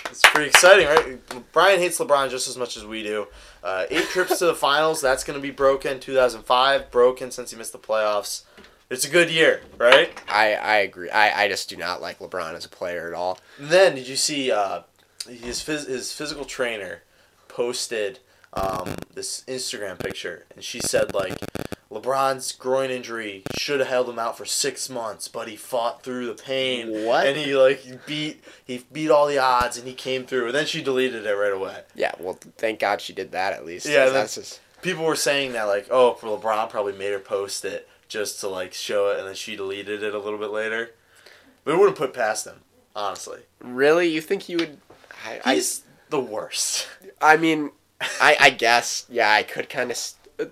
It's 0.09 0.23
pretty 0.31 0.49
exciting, 0.49 0.87
right? 0.87 1.53
Brian 1.53 1.81
hates 1.81 1.99
LeBron 1.99 2.31
just 2.31 2.49
as 2.49 2.57
much 2.57 2.77
as 2.77 2.87
we 2.87 3.03
do. 3.03 3.27
Uh, 3.63 3.87
eight 3.91 4.05
trips 4.07 4.39
to 4.39 4.47
the 4.47 4.55
finals. 4.69 5.01
That's 5.01 5.25
going 5.25 5.39
to 5.39 5.43
be 5.43 5.51
broken. 5.51 6.01
2005 6.01 6.91
broken 6.91 7.31
since 7.31 7.51
he 7.51 7.57
missed 7.57 7.73
the 7.73 7.79
playoffs. 7.79 8.43
It's 8.89 9.05
a 9.05 9.11
good 9.11 9.31
year, 9.31 9.63
right? 9.79 10.11
I 10.29 10.55
I 10.55 10.77
agree. 10.77 11.11
I 11.11 11.45
I 11.45 11.49
just 11.49 11.69
do 11.69 11.77
not 11.77 12.01
like 12.01 12.21
LeBron 12.21 12.55
as 12.55 12.65
a 12.65 12.69
player 12.69 13.09
at 13.09 13.15
all. 13.15 13.41
And 13.59 13.69
then 13.69 13.97
did 13.97 14.07
you 14.07 14.15
see 14.15 14.53
uh, 14.53 14.83
his 15.29 15.61
phys- 15.61 15.89
his 15.89 16.13
physical 16.13 16.45
trainer 16.45 17.03
posted 17.49 18.21
um, 18.57 18.97
this 19.15 19.45
Instagram 19.47 19.99
picture, 19.99 20.47
and 20.55 20.65
she 20.65 20.81
said 20.81 21.15
like 21.15 21.39
LeBron's 21.91 22.53
groin 22.53 22.91
injury 22.91 23.43
should 23.57 23.79
have 23.81 23.89
held 23.89 24.09
him 24.09 24.19
out 24.19 24.37
for 24.37 24.45
six 24.45 24.89
months, 24.91 25.29
but 25.29 25.47
he 25.49 25.57
fought 25.57 26.03
through 26.03 26.27
the 26.27 26.35
pain. 26.35 27.05
What? 27.05 27.27
And 27.27 27.37
he 27.37 27.55
like 27.57 27.81
he 27.81 27.99
beat 28.07 28.43
he 28.65 28.85
beat 28.93 29.11
all 29.11 29.27
the 29.27 29.39
odds, 29.39 29.79
and 29.79 29.87
he 29.87 29.95
came 29.95 30.25
through. 30.27 30.47
And 30.47 30.55
then 30.55 30.67
she 30.67 30.83
deleted 30.83 31.27
it 31.27 31.33
right 31.35 31.53
away. 31.53 31.83
Yeah, 31.95 32.13
well, 32.19 32.39
thank 32.59 32.81
God 32.81 33.01
she 33.01 33.13
did 33.13 33.33
that 33.33 33.53
at 33.53 33.65
least. 33.65 33.87
Yeah, 33.87 34.07
that's- 34.07 34.35
just. 34.35 34.61
People 34.83 35.05
were 35.05 35.17
saying 35.17 35.53
that 35.53 35.65
like, 35.65 35.89
oh, 35.91 36.15
for 36.15 36.27
LeBron 36.39 36.69
probably 36.71 36.93
made 36.93 37.11
her 37.13 37.19
post 37.19 37.65
it 37.65 37.89
just 38.09 38.41
to 38.41 38.49
like 38.49 38.73
show 38.73 39.11
it, 39.11 39.19
and 39.19 39.27
then 39.27 39.35
she 39.35 39.57
deleted 39.57 40.03
it 40.03 40.15
a 40.15 40.19
little 40.19 40.39
bit 40.39 40.51
later. 40.51 40.91
But 41.65 41.75
it 41.75 41.79
wouldn't 41.79 41.97
put 41.97 42.13
past 42.15 42.47
him, 42.47 42.61
honestly. 42.95 43.41
Really, 43.61 44.07
you 44.09 44.21
think 44.21 44.43
he 44.43 44.55
would? 44.55 44.79
I 45.25 45.41
I, 45.45 45.55
He's 45.55 45.83
the 46.11 46.21
worst. 46.21 46.87
I 47.21 47.37
mean, 47.37 47.71
I 48.01 48.37
I 48.39 48.51
guess 48.51 49.07
yeah, 49.09 49.31
I 49.31 49.43
could 49.43 49.69
kind 49.69 49.91
of. 49.91 49.99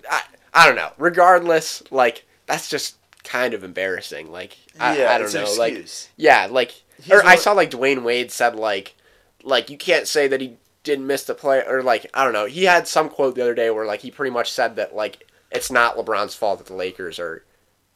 I 0.09 0.21
I 0.53 0.65
don't 0.67 0.75
know. 0.75 0.91
Regardless, 0.97 1.83
like 1.91 2.25
that's 2.45 2.69
just 2.69 2.97
kind 3.23 3.53
of 3.53 3.63
embarrassing. 3.63 4.31
Like 4.31 4.57
I, 4.79 4.97
yeah, 4.97 5.11
I 5.11 5.17
don't 5.17 5.33
know. 5.33 5.53
Like 5.57 5.87
yeah, 6.17 6.47
like 6.49 6.83
He's 7.01 7.11
or 7.11 7.25
I 7.25 7.35
saw 7.35 7.51
like 7.51 7.71
Dwyane 7.71 8.03
Wade 8.03 8.31
said 8.31 8.55
like 8.55 8.95
like 9.43 9.69
you 9.69 9.77
can't 9.77 10.07
say 10.07 10.27
that 10.27 10.41
he 10.41 10.57
didn't 10.83 11.07
miss 11.07 11.23
the 11.23 11.35
play 11.35 11.63
or 11.67 11.83
like 11.83 12.09
I 12.13 12.23
don't 12.23 12.33
know. 12.33 12.45
He 12.45 12.63
had 12.63 12.87
some 12.87 13.09
quote 13.09 13.35
the 13.35 13.41
other 13.41 13.55
day 13.55 13.69
where 13.69 13.85
like 13.85 14.01
he 14.01 14.11
pretty 14.11 14.31
much 14.31 14.51
said 14.51 14.75
that 14.77 14.95
like 14.95 15.27
it's 15.51 15.71
not 15.71 15.97
LeBron's 15.97 16.35
fault 16.35 16.59
that 16.59 16.67
the 16.67 16.75
Lakers 16.75 17.19
are 17.19 17.43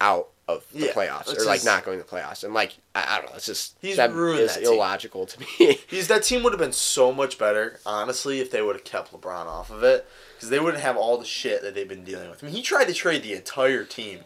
out 0.02 0.30
of 0.50 0.66
the 0.74 0.88
Yeah, 0.88 0.94
playoffs 0.94 1.28
or 1.28 1.44
like 1.46 1.58
just- 1.58 1.66
not 1.66 1.84
going 1.86 2.00
to 2.00 2.04
the 2.04 2.10
playoffs 2.10 2.44
and 2.44 2.54
like 2.54 2.78
I, 2.96 3.06
I 3.08 3.18
don't 3.22 3.30
know. 3.30 3.36
It's 3.36 3.46
just 3.46 3.78
He's 3.82 3.98
that 3.98 4.12
ruined 4.12 4.40
is 4.42 4.56
that 4.56 4.64
illogical 4.64 5.26
to 5.28 5.40
me. 5.40 5.80
He's 5.88 6.08
that 6.08 6.24
team 6.24 6.44
would 6.44 6.54
have 6.54 6.60
been 6.60 6.72
so 6.74 7.12
much 7.12 7.38
better, 7.38 7.80
honestly, 7.86 8.40
if 8.40 8.50
they 8.52 8.62
would 8.62 8.76
have 8.76 8.84
kept 8.84 9.12
LeBron 9.14 9.46
off 9.46 9.70
of 9.70 9.84
it, 9.84 10.08
because 10.36 10.50
they 10.50 10.60
wouldn't 10.60 10.82
have 10.84 10.98
all 10.98 11.18
the 11.18 11.26
shit 11.26 11.62
that 11.62 11.76
they've 11.76 11.88
been 11.88 12.04
dealing 12.04 12.30
with. 12.30 12.44
I 12.44 12.48
mean, 12.48 12.56
he 12.56 12.62
tried 12.62 12.86
to 12.86 12.94
trade 12.94 13.22
the 13.24 13.34
entire 13.34 13.84
team, 13.84 14.22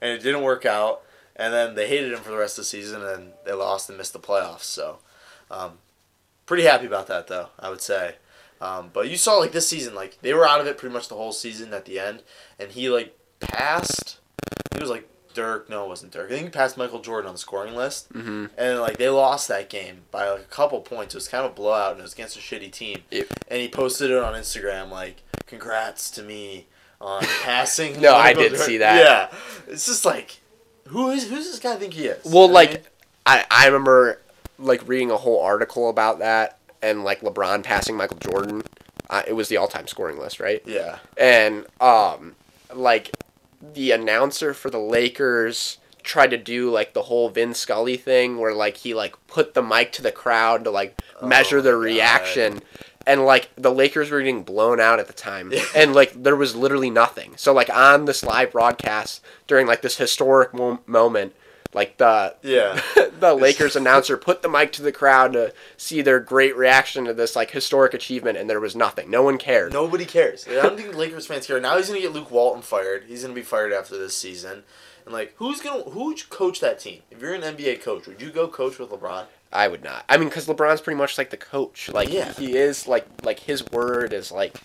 and 0.00 0.10
it 0.12 0.22
didn't 0.22 0.42
work 0.42 0.66
out. 0.66 1.02
And 1.34 1.54
then 1.54 1.74
they 1.74 1.88
hated 1.88 2.12
him 2.12 2.18
for 2.20 2.30
the 2.30 2.36
rest 2.36 2.58
of 2.58 2.62
the 2.64 2.66
season, 2.68 3.02
and 3.02 3.32
they 3.46 3.52
lost 3.54 3.88
and 3.88 3.96
missed 3.96 4.12
the 4.12 4.18
playoffs. 4.18 4.64
So, 4.64 4.98
um, 5.50 5.78
pretty 6.44 6.64
happy 6.64 6.84
about 6.84 7.06
that, 7.06 7.26
though. 7.28 7.48
I 7.58 7.70
would 7.70 7.80
say. 7.80 8.16
Um, 8.60 8.90
but 8.92 9.08
you 9.08 9.16
saw 9.16 9.36
like 9.38 9.52
this 9.52 9.66
season, 9.66 9.94
like 9.94 10.18
they 10.20 10.34
were 10.34 10.46
out 10.46 10.60
of 10.60 10.66
it 10.66 10.76
pretty 10.76 10.92
much 10.92 11.08
the 11.08 11.14
whole 11.16 11.32
season 11.32 11.72
at 11.72 11.86
the 11.86 11.98
end, 11.98 12.22
and 12.58 12.70
he 12.72 12.90
like 12.90 13.16
passed. 13.40 14.18
He 14.74 14.80
was 14.80 14.90
like 14.90 15.08
Dirk. 15.34 15.68
No, 15.70 15.84
it 15.84 15.88
wasn't 15.88 16.12
Dirk. 16.12 16.26
I 16.26 16.34
think 16.34 16.44
he 16.44 16.50
passed 16.50 16.76
Michael 16.76 17.00
Jordan 17.00 17.28
on 17.28 17.34
the 17.34 17.38
scoring 17.38 17.74
list. 17.74 18.08
hmm 18.12 18.46
And 18.56 18.80
like 18.80 18.98
they 18.98 19.08
lost 19.08 19.48
that 19.48 19.68
game 19.70 20.02
by 20.10 20.28
like 20.30 20.40
a 20.40 20.44
couple 20.44 20.80
points. 20.80 21.14
It 21.14 21.18
was 21.18 21.28
kind 21.28 21.44
of 21.44 21.52
a 21.52 21.54
blowout, 21.54 21.92
and 21.92 22.00
it 22.00 22.02
was 22.04 22.12
against 22.14 22.36
a 22.36 22.40
shitty 22.40 22.70
team. 22.72 23.02
Yep. 23.10 23.26
And 23.48 23.60
he 23.60 23.68
posted 23.68 24.10
it 24.10 24.18
on 24.18 24.34
Instagram 24.34 24.90
like, 24.90 25.22
"Congrats 25.46 26.10
to 26.12 26.22
me 26.22 26.66
on 27.00 27.22
passing." 27.42 28.00
No, 28.00 28.14
I 28.14 28.32
did 28.32 28.50
Jordan." 28.50 28.58
see 28.66 28.78
that. 28.78 28.98
Yeah, 29.32 29.38
it's 29.72 29.86
just 29.86 30.04
like, 30.04 30.40
who 30.88 31.10
is 31.10 31.28
who's 31.28 31.46
this 31.50 31.58
guy 31.58 31.74
I 31.74 31.76
think 31.76 31.94
he 31.94 32.06
is? 32.06 32.24
Well, 32.24 32.32
You 32.34 32.38
know 32.40 32.40
what 32.46 32.50
I 32.50 32.52
like 32.52 32.70
mean? 32.70 32.82
I 33.26 33.44
I 33.50 33.66
remember 33.66 34.20
like 34.58 34.86
reading 34.86 35.10
a 35.10 35.16
whole 35.16 35.40
article 35.42 35.88
about 35.88 36.18
that 36.20 36.58
and 36.82 37.04
like 37.04 37.20
LeBron 37.22 37.62
passing 37.64 37.96
Michael 37.96 38.18
Jordan. 38.18 38.62
Uh, 39.10 39.22
it 39.26 39.32
was 39.34 39.48
the 39.48 39.56
all-time 39.58 39.86
scoring 39.86 40.18
list, 40.18 40.40
right? 40.40 40.62
yeah, 40.64 40.98
and 41.18 41.66
um 41.80 42.34
like 42.74 43.10
the 43.62 43.92
announcer 43.92 44.52
for 44.54 44.70
the 44.70 44.78
Lakers 44.78 45.78
tried 46.02 46.30
to 46.32 46.38
do 46.38 46.68
like 46.68 46.94
the 46.94 47.02
whole 47.02 47.28
Vin 47.28 47.54
Scully 47.54 47.96
thing 47.96 48.38
where 48.38 48.52
like 48.54 48.78
he 48.78 48.92
like 48.92 49.14
put 49.28 49.54
the 49.54 49.62
mic 49.62 49.92
to 49.92 50.02
the 50.02 50.10
crowd 50.12 50.64
to 50.64 50.70
like 50.70 51.00
oh, 51.20 51.26
measure 51.28 51.58
Oh 51.58 51.62
the 51.62 51.70
my 51.70 51.76
God. 51.76 51.84
reaction. 51.84 52.60
And 53.06 53.24
like 53.24 53.50
the 53.56 53.72
Lakers 53.72 54.10
were 54.10 54.20
getting 54.20 54.42
blown 54.42 54.80
out 54.80 54.98
at 54.98 55.06
the 55.06 55.12
time. 55.12 55.52
And 55.76 55.94
like 55.94 56.20
there 56.20 56.36
was 56.36 56.56
literally 56.56 56.90
nothing. 56.90 57.34
So 57.36 57.52
like 57.52 57.70
on 57.70 58.04
this 58.06 58.24
live 58.24 58.52
broadcast 58.52 59.22
during 59.46 59.66
like 59.66 59.82
this 59.82 59.96
historic 59.96 60.52
mo- 60.52 60.80
moment 60.86 61.34
like 61.74 61.96
the 61.96 62.34
yeah. 62.42 62.80
the 63.20 63.34
Lakers 63.34 63.76
announcer 63.76 64.16
put 64.16 64.42
the 64.42 64.48
mic 64.48 64.72
to 64.72 64.82
the 64.82 64.92
crowd 64.92 65.32
to 65.34 65.52
see 65.76 66.02
their 66.02 66.20
great 66.20 66.56
reaction 66.56 67.04
to 67.06 67.14
this 67.14 67.34
like 67.36 67.50
historic 67.50 67.94
achievement 67.94 68.36
and 68.38 68.48
there 68.50 68.60
was 68.60 68.74
nothing 68.76 69.10
no 69.10 69.22
one 69.22 69.38
cared 69.38 69.72
Nobody 69.72 70.04
cares. 70.04 70.46
I 70.48 70.54
don't 70.54 70.76
think 70.76 70.94
Lakers 70.94 71.26
fans 71.26 71.46
care. 71.46 71.60
Now 71.60 71.76
he's 71.76 71.88
gonna 71.88 72.00
get 72.00 72.12
Luke 72.12 72.30
Walton 72.30 72.62
fired. 72.62 73.04
He's 73.08 73.22
gonna 73.22 73.34
be 73.34 73.42
fired 73.42 73.72
after 73.72 73.96
this 73.96 74.16
season. 74.16 74.64
And 75.04 75.12
like, 75.12 75.34
who's 75.36 75.60
gonna 75.60 75.82
who 75.84 76.14
coach 76.30 76.60
that 76.60 76.78
team? 76.78 77.02
If 77.10 77.20
you're 77.20 77.34
an 77.34 77.42
NBA 77.42 77.82
coach, 77.82 78.06
would 78.06 78.22
you 78.22 78.30
go 78.30 78.48
coach 78.48 78.78
with 78.78 78.90
LeBron? 78.90 79.24
I 79.52 79.68
would 79.68 79.82
not. 79.84 80.04
I 80.08 80.16
mean, 80.16 80.28
because 80.28 80.46
LeBron's 80.46 80.80
pretty 80.80 80.96
much 80.96 81.18
like 81.18 81.30
the 81.30 81.36
coach. 81.36 81.90
Like 81.92 82.10
Yeah. 82.12 82.32
he 82.32 82.56
is 82.56 82.86
like 82.86 83.06
like 83.22 83.40
his 83.40 83.64
word 83.70 84.12
is 84.12 84.30
like 84.30 84.56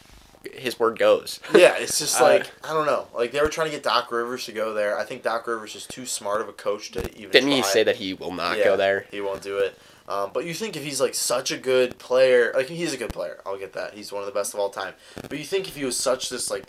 his 0.54 0.80
word 0.80 0.98
goes. 1.00 1.40
Yeah, 1.54 1.76
it's 1.78 2.00
just 2.00 2.20
Uh, 2.20 2.24
like 2.26 2.52
I 2.64 2.74
don't 2.74 2.86
know. 2.86 3.08
Like 3.14 3.32
they 3.32 3.42
were 3.42 3.50
trying 3.50 3.68
to 3.68 3.72
get 3.76 3.84
Doc 3.84 4.12
Rivers 4.12 4.46
to 4.46 4.52
go 4.52 4.74
there. 4.74 4.98
I 4.98 5.04
think 5.06 5.24
Doc 5.24 5.48
Rivers 5.48 5.76
is 5.76 5.86
too 5.86 6.06
smart 6.06 6.42
of 6.42 6.50
a 6.50 6.54
coach 6.54 6.92
to 6.92 7.00
even. 7.18 7.32
Didn't 7.32 7.52
he 7.52 7.64
say 7.64 7.84
that 7.84 7.98
he 7.98 8.14
will 8.14 8.34
not 8.34 8.58
Yeah, 8.58 8.64
go 8.66 8.78
there? 8.78 9.06
He 9.12 9.22
won't 9.22 9.42
do 9.42 9.58
it. 9.60 9.78
Um, 10.10 10.32
but 10.34 10.46
you 10.46 10.54
think 10.54 10.78
if 10.78 10.84
he's 10.84 11.02
like 11.02 11.14
such 11.16 11.52
a 11.52 11.58
good 11.58 11.98
player, 12.00 12.54
like 12.56 12.68
he's 12.68 12.94
a 12.94 12.98
good 12.98 13.12
player, 13.12 13.42
I'll 13.46 13.58
get 13.58 13.74
that. 13.74 13.94
He's 13.94 14.12
one 14.12 14.22
of 14.22 14.26
the 14.26 14.32
best 14.34 14.54
of 14.54 14.60
all 14.60 14.70
time. 14.70 14.94
But 15.28 15.38
you 15.38 15.44
think 15.44 15.68
if 15.68 15.76
he 15.76 15.84
was 15.84 15.98
such 15.98 16.30
this 16.30 16.50
like 16.50 16.64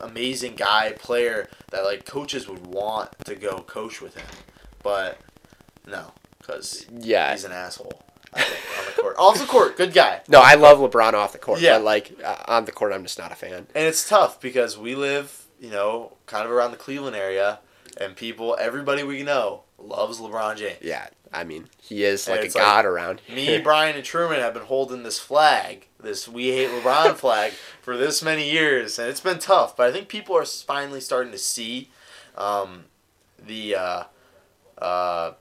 amazing 0.00 0.54
guy 0.56 0.92
player 0.98 1.48
that 1.70 1.84
like 1.84 2.04
coaches 2.06 2.48
would 2.48 2.66
want 2.66 3.10
to 3.26 3.34
go 3.34 3.58
coach 3.58 4.00
with 4.00 4.16
him, 4.16 4.26
but 4.82 5.18
no, 5.86 6.12
because 6.38 6.86
Yeah. 6.98 7.30
he's 7.32 7.44
an 7.44 7.52
asshole. 7.52 8.02
I 8.34 8.40
think, 8.42 8.91
court, 9.02 9.16
off 9.18 9.38
the 9.38 9.46
court, 9.46 9.76
good 9.76 9.92
guy. 9.92 10.20
No, 10.28 10.40
I 10.40 10.54
love 10.54 10.78
LeBron 10.78 11.12
off 11.14 11.32
the 11.32 11.38
court, 11.38 11.60
Yeah. 11.60 11.78
but 11.78 11.84
like 11.84 12.18
uh, 12.24 12.36
on 12.48 12.64
the 12.64 12.72
court, 12.72 12.92
I'm 12.92 13.02
just 13.02 13.18
not 13.18 13.32
a 13.32 13.34
fan. 13.34 13.66
And 13.74 13.86
it's 13.86 14.08
tough 14.08 14.40
because 14.40 14.78
we 14.78 14.94
live, 14.94 15.44
you 15.60 15.70
know, 15.70 16.12
kind 16.26 16.44
of 16.44 16.50
around 16.50 16.70
the 16.70 16.76
Cleveland 16.76 17.16
area, 17.16 17.60
and 18.00 18.16
people, 18.16 18.56
everybody 18.58 19.02
we 19.02 19.22
know 19.22 19.62
loves 19.78 20.18
LeBron 20.20 20.56
James. 20.56 20.78
Yeah, 20.80 21.08
I 21.32 21.44
mean, 21.44 21.68
he 21.80 22.04
is 22.04 22.28
like 22.28 22.40
a 22.40 22.44
like, 22.44 22.54
god 22.54 22.84
around 22.84 23.20
Me. 23.28 23.58
Brian, 23.62 23.96
and 23.96 24.04
Truman 24.04 24.40
have 24.40 24.54
been 24.54 24.64
holding 24.64 25.02
this 25.02 25.18
flag, 25.18 25.86
this 26.00 26.28
"We 26.28 26.48
Hate 26.48 26.70
LeBron" 26.70 27.14
flag, 27.16 27.52
for 27.80 27.96
this 27.96 28.22
many 28.22 28.50
years, 28.50 28.98
and 28.98 29.08
it's 29.08 29.20
been 29.20 29.38
tough. 29.38 29.76
But 29.76 29.88
I 29.88 29.92
think 29.92 30.08
people 30.08 30.36
are 30.36 30.44
finally 30.44 31.00
starting 31.00 31.32
to 31.32 31.38
see 31.38 31.90
um, 32.36 32.84
the 33.38 33.74
uh, 33.74 34.04
uh, 34.78 35.32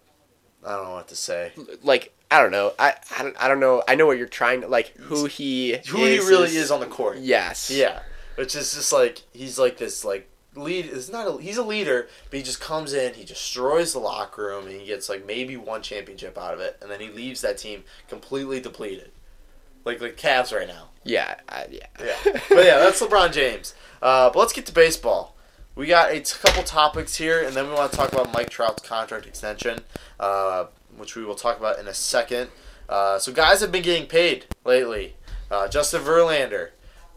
I 0.65 0.71
don't 0.75 0.83
know 0.85 0.93
what 0.93 1.07
to 1.09 1.15
say. 1.15 1.51
Like 1.81 2.13
I 2.31 2.41
don't 2.41 2.51
know. 2.51 2.73
I, 2.79 2.95
I, 3.17 3.23
don't, 3.23 3.35
I 3.37 3.47
don't 3.49 3.59
know. 3.59 3.83
I 3.87 3.95
know 3.95 4.07
what 4.07 4.17
you're 4.17 4.25
trying 4.25 4.61
to 4.61 4.67
like. 4.67 4.95
Who 4.95 5.25
he 5.25 5.77
Who 5.89 5.97
he 5.97 6.17
really 6.19 6.45
is, 6.45 6.55
is 6.55 6.71
on 6.71 6.79
the 6.79 6.85
court. 6.85 7.17
Yes. 7.19 7.69
Yeah, 7.69 7.99
which 8.35 8.55
is 8.55 8.73
just 8.73 8.93
like 8.93 9.21
he's 9.33 9.59
like 9.59 9.77
this 9.77 10.05
like 10.05 10.29
lead. 10.55 10.85
Is 10.85 11.09
not 11.09 11.27
a, 11.27 11.41
he's 11.41 11.57
a 11.57 11.63
leader, 11.63 12.07
but 12.29 12.37
he 12.37 12.43
just 12.43 12.61
comes 12.61 12.93
in, 12.93 13.15
he 13.15 13.25
destroys 13.25 13.91
the 13.91 13.99
locker 13.99 14.45
room, 14.45 14.65
and 14.65 14.79
he 14.79 14.87
gets 14.87 15.09
like 15.09 15.25
maybe 15.25 15.57
one 15.57 15.81
championship 15.81 16.37
out 16.37 16.53
of 16.53 16.61
it, 16.61 16.77
and 16.81 16.89
then 16.89 17.01
he 17.01 17.09
leaves 17.09 17.41
that 17.41 17.57
team 17.57 17.83
completely 18.07 18.61
depleted, 18.61 19.11
like 19.83 19.99
the 19.99 20.09
Cavs 20.09 20.57
right 20.57 20.67
now. 20.67 20.87
Yeah. 21.03 21.35
Yeah. 21.69 21.87
Yeah, 21.99 22.15
but 22.23 22.65
yeah, 22.65 22.77
that's 22.77 23.01
LeBron 23.01 23.33
James. 23.33 23.75
Uh, 24.01 24.29
but 24.29 24.39
let's 24.39 24.53
get 24.53 24.65
to 24.67 24.73
baseball. 24.73 25.35
We 25.73 25.87
got 25.87 26.11
a 26.11 26.19
t- 26.19 26.35
couple 26.41 26.63
topics 26.63 27.15
here, 27.15 27.43
and 27.43 27.55
then 27.55 27.67
we 27.67 27.73
want 27.73 27.91
to 27.91 27.97
talk 27.97 28.11
about 28.11 28.33
Mike 28.33 28.49
Trout's 28.49 28.85
contract 28.87 29.25
extension, 29.25 29.79
uh, 30.19 30.65
which 30.97 31.15
we 31.15 31.23
will 31.23 31.35
talk 31.35 31.59
about 31.59 31.79
in 31.79 31.87
a 31.87 31.93
second. 31.93 32.49
Uh, 32.89 33.17
so 33.19 33.31
guys 33.31 33.61
have 33.61 33.71
been 33.71 33.83
getting 33.83 34.07
paid 34.07 34.45
lately. 34.65 35.15
Uh, 35.49 35.67
Justin 35.67 36.01
Verlander, 36.01 36.69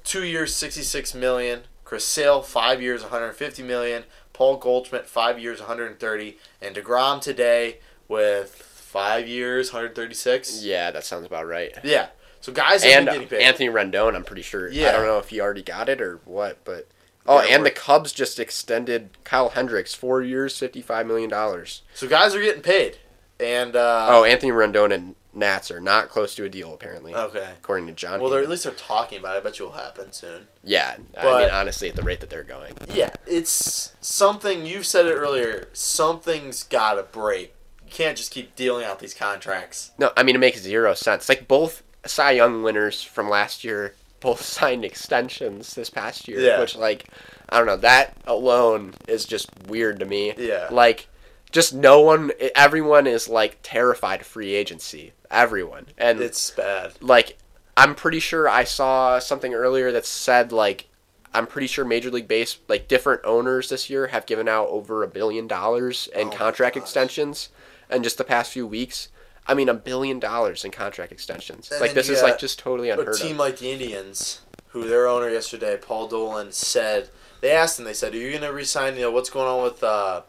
two 0.02 0.24
years, 0.24 0.54
sixty-six 0.54 1.14
million. 1.14 1.62
Chris 1.84 2.04
Sale, 2.04 2.42
five 2.42 2.80
years, 2.80 3.02
one 3.02 3.10
hundred 3.10 3.32
fifty 3.34 3.62
million. 3.62 4.04
Paul 4.32 4.56
Goldschmidt, 4.56 5.06
five 5.06 5.38
years, 5.38 5.60
one 5.60 5.68
hundred 5.68 6.00
thirty. 6.00 6.38
And 6.60 6.74
Degrom 6.74 7.20
today 7.20 7.78
with 8.08 8.50
five 8.54 9.28
years, 9.28 9.72
one 9.72 9.82
hundred 9.82 9.94
thirty-six. 9.94 10.62
Yeah, 10.64 10.90
that 10.90 11.04
sounds 11.04 11.26
about 11.26 11.46
right. 11.46 11.72
Yeah. 11.84 12.08
So 12.40 12.52
guys 12.52 12.82
have 12.84 12.92
And 12.92 13.06
been 13.06 13.14
getting 13.14 13.28
paid. 13.28 13.42
Anthony 13.42 13.68
Rendon, 13.68 14.14
I'm 14.14 14.24
pretty 14.24 14.42
sure. 14.42 14.68
Yeah. 14.68 14.88
I 14.88 14.92
don't 14.92 15.06
know 15.06 15.18
if 15.18 15.30
he 15.30 15.40
already 15.40 15.62
got 15.62 15.88
it 15.88 16.00
or 16.00 16.20
what, 16.24 16.62
but 16.64 16.88
oh, 17.26 17.42
Yeah, 17.42 17.54
and 17.54 17.64
the 17.64 17.70
Cubs 17.70 18.12
just 18.12 18.38
extended 18.38 19.10
Kyle 19.24 19.48
Hendricks 19.50 19.94
four 19.94 20.20
years, 20.20 20.58
fifty-five 20.58 21.06
million 21.06 21.30
dollars. 21.30 21.82
So 21.94 22.06
guys 22.08 22.34
are 22.34 22.42
getting 22.42 22.62
paid, 22.62 22.98
and 23.40 23.74
uh, 23.76 24.06
oh, 24.10 24.24
Anthony 24.24 24.52
Rendon 24.52 24.92
and 24.92 25.14
Nats 25.32 25.70
are 25.72 25.80
not 25.80 26.08
close 26.10 26.34
to 26.36 26.44
a 26.44 26.48
deal 26.48 26.72
apparently, 26.72 27.12
okay. 27.14 27.48
according 27.58 27.88
to 27.88 27.92
John. 27.92 28.20
Well, 28.20 28.30
they're, 28.30 28.42
at 28.42 28.48
least 28.48 28.64
they're 28.64 28.72
talking 28.72 29.18
about 29.18 29.34
it. 29.34 29.38
I 29.38 29.42
bet 29.42 29.58
you 29.58 29.64
will 29.64 29.72
happen 29.72 30.12
soon. 30.12 30.46
yeah, 30.62 30.96
I 31.18 31.22
but- 31.22 31.40
mean 31.42 31.50
honestly, 31.50 31.88
at 31.88 31.96
the 31.96 32.02
rate 32.02 32.20
that 32.20 32.30
they're 32.30 32.44
going, 32.44 32.74
Yeah, 32.92 33.10
it's 33.26 33.92
something. 34.00 34.64
you've 34.64 34.86
said 34.86 35.06
it 35.06 35.14
earlier. 35.14 35.68
Something's 35.72 36.62
got 36.62 36.94
to 36.94 37.02
break. 37.02 37.52
You 37.84 37.90
can't 37.90 38.16
just 38.16 38.30
keep 38.30 38.54
dealing 38.56 38.84
out 38.84 38.98
these 39.00 39.14
contracts. 39.14 39.90
no, 39.98 40.12
I 40.16 40.22
mean 40.22 40.36
it 40.36 40.40
makes 40.40 40.60
zero 40.60 40.94
sense. 40.94 41.28
Like 41.28 41.48
both 41.48 41.82
Cy 42.06 42.32
Young 42.32 42.62
winners 42.62 43.02
from 43.02 43.28
last 43.28 43.64
year 43.64 43.94
both 44.20 44.40
signed 44.40 44.84
extensions 44.84 45.74
this 45.74 45.90
past 45.90 46.28
year, 46.28 46.40
Yeah. 46.40 46.60
which 46.60 46.76
like 46.76 47.06
I 47.48 47.58
don't 47.58 47.66
know 47.66 47.76
that 47.78 48.16
alone 48.26 48.94
is 49.08 49.24
just 49.26 49.48
weird 49.68 49.98
to 50.00 50.06
me. 50.06 50.32
Yeah. 50.38 50.68
like 50.70 51.08
just 51.54 51.72
no 51.72 52.00
one 52.00 52.30
everyone 52.56 53.06
is 53.06 53.28
like 53.28 53.58
terrified 53.62 54.20
of 54.20 54.26
free 54.26 54.52
agency 54.54 55.12
everyone 55.30 55.86
and 55.96 56.20
It's 56.20 56.50
bad. 56.50 56.92
like 57.00 57.38
i'm 57.76 57.94
pretty 57.94 58.18
sure 58.20 58.48
i 58.48 58.64
saw 58.64 59.18
something 59.20 59.54
earlier 59.54 59.90
that 59.92 60.04
said 60.04 60.52
like 60.52 60.88
i'm 61.32 61.46
pretty 61.46 61.66
sure 61.68 61.84
major 61.84 62.10
league 62.10 62.28
base 62.28 62.58
like 62.68 62.88
different 62.88 63.20
owners 63.24 63.68
this 63.68 63.88
year 63.88 64.08
have 64.08 64.26
given 64.26 64.48
out 64.48 64.68
over 64.68 65.02
a 65.02 65.08
billion 65.08 65.46
dollars 65.46 66.08
in 66.14 66.28
Oh 66.28 66.32
contract 66.32 66.76
extensions 66.76 67.48
in 67.88 68.02
just 68.02 68.18
the 68.18 68.24
past 68.24 68.52
few 68.52 68.66
weeks 68.66 69.08
i 69.46 69.54
mean 69.54 69.68
a 69.68 69.74
billion 69.74 70.18
dollars 70.18 70.64
in 70.64 70.70
contract 70.72 71.12
extensions 71.12 71.70
And 71.70 71.80
like 71.80 71.94
this 71.94 72.08
is 72.08 72.22
like 72.22 72.38
just 72.38 72.58
totally 72.58 72.90
unheard 72.90 73.08
of 73.08 73.14
A 73.14 73.18
team 73.18 73.32
of 73.32 73.38
like 73.38 73.58
the 73.58 73.70
Indians, 73.70 74.40
who 74.68 74.88
their 74.88 75.06
owner 75.06 75.28
yesterday, 75.30 75.78
Paul 75.80 76.08
Dolan, 76.08 76.50
said 76.52 77.10
they 77.40 77.52
asked 77.52 77.78
him. 77.78 77.84
They 77.84 77.92
said, 77.94 78.14
"Are 78.14 78.16
you 78.16 78.30
going 78.30 78.42
to 78.42 78.52
resign? 78.52 78.94
You 78.96 79.02
know, 79.02 79.10
what's 79.12 79.28
going 79.30 79.46
on 79.46 79.62
with 79.62 79.84
uh, 79.84 80.22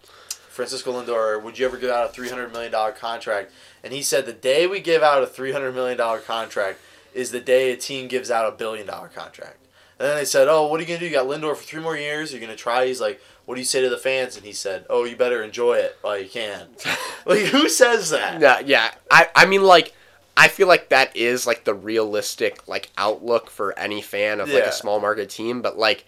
Francisco 0.56 0.92
Lindor? 0.94 1.42
Would 1.42 1.60
you 1.60 1.66
ever 1.66 1.78
give 1.78 1.90
out 1.90 2.10
a 2.10 2.14
three 2.14 2.30
hundred 2.30 2.52
million 2.54 2.72
dollar 2.72 2.92
contract?" 2.92 3.52
And 3.84 3.94
he 3.94 4.02
said, 4.02 4.26
"The 4.26 4.34
day 4.34 4.66
we 4.68 4.80
give 4.80 5.04
out 5.04 5.22
a 5.22 5.28
three 5.28 5.52
hundred 5.52 5.74
million 5.76 5.98
dollar 5.98 6.20
contract 6.20 6.80
is 7.14 7.32
the 7.32 7.40
day 7.40 7.72
a 7.72 7.78
team 7.78 8.08
gives 8.08 8.32
out 8.32 8.52
a 8.52 8.56
billion 8.56 8.88
dollar 8.88 9.08
contract." 9.10 9.58
And 10.00 10.08
then 10.10 10.18
they 10.18 10.26
said, 10.26 10.48
"Oh, 10.48 10.68
what 10.68 10.80
are 10.80 10.84
you 10.84 10.88
gonna 10.88 11.00
do? 11.00 11.06
You 11.06 11.12
got 11.12 11.28
Lindor 11.28 11.56
for 11.56 11.64
three 11.64 11.82
more 11.82 11.98
years. 11.98 12.32
You're 12.32 12.42
gonna 12.42 12.56
try." 12.56 12.86
He's 12.88 13.02
like, 13.02 13.22
"What 13.46 13.56
do 13.56 13.62
you 13.62 13.66
say 13.66 13.82
to 13.82 13.90
the 13.90 13.98
fans?" 13.98 14.36
And 14.38 14.46
he 14.46 14.54
said, 14.54 14.86
"Oh, 14.90 15.04
you 15.04 15.16
better 15.16 15.44
enjoy 15.44 15.76
it 15.76 15.98
while 16.02 16.18
you 16.18 16.30
can." 16.30 16.68
like, 17.26 17.40
who 17.46 17.68
says 17.70 18.10
that? 18.12 18.40
yeah 18.42 18.60
yeah 18.60 18.92
i 19.12 19.28
i 19.36 19.46
mean 19.46 19.64
like 19.64 19.94
I 20.38 20.50
feel 20.50 20.68
like 20.68 20.90
that 20.90 21.16
is 21.16 21.48
like 21.48 21.64
the 21.64 21.74
realistic 21.74 22.68
like 22.68 22.92
outlook 22.98 23.50
for 23.50 23.78
any 23.80 24.02
fan 24.02 24.42
of 24.42 24.50
like 24.50 24.64
Yeah. 24.64 24.70
a 24.70 24.74
small 24.74 25.00
market 25.00 25.30
team, 25.30 25.62
but 25.62 25.78
like 25.78 26.04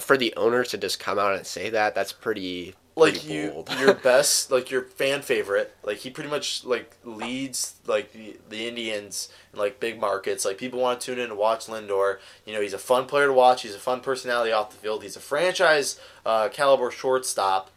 for 0.00 0.16
the 0.16 0.34
owner 0.36 0.64
to 0.64 0.76
just 0.76 0.98
come 0.98 1.16
out 1.16 1.34
and 1.36 1.46
say 1.46 1.70
that, 1.70 1.94
that's 1.94 2.12
pretty 2.12 2.74
like 2.98 3.28
you 3.28 3.64
your 3.78 3.94
best 4.02 4.50
like 4.50 4.70
your 4.70 4.82
fan 4.82 5.22
favorite. 5.22 5.74
Like 5.82 5.98
he 5.98 6.10
pretty 6.10 6.30
much 6.30 6.64
like 6.64 6.96
leads 7.04 7.74
like 7.86 8.12
the, 8.12 8.36
the 8.48 8.68
indians 8.68 9.28
in 9.52 9.58
like 9.58 9.80
big 9.80 10.00
markets. 10.00 10.44
Like 10.44 10.58
people 10.58 10.80
want 10.80 11.00
to 11.00 11.06
tune 11.06 11.18
in 11.18 11.28
to 11.30 11.34
watch 11.34 11.66
lindor. 11.66 12.18
You 12.44 12.54
know 12.54 12.60
he's 12.60 12.72
a 12.72 12.78
fun 12.78 13.06
player 13.06 13.26
to 13.26 13.32
watch. 13.32 13.62
He's 13.62 13.74
a 13.74 13.78
fun 13.78 14.00
personality 14.00 14.52
off 14.52 14.70
the 14.70 14.76
field. 14.76 15.02
He's 15.02 15.16
a 15.16 15.20
franchise 15.20 16.00
uh, 16.26 16.48
caliber 16.50 16.90
shortstop. 16.90 17.70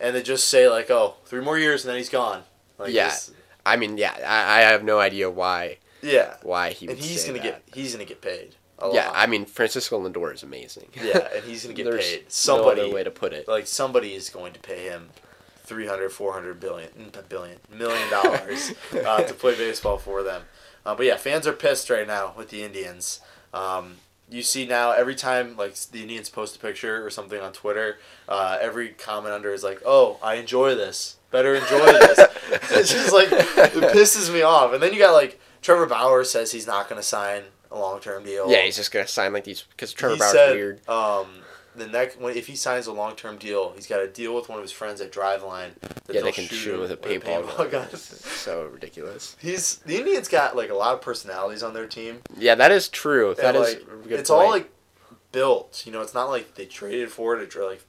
And 0.00 0.16
they 0.16 0.22
just 0.22 0.48
say 0.48 0.68
like 0.68 0.90
oh 0.90 1.16
three 1.26 1.42
more 1.42 1.58
years 1.58 1.84
and 1.84 1.90
then 1.90 1.98
he's 1.98 2.08
gone. 2.08 2.42
Like 2.78 2.92
Yeah. 2.92 3.14
I 3.64 3.76
mean, 3.76 3.96
yeah, 3.96 4.16
I, 4.26 4.58
I 4.58 4.60
have 4.72 4.82
no 4.82 4.98
idea 4.98 5.30
why 5.30 5.78
yeah. 6.02 6.34
why 6.42 6.70
he 6.70 6.88
and 6.88 6.98
he's 6.98 7.24
gonna 7.24 7.38
that. 7.38 7.66
get 7.66 7.74
he's 7.74 7.92
gonna 7.92 8.04
get 8.04 8.20
paid 8.20 8.56
yeah, 8.92 9.06
lot. 9.06 9.14
I 9.16 9.26
mean 9.26 9.44
Francisco 9.44 10.00
Lindor 10.06 10.34
is 10.34 10.42
amazing. 10.42 10.88
yeah 10.94 11.28
and 11.34 11.44
he's 11.44 11.62
gonna 11.64 11.74
get 11.74 11.84
There's 11.84 12.04
paid. 12.10 12.18
no 12.20 12.24
somebody 12.28 12.80
other 12.82 12.92
way 12.94 13.04
to 13.04 13.10
put 13.10 13.32
it. 13.32 13.46
like 13.48 13.66
somebody 13.66 14.14
is 14.14 14.28
going 14.30 14.52
to 14.54 14.60
pay 14.60 14.84
him 14.88 15.10
300 15.64 16.10
400 16.10 16.58
billion 16.60 16.90
mm, 16.90 17.28
billion 17.28 17.58
million 17.70 18.10
dollars 18.10 18.72
uh, 19.06 19.22
to 19.22 19.34
play 19.34 19.54
baseball 19.54 19.98
for 19.98 20.22
them. 20.22 20.42
Uh, 20.84 20.94
but 20.94 21.06
yeah 21.06 21.16
fans 21.16 21.46
are 21.46 21.52
pissed 21.52 21.88
right 21.90 22.06
now 22.06 22.32
with 22.36 22.50
the 22.50 22.62
indians. 22.62 23.20
Um, 23.54 23.96
you 24.28 24.42
see 24.42 24.66
now 24.66 24.92
every 24.92 25.14
time 25.14 25.56
like 25.56 25.74
the 25.76 26.00
indians 26.02 26.28
post 26.30 26.56
a 26.56 26.58
picture 26.58 27.04
or 27.04 27.10
something 27.10 27.38
on 27.40 27.52
twitter 27.52 27.98
uh, 28.28 28.56
every 28.60 28.88
comment 28.88 29.34
under 29.34 29.52
is 29.52 29.62
like 29.62 29.80
oh 29.86 30.18
i 30.22 30.34
enjoy 30.34 30.74
this. 30.74 31.16
Better 31.30 31.54
enjoy 31.54 31.86
this. 31.86 32.18
It's 32.74 32.92
just 32.92 33.12
like 33.12 33.28
it 33.32 33.72
pisses 33.94 34.30
me 34.32 34.42
off. 34.42 34.74
And 34.74 34.82
then 34.82 34.92
you 34.92 34.98
got 34.98 35.12
like 35.12 35.40
trevor 35.62 35.86
bauer 35.86 36.24
says 36.24 36.52
he's 36.52 36.66
not 36.66 36.88
going 36.88 37.00
to 37.00 37.06
sign 37.06 37.44
a 37.72 37.78
long-term 37.78 38.24
deal 38.24 38.50
Yeah, 38.50 38.62
he's 38.62 38.76
just 38.76 38.92
gonna 38.92 39.06
sign 39.06 39.32
like 39.32 39.44
these 39.44 39.62
because 39.62 39.92
Trevor 39.92 40.14
he 40.14 40.18
Bauer's 40.20 40.32
said, 40.32 40.54
weird. 40.54 40.88
Um, 40.88 41.26
the 41.74 41.86
next 41.86 42.20
when 42.20 42.36
if 42.36 42.46
he 42.46 42.56
signs 42.56 42.86
a 42.86 42.92
long 42.92 43.16
term 43.16 43.38
deal, 43.38 43.72
he's 43.74 43.86
got 43.86 43.98
to 43.98 44.08
deal 44.08 44.34
with 44.34 44.48
one 44.48 44.58
of 44.58 44.62
his 44.62 44.72
friends 44.72 45.00
at 45.00 45.10
Driveline. 45.10 45.70
that 45.80 46.14
Yeah, 46.14 46.20
they'll 46.20 46.32
can 46.32 46.44
shoot 46.44 46.74
him 46.74 46.80
with 46.80 46.90
a 46.90 46.96
paintball 46.96 47.70
gun. 47.70 47.88
It's 47.92 48.30
so 48.30 48.66
ridiculous. 48.66 49.36
He's 49.40 49.76
the 49.78 49.96
Indians 49.96 50.28
got 50.28 50.54
like 50.54 50.70
a 50.70 50.74
lot 50.74 50.94
of 50.94 51.00
personalities 51.00 51.62
on 51.62 51.72
their 51.72 51.86
team. 51.86 52.20
Yeah, 52.36 52.54
that 52.56 52.70
is 52.72 52.88
true. 52.88 53.34
That 53.36 53.56
and, 53.56 53.64
is. 53.64 53.74
like, 53.74 53.82
a 53.82 54.08
good 54.08 54.20
it's 54.20 54.30
all 54.30 54.50
like 54.50 54.70
built. 55.32 55.82
You 55.86 55.92
know, 55.92 56.02
it's 56.02 56.14
not 56.14 56.28
like 56.28 56.54
they 56.56 56.66
traded 56.66 57.10
for 57.10 57.38
it 57.38 57.56
or 57.56 57.64
like 57.64 57.82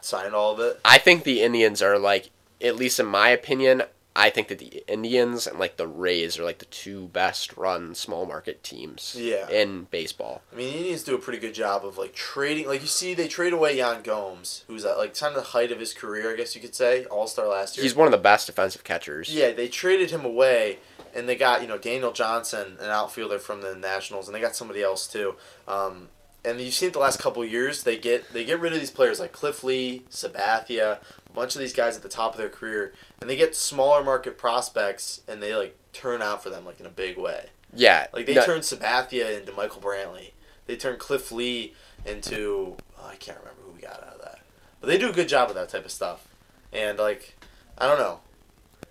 signed 0.00 0.34
all 0.34 0.54
of 0.54 0.60
it. 0.60 0.80
I 0.84 0.98
think 0.98 1.24
the 1.24 1.42
Indians 1.42 1.82
are 1.82 1.98
like, 1.98 2.30
at 2.60 2.76
least 2.76 2.98
in 2.98 3.06
my 3.06 3.28
opinion, 3.28 3.82
I 4.20 4.30
think 4.30 4.48
that 4.48 4.58
the 4.58 4.82
Indians 4.88 5.46
and 5.46 5.60
like 5.60 5.76
the 5.76 5.86
Rays 5.86 6.40
are 6.40 6.44
like 6.44 6.58
the 6.58 6.64
two 6.64 7.06
best 7.08 7.56
run 7.56 7.94
small 7.94 8.26
market 8.26 8.64
teams 8.64 9.14
Yeah. 9.16 9.48
in 9.48 9.84
baseball. 9.84 10.42
I 10.52 10.56
mean, 10.56 10.72
the 10.72 10.78
Indians 10.78 11.04
do 11.04 11.14
a 11.14 11.18
pretty 11.18 11.38
good 11.38 11.54
job 11.54 11.86
of 11.86 11.96
like 11.98 12.14
trading. 12.14 12.66
Like 12.66 12.80
you 12.80 12.88
see, 12.88 13.14
they 13.14 13.28
trade 13.28 13.52
away 13.52 13.76
Yan 13.76 14.02
Gomes, 14.02 14.64
who's 14.66 14.84
at 14.84 14.98
like 14.98 15.16
kind 15.16 15.36
of 15.36 15.42
the 15.44 15.50
height 15.50 15.70
of 15.70 15.78
his 15.78 15.94
career, 15.94 16.32
I 16.32 16.36
guess 16.36 16.56
you 16.56 16.60
could 16.60 16.74
say, 16.74 17.04
All 17.04 17.28
Star 17.28 17.46
last 17.46 17.76
year. 17.76 17.84
He's 17.84 17.94
one 17.94 18.08
of 18.08 18.12
the 18.12 18.18
best 18.18 18.48
defensive 18.48 18.82
catchers. 18.82 19.32
Yeah, 19.32 19.52
they 19.52 19.68
traded 19.68 20.10
him 20.10 20.24
away, 20.24 20.78
and 21.14 21.28
they 21.28 21.36
got 21.36 21.62
you 21.62 21.68
know 21.68 21.78
Daniel 21.78 22.10
Johnson, 22.12 22.76
an 22.80 22.90
outfielder 22.90 23.38
from 23.38 23.60
the 23.60 23.76
Nationals, 23.76 24.26
and 24.26 24.34
they 24.34 24.40
got 24.40 24.56
somebody 24.56 24.82
else 24.82 25.06
too. 25.06 25.36
Um, 25.68 26.08
and 26.44 26.60
you've 26.60 26.74
seen 26.74 26.88
it 26.88 26.92
the 26.92 26.98
last 26.98 27.18
couple 27.18 27.42
of 27.42 27.50
years. 27.50 27.82
They 27.82 27.98
get 27.98 28.32
they 28.32 28.44
get 28.44 28.60
rid 28.60 28.72
of 28.72 28.78
these 28.78 28.90
players 28.90 29.20
like 29.20 29.32
Cliff 29.32 29.64
Lee, 29.64 30.04
Sabathia, 30.10 30.98
a 31.28 31.32
bunch 31.32 31.54
of 31.54 31.60
these 31.60 31.72
guys 31.72 31.96
at 31.96 32.02
the 32.02 32.08
top 32.08 32.32
of 32.32 32.38
their 32.38 32.48
career, 32.48 32.92
and 33.20 33.28
they 33.28 33.36
get 33.36 33.54
smaller 33.54 34.02
market 34.02 34.38
prospects, 34.38 35.20
and 35.28 35.42
they 35.42 35.54
like 35.54 35.76
turn 35.92 36.22
out 36.22 36.42
for 36.42 36.50
them 36.50 36.64
like 36.64 36.80
in 36.80 36.86
a 36.86 36.90
big 36.90 37.18
way. 37.18 37.46
Yeah. 37.74 38.06
Like 38.12 38.26
they 38.26 38.34
no- 38.34 38.44
turned 38.44 38.62
Sabathia 38.62 39.38
into 39.38 39.52
Michael 39.52 39.80
Brantley. 39.80 40.32
They 40.66 40.76
turned 40.76 40.98
Cliff 40.98 41.32
Lee 41.32 41.74
into 42.06 42.76
oh, 42.98 43.06
I 43.06 43.16
can't 43.16 43.38
remember 43.38 43.62
who 43.64 43.72
we 43.72 43.80
got 43.80 44.02
out 44.02 44.14
of 44.14 44.22
that, 44.22 44.40
but 44.80 44.86
they 44.86 44.98
do 44.98 45.10
a 45.10 45.12
good 45.12 45.28
job 45.28 45.48
with 45.48 45.56
that 45.56 45.68
type 45.68 45.84
of 45.84 45.90
stuff. 45.90 46.28
And 46.72 46.98
like, 46.98 47.36
I 47.76 47.86
don't 47.86 47.98
know. 47.98 48.20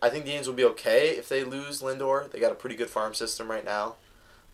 I 0.02 0.10
think 0.10 0.26
the 0.26 0.32
Indians 0.32 0.48
will 0.48 0.56
be 0.56 0.64
okay 0.66 1.10
if 1.18 1.28
they 1.28 1.44
lose 1.44 1.82
Lindor. 1.82 2.30
They 2.30 2.40
got 2.40 2.52
a 2.52 2.56
pretty 2.56 2.76
good 2.76 2.90
farm 2.90 3.14
system 3.14 3.50
right 3.50 3.66
now, 3.66 3.96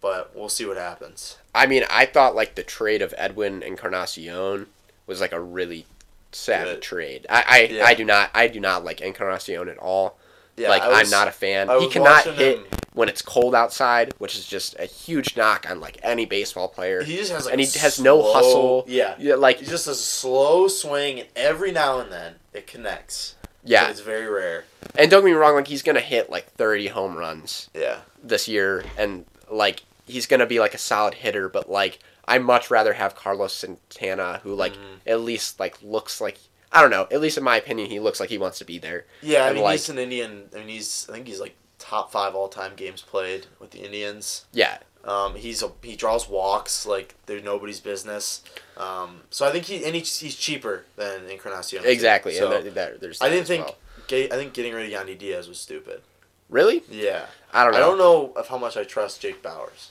but 0.04 0.36
we'll 0.36 0.50
see 0.50 0.66
what 0.66 0.78
happens. 0.78 1.38
I 1.56 1.66
mean, 1.66 1.84
I 1.90 2.06
thought 2.06 2.36
like 2.36 2.54
the 2.54 2.62
trade 2.64 3.02
of 3.02 3.16
Edwin 3.18 3.54
and 3.54 3.64
Encarnacion 3.64 4.68
was 5.08 5.20
like 5.22 5.32
a 5.32 5.40
really 5.42 5.88
sad 6.32 6.82
trade. 6.84 7.26
I 7.30 7.44
I, 7.48 7.60
Yeah. 7.72 7.86
I 7.86 7.94
do 7.96 8.06
not 8.06 8.30
I 8.36 8.48
do 8.48 8.60
not 8.60 8.84
like 8.86 9.02
Encarnacion 9.02 9.68
at 9.70 9.78
all. 9.80 10.20
Yeah, 10.58 10.70
like 10.70 10.84
was- 10.86 10.98
I'm 11.08 11.10
not 11.10 11.28
a 11.28 11.32
fan. 11.32 11.68
He 11.80 11.90
cannot 11.90 12.26
hit 12.26 12.60
him- 12.60 12.66
when 12.94 13.10
it's 13.10 13.24
cold 13.24 13.56
outside, 13.56 14.14
which 14.20 14.36
is 14.36 14.46
just 14.46 14.76
a 14.78 14.86
huge 14.86 15.36
knock 15.36 15.66
on 15.68 15.80
like 15.80 15.98
any 16.04 16.26
baseball 16.26 16.68
player. 16.68 17.02
He 17.02 17.18
just 17.18 17.32
has 17.32 17.46
like 17.46 17.54
and 17.54 17.62
he 17.62 17.68
a 17.68 17.80
has 17.82 18.00
no 18.00 18.22
hustle. 18.34 18.84
Yeah, 18.88 19.16
Yeah, 19.18 19.34
like 19.36 19.58
he 19.60 19.66
just 19.66 19.86
has 19.88 19.98
a 19.98 20.02
slow 20.02 20.68
swing, 20.68 21.22
and 21.22 21.30
every 21.36 21.72
now 21.72 22.00
and 22.00 22.12
then 22.12 22.36
it 22.54 22.68
connects. 22.68 23.34
Yeah. 23.64 23.86
So 23.86 23.92
it's 23.92 24.00
very 24.02 24.28
rare. 24.28 24.66
And 24.96 25.10
don't 25.10 25.22
get 25.22 25.26
me 25.28 25.32
wrong, 25.32 25.56
like 25.56 25.68
he's 25.68 25.82
gonna 25.82 26.02
hit 26.02 26.30
like 26.30 26.52
30 26.52 26.88
home 26.88 27.16
runs 27.16 27.70
Yeah. 27.74 28.02
this 28.22 28.48
year, 28.48 28.84
and 28.98 29.26
like 29.50 29.84
he's 30.06 30.26
gonna 30.26 30.46
be 30.46 30.60
like 30.60 30.74
a 30.74 30.78
solid 30.80 31.16
hitter. 31.16 31.50
But 31.50 31.70
like 31.70 32.00
I 32.28 32.38
much 32.40 32.70
rather 32.72 32.94
have 32.94 33.16
Carlos 33.16 33.54
Santana, 33.54 34.40
who 34.44 34.54
like 34.56 34.74
Mhm. 34.74 35.00
at 35.08 35.22
least 35.22 35.60
like 35.60 35.78
looks 35.82 36.20
like 36.22 36.38
I 36.72 36.82
don't 36.82 36.90
know. 36.92 37.08
At 37.12 37.22
least 37.22 37.38
in 37.38 37.44
my 37.44 37.58
opinion, 37.58 37.90
he 37.90 38.00
looks 38.00 38.20
like 38.20 38.30
he 38.30 38.38
wants 38.40 38.58
to 38.60 38.66
be 38.66 38.80
there. 38.80 39.06
Yeah, 39.22 39.46
I 39.46 39.54
mean 39.54 39.64
like- 39.64 39.74
he's 39.74 39.90
an 39.90 40.00
Indian. 40.00 40.50
I 40.54 40.60
mean 40.60 40.70
he's 40.70 41.08
I 41.10 41.14
think 41.14 41.28
he's 41.28 41.40
like 41.40 41.56
top 41.80 42.12
five 42.12 42.34
all 42.36 42.48
time 42.48 42.74
games 42.76 43.02
played 43.02 43.46
with 43.60 43.72
the 43.72 43.80
Indians. 43.80 44.46
Yeah, 44.54 44.78
Um, 45.04 45.36
he's 45.36 45.62
a, 45.62 45.72
he 45.82 45.96
draws 45.98 46.30
walks 46.30 46.86
like 46.86 47.16
they're 47.26 47.42
nobody's 47.42 47.82
business. 47.82 48.42
Um, 48.78 49.24
so 49.30 49.46
I 49.46 49.52
think 49.52 49.66
he 49.66 49.84
and 49.86 49.94
he's, 49.94 50.18
he's 50.20 50.36
cheaper 50.36 50.86
than 50.96 51.30
Encarnacion. 51.30 51.84
exactly. 51.86 52.34
So 52.36 52.46
and 52.52 52.66
there, 52.68 52.72
there, 52.72 52.98
there's. 52.98 53.22
I 53.22 53.30
didn't 53.30 53.48
think 53.48 53.66
well. 53.66 53.76
get, 54.08 54.32
I 54.32 54.38
think 54.38 54.54
getting 54.54 54.74
rid 54.74 54.92
of 54.92 54.98
Yandy 55.08 55.18
Diaz 55.18 55.48
was 55.50 55.60
stupid. 55.60 56.02
really. 56.50 56.84
Yeah, 56.90 57.26
I 57.52 57.64
don't 57.66 57.74
know. 57.74 57.78
I 57.78 57.82
don't 57.82 57.98
know 57.98 58.34
of 58.38 58.48
how 58.48 58.58
much 58.58 58.78
I 58.78 58.84
trust 58.86 59.22
Jake 59.22 59.44
Bauers. 59.44 59.90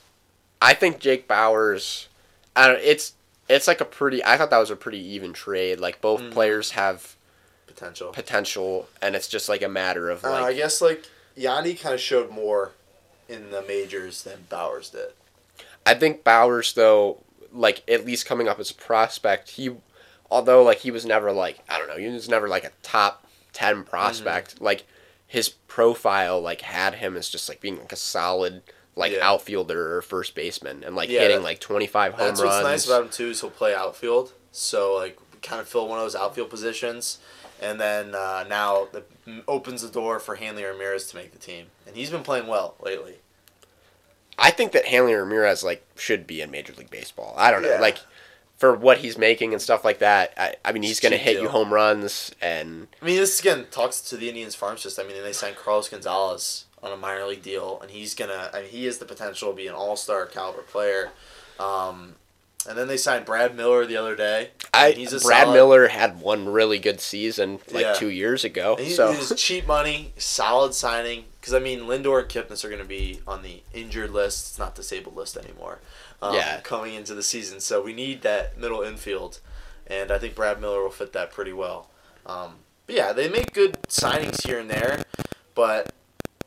I 0.62 0.74
think 0.74 1.00
Jake 1.00 1.26
Bauers. 1.26 2.06
I 2.54 2.68
don't. 2.68 2.80
It's 2.80 3.14
it's 3.48 3.66
like 3.66 3.80
a 3.80 3.84
pretty. 3.84 4.24
I 4.24 4.36
thought 4.36 4.50
that 4.50 4.58
was 4.58 4.70
a 4.70 4.76
pretty 4.76 5.00
even 5.14 5.32
trade. 5.32 5.80
Like 5.80 6.00
both 6.00 6.20
Mhm. 6.20 6.30
players 6.32 6.70
have 6.72 7.16
Potential. 7.66 8.12
potential, 8.12 8.88
and 9.02 9.16
it's 9.16 9.26
just 9.28 9.48
like 9.48 9.62
a 9.62 9.68
matter 9.68 10.08
of 10.08 10.24
Uh, 10.24 10.32
I 10.32 10.52
guess 10.52 10.80
like 10.80 11.04
Yandy 11.36 11.78
kind 11.78 11.94
of 11.94 12.00
showed 12.00 12.30
more 12.30 12.70
in 13.28 13.50
the 13.50 13.62
majors 13.62 14.22
than 14.22 14.46
Bauers 14.50 14.92
did. 14.92 15.12
I 15.84 15.94
think 15.94 16.22
Bauers 16.22 16.74
though, 16.74 17.18
like 17.52 17.82
at 17.90 18.06
least 18.06 18.24
coming 18.26 18.46
up 18.48 18.60
as 18.60 18.70
a 18.70 18.74
prospect, 18.74 19.50
he, 19.50 19.74
although 20.30 20.62
like 20.62 20.78
he 20.78 20.90
was 20.92 21.04
never 21.04 21.32
like 21.32 21.58
I 21.68 21.78
don't 21.78 21.88
know, 21.88 21.96
he 21.96 22.06
was 22.08 22.28
never 22.28 22.46
like 22.48 22.64
a 22.64 22.70
top 22.82 23.26
ten 23.52 23.82
prospect. 23.82 24.54
Mm-hmm. 24.56 24.64
Like 24.64 24.84
his 25.26 25.48
profile 25.48 26.40
like 26.40 26.60
had 26.60 26.96
him 26.96 27.16
as 27.16 27.28
just 27.28 27.48
like 27.48 27.60
being 27.60 27.78
like 27.78 27.92
a 27.92 27.96
solid 27.96 28.62
like 28.94 29.12
Yeah. 29.12 29.26
outfielder 29.28 29.96
or 29.96 30.02
first 30.02 30.34
baseman 30.34 30.84
and 30.84 30.94
like 30.94 31.08
Yeah, 31.08 31.20
hitting 31.20 31.38
that- 31.38 31.42
like 31.44 31.60
twenty 31.60 31.86
five 31.86 32.12
home 32.14 32.26
That's 32.28 32.40
runs. 32.40 32.52
what's 32.54 32.64
nice 32.64 32.86
about 32.86 33.02
him 33.04 33.08
too 33.10 33.30
is 33.30 33.40
he'll 33.40 33.50
play 33.50 33.74
outfield. 33.74 34.32
So 34.52 34.94
like 34.94 35.18
kind 35.42 35.60
of 35.60 35.68
fill 35.68 35.88
one 35.88 35.98
of 35.98 36.04
those 36.04 36.14
outfield 36.14 36.50
positions, 36.50 37.18
and 37.60 37.80
then 37.80 38.14
uh, 38.14 38.44
now 38.48 38.88
it 38.92 39.08
opens 39.48 39.82
the 39.82 39.88
door 39.88 40.20
for 40.20 40.36
Hanley 40.36 40.64
Ramirez 40.64 41.08
to 41.08 41.16
make 41.16 41.32
the 41.32 41.38
team, 41.38 41.66
and 41.86 41.96
he's 41.96 42.10
been 42.10 42.22
playing 42.22 42.46
well 42.46 42.74
lately. 42.80 43.16
I 44.38 44.50
think 44.50 44.72
that 44.72 44.86
Hanley 44.86 45.14
Ramirez 45.14 45.62
like 45.62 45.84
should 45.96 46.26
be 46.26 46.40
in 46.40 46.50
Major 46.50 46.72
League 46.74 46.90
Baseball. 46.90 47.34
I 47.36 47.50
don't 47.50 47.62
know, 47.62 47.70
Yeah. 47.74 47.80
like 47.80 47.98
for 48.56 48.74
what 48.74 48.98
he's 48.98 49.18
making 49.18 49.52
and 49.52 49.60
stuff 49.60 49.84
like 49.84 49.98
that. 49.98 50.32
I, 50.36 50.54
I 50.64 50.72
mean, 50.72 50.82
he's 50.84 51.00
gonna 51.00 51.16
hit 51.16 51.34
deal. 51.34 51.42
you 51.44 51.48
home 51.48 51.72
runs, 51.72 52.30
and 52.40 52.88
I 53.00 53.04
mean, 53.04 53.16
this 53.16 53.40
again 53.40 53.66
talks 53.70 54.00
to 54.02 54.16
the 54.16 54.28
Indians 54.28 54.54
farm 54.54 54.78
system. 54.78 55.06
I 55.08 55.12
mean, 55.12 55.22
they 55.22 55.32
signed 55.32 55.56
Carlos 55.56 55.88
Gonzalez 55.88 56.64
on 56.82 56.92
a 56.92 56.96
minor 56.96 57.26
league 57.26 57.42
deal, 57.42 57.78
and 57.80 57.90
he's 57.90 58.14
gonna. 58.14 58.50
I 58.52 58.62
mean, 58.62 58.70
he 58.70 58.84
has 58.86 58.98
the 58.98 59.04
potential 59.04 59.50
to 59.50 59.56
be 59.56 59.66
an 59.66 59.74
all 59.74 59.96
star 59.96 60.26
caliber 60.26 60.62
player. 60.62 61.10
Um, 61.58 62.16
and 62.68 62.78
then 62.78 62.86
they 62.86 62.96
signed 62.96 63.24
Brad 63.24 63.56
Miller 63.56 63.84
the 63.86 63.96
other 63.96 64.14
day. 64.14 64.50
I 64.72 64.92
he's 64.92 65.12
a 65.12 65.18
Brad 65.20 65.44
solid- 65.44 65.54
Miller 65.54 65.88
had 65.88 66.20
one 66.20 66.48
really 66.48 66.78
good 66.78 67.00
season 67.00 67.58
like 67.72 67.82
Yeah. 67.82 67.92
two 67.94 68.08
years 68.08 68.44
ago. 68.44 68.76
He, 68.76 68.90
so 68.90 69.12
He's 69.12 69.34
cheap 69.34 69.66
money, 69.66 70.12
solid 70.16 70.72
signing. 70.74 71.24
Because 71.40 71.54
I 71.54 71.58
mean, 71.58 71.80
Lindor 71.80 72.20
and 72.20 72.28
Kipnis 72.28 72.64
are 72.64 72.68
going 72.68 72.80
to 72.80 72.86
be 72.86 73.20
on 73.26 73.42
the 73.42 73.62
injured 73.74 74.10
list. 74.12 74.46
It's 74.50 74.58
not 74.60 74.76
disabled 74.76 75.16
list 75.16 75.36
anymore. 75.36 75.80
Um, 76.22 76.36
Yeah. 76.36 76.60
Coming 76.60 76.94
into 76.94 77.14
the 77.14 77.22
season, 77.24 77.58
so 77.58 77.82
we 77.82 77.92
need 77.92 78.22
that 78.22 78.56
middle 78.56 78.82
infield, 78.82 79.40
and 79.88 80.12
I 80.12 80.18
think 80.20 80.36
Brad 80.36 80.60
Miller 80.60 80.82
will 80.84 80.90
fit 80.90 81.12
that 81.14 81.32
pretty 81.32 81.52
well. 81.52 81.90
Um, 82.24 82.58
but 82.86 82.94
yeah, 82.94 83.12
they 83.12 83.28
make 83.28 83.52
good 83.52 83.76
signings 83.88 84.46
here 84.46 84.60
and 84.60 84.70
there, 84.70 85.02
but 85.56 85.92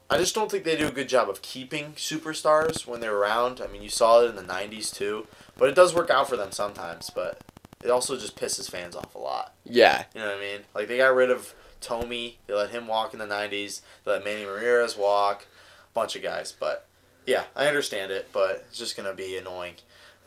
I 0.09 0.17
just 0.17 0.35
don't 0.35 0.51
think 0.51 0.63
they 0.63 0.75
do 0.77 0.87
a 0.87 0.91
good 0.91 1.09
job 1.09 1.29
of 1.29 1.41
keeping 1.41 1.93
superstars 1.93 2.85
when 2.85 2.99
they're 2.99 3.15
around. 3.15 3.59
I 3.61 3.67
mean, 3.67 3.81
you 3.81 3.89
saw 3.89 4.21
it 4.21 4.29
in 4.29 4.35
the 4.35 4.43
'90s 4.43 4.93
too, 4.93 5.27
but 5.57 5.69
it 5.69 5.75
does 5.75 5.95
work 5.95 6.09
out 6.09 6.29
for 6.29 6.37
them 6.37 6.51
sometimes. 6.51 7.09
But 7.09 7.41
it 7.83 7.89
also 7.89 8.15
just 8.17 8.35
pisses 8.35 8.69
fans 8.69 8.95
off 8.95 9.15
a 9.15 9.19
lot. 9.19 9.53
yeah, 9.63 10.05
You 10.13 10.21
know 10.21 10.27
what 10.27 10.37
I 10.37 10.39
mean? 10.39 10.59
Like 10.73 10.87
they 10.87 10.97
got 10.97 11.15
rid 11.15 11.31
of 11.31 11.53
Thome. 11.81 12.35
They 12.47 12.53
let 12.53 12.69
him 12.69 12.87
walk 12.87 13.13
in 13.13 13.19
the 13.19 13.25
'90s. 13.25 13.81
They 14.03 14.11
let 14.11 14.23
Manny 14.23 14.45
Ramirez 14.45 14.95
walk. 14.97 15.47
A 15.91 15.93
bunch 15.93 16.15
of 16.15 16.21
guys, 16.21 16.51
but 16.51 16.85
yeah, 17.25 17.45
I 17.55 17.67
understand 17.67 18.11
it, 18.11 18.29
but 18.31 18.65
it's 18.69 18.77
just 18.77 18.95
gonna 18.95 19.13
be 19.13 19.37
annoying. 19.37 19.75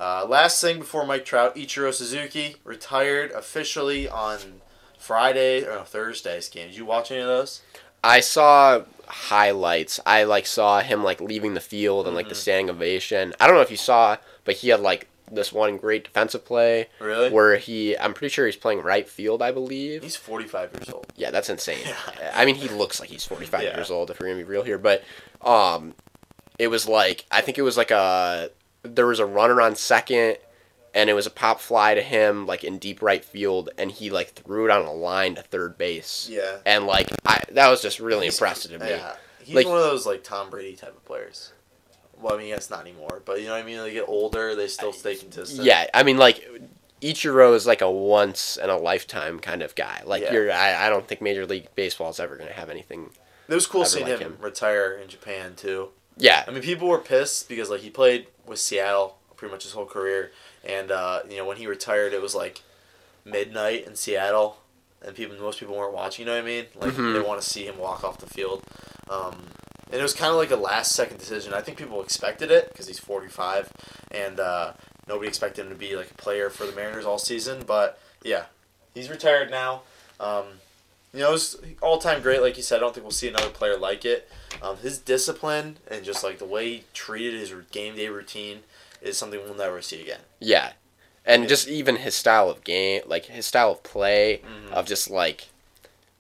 Uh, 0.01 0.25
last 0.29 0.61
thing 0.61 0.79
before 0.79 1.05
Mike 1.05 1.25
Trout, 1.25 1.57
Ichiro 1.57 1.93
Suzuki 1.93 2.57
retired 2.65 3.31
officially 3.33 4.09
on 4.09 4.39
Friday 4.99 5.65
or 5.65 5.75
no, 5.75 5.83
Thursday's 5.83 6.49
game. 6.49 6.69
Did 6.69 6.77
you 6.77 6.85
watch 6.85 7.11
any 7.11 7.21
of 7.21 7.27
those? 7.27 7.63
I 8.05 8.21
saw 8.21 8.83
highlights. 9.09 10.01
I 10.07 10.25
like 10.25 10.47
saw 10.47 10.81
him 10.81 11.03
like 11.05 11.21
leaving 11.21 11.55
the 11.55 11.61
field 11.61 12.07
and 12.07 12.15
like 12.17 12.29
the 12.29 12.35
Mhm. 12.35 12.39
standing 12.39 12.71
ovation. 12.71 13.35
I 13.41 13.47
don't 13.47 13.57
know 13.57 13.63
if 13.63 13.71
you 13.71 13.77
saw, 13.77 14.17
but 14.45 14.57
he 14.57 14.69
had 14.69 14.81
like 14.81 15.09
this 15.31 15.53
one 15.53 15.77
great 15.77 16.05
defensive 16.05 16.45
play 16.45 16.89
Really? 17.01 17.29
where 17.31 17.57
he. 17.59 17.97
I'm 17.99 18.15
pretty 18.15 18.33
sure 18.33 18.47
he's 18.47 18.57
playing 18.57 18.81
right 18.83 19.07
field. 19.09 19.43
I 19.43 19.51
believe. 19.53 20.03
He's 20.03 20.17
45 20.17 20.73
years 20.73 20.89
old. 20.91 21.07
Yeah, 21.17 21.31
that's 21.31 21.51
insane. 21.51 21.79
Yeah. 21.85 22.33
I 22.35 22.45
mean, 22.47 22.55
he 22.55 22.69
looks 22.69 22.99
like 23.01 23.11
he's 23.11 23.25
45 23.25 23.63
Yeah. 23.63 23.77
years 23.77 23.91
old 23.91 24.11
if 24.11 24.19
we're 24.21 24.27
gonna 24.27 24.39
be 24.39 24.45
real 24.45 24.63
here, 24.63 24.79
but 24.79 25.03
um, 25.43 25.95
it 26.59 26.69
was 26.69 26.89
like 26.89 27.25
I 27.31 27.41
think 27.43 27.59
it 27.59 27.63
was 27.63 27.77
like 27.77 27.91
a 27.91 28.51
there 28.83 29.07
was 29.07 29.19
a 29.19 29.27
runner 29.27 29.61
on 29.61 29.75
second, 29.77 30.39
and 30.95 31.09
it 31.11 31.15
was 31.15 31.27
a 31.27 31.31
pop 31.31 31.61
fly 31.61 31.95
to 31.95 32.03
him 32.03 32.47
like 32.47 32.65
in 32.65 32.79
deep 32.79 33.03
right 33.03 33.25
field, 33.25 33.71
and 33.79 33.91
he 33.91 34.11
like 34.11 34.31
threw 34.35 34.65
it 34.65 34.71
on 34.71 34.85
a 34.85 34.93
line 34.93 35.35
to 35.37 35.43
third 35.43 35.77
base, 35.79 36.29
Yeah. 36.31 36.59
and 36.67 36.87
like 36.87 37.09
I 37.27 37.43
that 37.53 37.69
was 37.69 37.83
just 37.83 38.01
really 38.01 38.27
He's- 38.27 38.37
impressive 38.37 38.71
to 38.73 38.79
me. 38.79 38.91
Yeah. 38.91 39.15
He's 39.43 39.55
Like- 39.57 39.67
one 39.67 39.77
of 39.79 39.83
those 39.85 40.07
like 40.07 40.23
Tom 40.25 40.51
Brady 40.51 40.77
type 40.77 40.97
of 40.97 41.05
players. 41.05 41.53
Well, 42.21 42.35
I 42.35 42.39
mean, 42.39 42.51
that's 42.51 42.69
not 42.69 42.81
anymore, 42.81 43.23
but 43.25 43.41
you 43.41 43.47
know 43.47 43.53
what 43.53 43.61
I 43.61 43.63
mean. 43.63 43.79
They 43.79 43.93
get 43.93 44.09
older, 44.09 44.55
they 44.57 44.67
still 44.69 44.93
stay 44.93 45.15
consistent. 45.17 45.65
Yeah, 45.65 45.87
I 45.95 46.03
mean 46.03 46.19
like. 46.19 46.45
Ichiro 47.01 47.55
is 47.55 47.65
like 47.65 47.81
a 47.81 47.89
once 47.89 48.57
in 48.57 48.71
a 48.71 48.77
lifetime 48.77 49.39
kind 49.39 49.63
of 49.63 49.73
guy. 49.77 50.03
Like 50.05 50.23
Yeah. 50.25 50.33
you're, 50.33 50.51
I, 50.53 50.87
I 50.87 50.91
don't 50.91 51.07
think 51.07 51.21
Major 51.23 51.47
League 51.47 51.69
Baseball 51.77 52.11
is 52.11 52.19
ever 52.19 52.35
gonna 52.35 52.51
have 52.53 52.71
anything. 52.71 53.11
It 53.49 53.55
was 53.55 53.69
cool 53.69 53.85
seeing 53.85 54.05
like 54.09 54.19
him, 54.19 54.33
him. 54.33 54.39
retire 54.41 54.95
in 55.01 55.09
Japan 55.09 55.55
too. 55.55 55.91
Yeah, 56.17 56.43
I 56.49 56.51
mean, 56.51 56.61
people 56.61 56.89
were 56.89 56.99
pissed 56.99 57.49
because 57.49 57.71
like 57.71 57.83
he 57.83 57.91
played 57.91 58.27
with 58.47 58.59
Seattle 58.59 59.17
pretty 59.37 59.53
much 59.53 59.63
his 59.63 59.75
whole 59.75 59.87
career, 59.87 60.33
and 60.65 60.91
uh, 60.91 61.21
you 61.29 61.37
know 61.37 61.45
when 61.47 61.57
he 61.57 61.67
retired, 61.67 62.13
it 62.13 62.23
was 62.23 62.35
like 62.35 62.63
midnight 63.25 63.87
in 63.87 63.95
Seattle, 63.95 64.59
and 65.05 65.15
people 65.15 65.37
most 65.39 65.61
people 65.61 65.77
weren't 65.77 65.95
watching. 65.95 66.25
You 66.27 66.33
know 66.33 66.37
what 66.37 66.45
I 66.45 66.47
mean? 66.47 66.67
Like 66.77 66.93
Mhm. 66.95 67.13
they 67.15 67.21
want 67.21 67.41
to 67.43 67.49
see 67.49 67.65
him 67.65 67.79
walk 67.79 68.05
off 68.05 68.19
the 68.19 68.27
field, 68.27 68.63
um, 69.11 69.47
and 69.91 70.01
it 70.01 70.03
was 70.03 70.15
kind 70.15 70.31
of 70.31 70.37
like 70.37 70.51
a 70.51 70.57
last 70.57 70.93
second 70.93 71.19
decision. 71.19 71.53
I 71.55 71.61
think 71.61 71.79
people 71.79 72.03
expected 72.03 72.51
it 72.51 72.69
because 72.71 72.87
he's 72.87 72.99
forty 72.99 73.29
five, 73.29 73.71
and 74.11 74.41
uh, 74.41 74.73
nobody 75.07 75.29
expected 75.29 75.63
him 75.67 75.71
to 75.71 75.79
be 75.79 75.97
like 75.97 76.11
a 76.11 76.15
player 76.15 76.51
for 76.51 76.67
the 76.67 76.73
Mariners 76.73 77.05
all 77.07 77.19
season. 77.19 77.63
But 77.67 77.99
yeah, 78.23 78.45
he's 78.95 79.09
retired 79.11 79.51
now. 79.51 79.83
Um, 80.21 80.45
you 81.15 81.21
know, 81.21 81.33
it's 81.35 81.57
all 81.81 81.99
time 81.99 82.21
great. 82.21 82.43
Like 82.43 82.57
you 82.59 82.63
said, 82.63 82.77
I 82.77 82.81
don't 82.81 82.93
think 82.95 83.05
we'll 83.05 83.13
see 83.13 83.29
another 83.29 83.49
player 83.51 83.79
like 83.79 84.05
it. 84.05 84.29
Um, 84.61 84.77
his 84.79 84.99
discipline 84.99 85.79
and 85.91 86.05
just 86.05 86.23
like 86.25 86.39
the 86.39 86.45
way 86.45 86.69
he 86.69 86.85
treated 86.93 87.39
his 87.41 87.53
game 87.71 87.95
day 87.97 88.09
routine 88.09 88.61
is 89.03 89.17
something 89.19 89.41
we'll 89.45 89.55
never 89.55 89.81
see 89.83 90.01
again. 90.03 90.21
Yeah. 90.41 90.73
And 91.25 91.43
Yeah. 91.43 91.49
just 91.49 91.69
even 91.69 91.97
his 91.97 92.15
style 92.15 92.49
of 92.51 92.65
game, 92.65 93.03
like 93.07 93.27
his 93.27 93.47
style 93.47 93.71
of 93.73 93.83
play, 93.83 94.41
Mhm. 94.45 94.73
of 94.73 94.87
just 94.87 95.11
like 95.11 95.47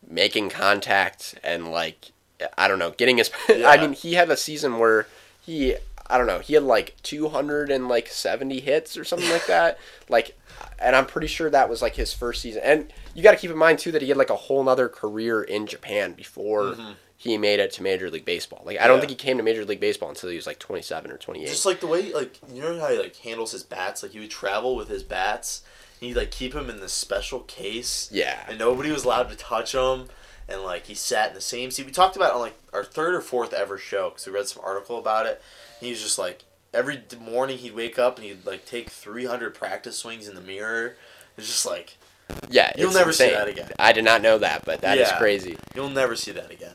making 0.06 0.50
contact 0.50 1.34
and 1.42 1.70
like, 1.70 2.12
I 2.56 2.68
don't 2.68 2.78
know, 2.78 2.90
getting 2.92 3.18
his. 3.18 3.30
Yeah. 3.48 3.68
I 3.68 3.76
mean, 3.78 3.92
he 3.92 4.14
had 4.14 4.30
a 4.30 4.36
season 4.36 4.78
where 4.78 5.06
he, 5.44 5.76
I 6.06 6.18
don't 6.18 6.26
know, 6.26 6.38
he 6.38 6.54
had 6.54 6.62
like 6.62 6.94
200 7.02 7.70
and 7.70 7.88
like 7.88 8.08
70 8.08 8.60
hits 8.60 8.96
or 8.96 9.04
something 9.04 9.30
like 9.30 9.46
that. 9.46 9.78
Like, 10.10 10.36
and 10.78 10.96
I'm 10.96 11.04
pretty 11.06 11.26
sure 11.26 11.50
that 11.50 11.68
was 11.68 11.82
like 11.82 11.96
his 11.96 12.14
first 12.14 12.40
season. 12.40 12.62
And 12.64 12.92
you 13.14 13.22
got 13.22 13.32
to 13.32 13.36
keep 13.36 13.50
in 13.50 13.58
mind 13.58 13.78
too 13.78 13.92
that 13.92 14.00
he 14.02 14.08
had 14.08 14.16
like 14.16 14.30
a 14.30 14.36
whole 14.36 14.62
nother 14.64 14.88
career 14.88 15.42
in 15.42 15.66
Japan 15.66 16.12
before 16.12 16.74
Mhm. 16.74 16.94
He 17.20 17.36
made 17.36 17.58
it 17.58 17.72
to 17.72 17.82
Major 17.82 18.08
League 18.10 18.24
Baseball. 18.24 18.62
Like, 18.64 18.78
I 18.80 18.86
don't 18.86 18.96
Yeah. 18.96 19.00
think 19.00 19.10
he 19.10 19.16
came 19.16 19.36
to 19.38 19.42
Major 19.42 19.64
League 19.64 19.80
Baseball 19.80 20.08
until 20.08 20.30
he 20.30 20.36
was 20.36 20.46
like 20.46 20.60
27 20.60 21.10
or 21.10 21.18
28. 21.18 21.48
Just 21.48 21.66
like 21.66 21.80
the 21.80 21.88
way, 21.88 22.12
like 22.12 22.38
you 22.50 22.62
know 22.62 22.78
how 22.78 22.88
he 22.88 22.96
like 22.98 23.16
handles 23.16 23.50
his 23.52 23.64
bats. 23.64 24.02
Like 24.02 24.12
he 24.12 24.20
would 24.20 24.30
travel 24.30 24.76
with 24.76 24.88
his 24.88 25.02
bats. 25.02 25.62
He'd 26.00 26.14
like 26.14 26.30
keep 26.30 26.52
them 26.52 26.70
in 26.70 26.78
this 26.80 26.92
special 26.92 27.40
case, 27.40 28.08
yeah. 28.12 28.46
and 28.48 28.56
nobody 28.56 28.92
was 28.92 29.04
allowed 29.04 29.28
to 29.30 29.36
touch 29.36 29.72
them. 29.72 30.08
And 30.48 30.62
like 30.62 30.86
he 30.86 30.94
sat 30.94 31.30
in 31.30 31.34
the 31.34 31.40
same 31.40 31.70
seat. 31.72 31.84
We 31.86 31.92
talked 31.92 32.14
about 32.16 32.30
it 32.30 32.34
on 32.36 32.40
like 32.40 32.58
our 32.72 32.84
third 32.84 33.14
or 33.16 33.20
fourth 33.20 33.52
ever 33.52 33.76
show 33.78 34.10
because 34.10 34.26
we 34.26 34.32
read 34.32 34.46
some 34.48 34.62
article 34.64 34.96
about 34.98 35.26
it. 35.26 35.42
He 35.80 35.90
was 35.90 36.00
just 36.00 36.18
like 36.18 36.44
every 36.72 37.02
morning 37.20 37.58
he'd 37.58 37.74
wake 37.74 37.98
up 37.98 38.16
and 38.16 38.26
he'd 38.26 38.46
like 38.46 38.64
take 38.64 38.90
three 38.90 39.24
hundred 39.26 39.54
practice 39.54 39.98
swings 39.98 40.28
in 40.28 40.36
the 40.36 40.40
mirror. 40.40 40.94
It's 41.36 41.48
just 41.48 41.66
like 41.66 41.96
Yeah, 42.48 42.70
You'll 42.76 42.92
never 42.92 43.12
see 43.12 43.30
that 43.30 43.48
again. 43.48 43.70
I 43.78 43.92
did 43.92 44.04
not 44.04 44.22
know 44.22 44.38
that, 44.38 44.64
but 44.64 44.82
that 44.82 44.98
is 44.98 45.08
Yeah. 45.08 45.18
crazy. 45.18 45.58
You'll 45.74 45.88
never 45.90 46.14
see 46.14 46.30
that 46.32 46.50
again. 46.50 46.74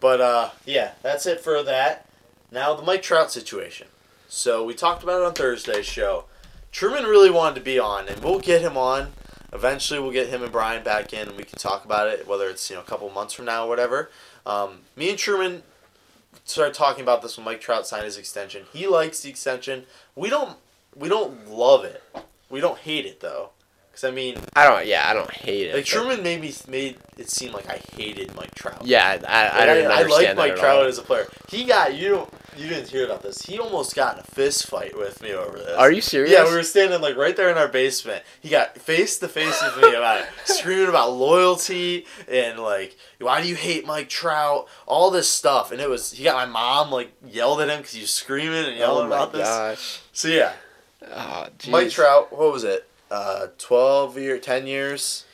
But 0.00 0.20
uh, 0.20 0.50
yeah, 0.64 0.92
that's 1.02 1.26
it 1.26 1.40
for 1.40 1.62
that. 1.62 2.08
Now 2.50 2.74
the 2.74 2.82
Mike 2.82 3.02
Trout 3.02 3.30
situation. 3.30 3.88
So 4.28 4.64
we 4.64 4.74
talked 4.74 5.02
about 5.02 5.20
it 5.20 5.26
on 5.26 5.34
Thursday's 5.34 5.86
show. 5.86 6.24
Truman 6.72 7.04
really 7.04 7.30
wanted 7.30 7.56
to 7.56 7.60
be 7.62 7.78
on, 7.78 8.08
and 8.08 8.22
we'll 8.22 8.38
get 8.38 8.62
him 8.62 8.76
on. 8.76 9.12
Eventually, 9.52 9.98
we'll 9.98 10.12
get 10.12 10.28
him 10.28 10.42
and 10.42 10.52
Brian 10.52 10.84
back 10.84 11.12
in, 11.12 11.28
and 11.28 11.36
we 11.36 11.42
can 11.42 11.58
talk 11.58 11.84
about 11.84 12.06
it, 12.06 12.26
whether 12.26 12.48
it's 12.48 12.70
you 12.70 12.76
know 12.76 12.82
a 12.82 12.84
couple 12.84 13.10
months 13.10 13.34
from 13.34 13.46
now 13.46 13.66
or 13.66 13.68
whatever. 13.68 14.10
Um, 14.46 14.82
me 14.96 15.10
and 15.10 15.18
Truman 15.18 15.64
started 16.44 16.74
talking 16.74 17.02
about 17.02 17.22
this 17.22 17.36
when 17.36 17.44
Mike 17.44 17.60
Trout 17.60 17.86
signed 17.86 18.04
his 18.04 18.16
extension. 18.16 18.66
He 18.72 18.86
likes 18.86 19.20
the 19.20 19.30
extension. 19.30 19.84
We 20.14 20.30
don't. 20.30 20.56
We 20.94 21.08
don't 21.08 21.48
love 21.48 21.84
it. 21.84 22.02
We 22.48 22.60
don't 22.60 22.78
hate 22.78 23.06
it 23.06 23.20
though. 23.20 23.50
Cause 24.00 24.08
I 24.10 24.14
mean, 24.14 24.38
I 24.56 24.66
don't. 24.66 24.86
Yeah, 24.86 25.06
I 25.06 25.12
don't 25.12 25.30
hate 25.30 25.68
it. 25.68 25.74
like 25.74 25.84
Truman 25.84 26.22
made 26.22 26.40
me 26.40 26.54
made 26.68 26.96
it 27.18 27.28
seem 27.28 27.52
like 27.52 27.68
I 27.68 27.80
hated 27.96 28.34
Mike 28.34 28.54
Trout. 28.54 28.80
Yeah, 28.84 29.18
I, 29.28 29.44
I, 29.44 29.46
I 29.46 29.58
Like, 29.58 29.66
don't 29.66 29.90
I, 29.90 30.00
understand 30.00 30.38
like 30.38 30.52
Mike 30.52 30.58
Trout 30.60 30.78
all. 30.78 30.84
as 30.84 30.96
a 30.98 31.02
player. 31.02 31.28
He 31.50 31.64
got 31.64 31.94
you 31.94 32.08
don't 32.08 32.32
you 32.56 32.68
didn't 32.68 32.88
hear 32.88 33.04
about 33.04 33.22
this. 33.22 33.42
He 33.42 33.58
almost 33.58 33.94
got 33.94 34.14
in 34.14 34.20
a 34.20 34.24
fist 34.24 34.66
fight 34.68 34.96
with 34.96 35.22
me 35.22 35.32
over 35.34 35.58
this. 35.58 35.76
Are 35.76 35.92
you 35.92 36.00
serious? 36.00 36.32
Yeah, 36.32 36.44
we 36.48 36.54
were 36.54 36.62
standing 36.62 37.00
like 37.02 37.16
right 37.16 37.36
there 37.36 37.50
in 37.50 37.58
our 37.58 37.68
basement. 37.68 38.22
He 38.40 38.48
got 38.48 38.78
face 38.78 39.18
to 39.18 39.28
face 39.28 39.62
with 39.62 39.82
me 39.82 39.94
about 39.94 40.20
it, 40.22 40.26
screaming 40.46 40.88
about 40.88 41.12
loyalty 41.12 42.06
and 42.26 42.58
like, 42.58 42.96
why 43.18 43.42
do 43.42 43.48
you 43.48 43.54
hate 43.56 43.86
Mike 43.86 44.08
Trout? 44.08 44.66
All 44.86 45.10
this 45.10 45.28
stuff, 45.28 45.72
and 45.72 45.80
it 45.80 45.90
was 45.90 46.12
he 46.12 46.24
got 46.24 46.36
my 46.48 46.50
mom 46.50 46.90
like 46.90 47.12
yelled 47.26 47.60
at 47.60 47.68
him 47.68 47.78
because 47.78 47.92
he 47.92 48.00
was 48.00 48.10
screaming 48.10 48.64
and 48.64 48.76
yelling 48.78 49.06
Oh 49.06 49.08
my 49.10 49.16
about 49.16 49.32
this. 49.32 50.00
So 50.12 50.28
yeah, 50.28 50.52
Oh, 51.12 51.48
Mike. 51.68 51.90
Trout. 51.90 52.32
What 52.36 52.52
was 52.52 52.64
it? 52.64 52.86
Uh, 53.10 53.48
twelve 53.58 54.16
year, 54.18 54.38
ten 54.38 54.66
years. 54.66 55.24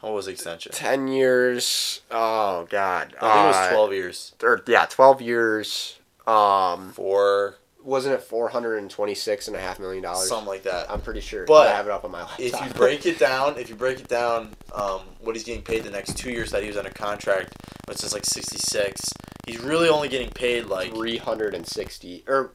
What 0.00 0.12
was 0.12 0.26
the 0.26 0.32
extension? 0.32 0.72
Ten 0.72 1.08
years. 1.08 2.00
Oh 2.10 2.66
God. 2.68 3.14
I 3.20 3.32
think 3.32 3.44
it 3.44 3.46
was 3.48 3.56
Uh, 3.56 3.70
twelve 3.70 3.92
years. 3.92 4.32
Or, 4.42 4.62
yeah, 4.66 4.86
twelve 4.86 5.20
years. 5.22 5.98
Um, 6.26 6.92
For 6.92 7.56
wasn't 7.82 8.14
it 8.14 8.22
four 8.22 8.48
hundred 8.48 8.76
and 8.78 8.90
twenty 8.90 9.14
six 9.14 9.46
and 9.46 9.56
a 9.56 9.60
half 9.60 9.78
million 9.78 10.02
dollars? 10.02 10.28
something 10.28 10.46
like 10.48 10.62
that. 10.62 10.90
I'm 10.90 11.00
pretty 11.02 11.20
sure. 11.20 11.44
But 11.46 11.68
I 11.68 11.76
have 11.76 11.86
it 11.86 11.92
up 11.92 12.04
on 12.04 12.10
my 12.10 12.20
laptop. 12.20 12.40
if 12.40 12.58
you 12.64 12.70
break 12.74 13.04
it 13.06 13.18
down, 13.18 13.58
if 13.58 13.68
you 13.68 13.74
break 13.74 14.00
it 14.00 14.08
down, 14.08 14.54
um, 14.74 15.00
what 15.20 15.36
he's 15.36 15.44
getting 15.44 15.62
paid 15.62 15.84
the 15.84 15.90
next 15.90 16.16
two 16.16 16.30
years 16.30 16.50
that 16.52 16.62
he 16.62 16.68
was 16.68 16.78
under 16.78 16.90
contract, 16.90 17.54
which 17.86 18.02
is 18.02 18.14
like 18.14 18.24
sixty 18.24 18.56
six, 18.58 19.02
he's 19.46 19.60
really 19.60 19.88
only 19.90 20.08
getting 20.08 20.30
paid 20.30 20.64
like, 20.66 20.94
three 20.94 21.18
hundred 21.18 21.54
and 21.54 21.66
sixty 21.66 22.24
or 22.26 22.52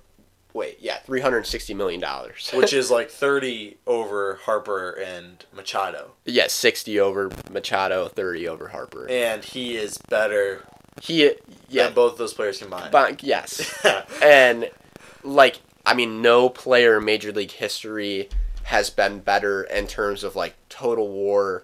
wait, 0.54 0.78
yeah, 0.80 0.98
three 1.00 1.22
hundred 1.22 1.38
and 1.38 1.46
sixty 1.48 1.74
million 1.74 2.00
dollars. 2.00 2.50
which 2.54 2.74
is 2.74 2.90
like 2.98 3.10
thirty 3.10 3.78
over 3.88 4.36
Harper 4.44 4.92
and 4.92 5.46
Machado, 5.54 6.12
yeah, 6.26 6.48
sixty 6.48 7.00
over 7.00 7.30
Machado, 7.52 8.08
thirty 8.08 8.48
over 8.48 8.70
Harper. 8.70 9.08
and 9.10 9.44
he 9.44 9.76
is 9.78 9.98
better 10.10 10.64
He 11.02 11.32
yeah, 11.70 11.86
than 11.86 11.94
both 11.94 12.18
those 12.18 12.34
players 12.34 12.58
combined. 12.60 12.92
but 12.92 13.24
yes. 13.24 13.74
and 14.22 14.70
like 15.24 15.60
I 15.86 15.94
mean, 15.94 16.22
no 16.22 16.50
player 16.50 16.98
in 16.98 17.06
Major 17.06 17.32
League 17.32 17.52
history 17.52 18.30
has 18.64 18.90
been 18.92 19.20
better 19.20 19.64
in 19.64 19.88
terms 19.88 20.24
of 20.24 20.36
like 20.36 20.54
total 20.70 21.08
war, 21.10 21.64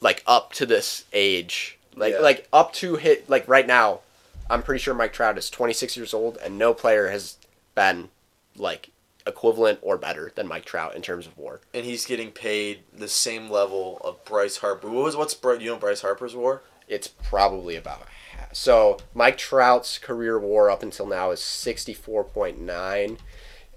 like 0.00 0.22
up 0.26 0.52
to 0.54 0.66
this 0.66 1.04
age, 1.12 1.78
like 1.94 2.14
Yeah. 2.14 2.20
like 2.20 2.48
up 2.52 2.72
to 2.74 2.96
hit 2.96 3.28
like 3.30 3.46
right 3.46 3.66
now. 3.66 4.00
I'm 4.48 4.62
pretty 4.62 4.80
sure 4.80 4.94
Mike 4.94 5.12
Trout 5.12 5.36
is 5.38 5.50
26 5.50 5.96
years 5.96 6.14
old, 6.14 6.36
and 6.38 6.56
no 6.56 6.72
player 6.72 7.08
has 7.10 7.36
been 7.76 8.08
like 8.56 8.90
equivalent 9.26 9.78
or 9.82 9.96
better 9.98 10.32
than 10.34 10.46
Mike 10.48 10.64
Trout 10.64 10.94
in 10.96 11.02
terms 11.02 11.26
of 11.26 11.36
war. 11.38 11.60
and 11.74 11.84
he's 11.84 12.04
getting 12.06 12.30
paid 12.32 12.80
the 12.96 13.08
same 13.08 13.48
level 13.50 14.00
of 14.04 14.24
Bryce 14.24 14.56
Harper. 14.58 14.88
What 14.88 15.04
was 15.04 15.16
what's 15.16 15.34
Bry- 15.34 15.54
you 15.58 15.70
know 15.70 15.76
Bryce 15.76 16.00
Harper's 16.00 16.34
war? 16.34 16.62
It's 16.88 17.08
probably 17.08 17.74
about 17.76 18.06
half. 18.32 18.54
So 18.54 18.98
Mike 19.14 19.36
Trout's 19.38 19.98
career 19.98 20.38
WAR 20.38 20.70
up 20.70 20.82
until 20.84 21.06
now 21.06 21.32
is 21.32 21.40
64.9, 21.40 23.18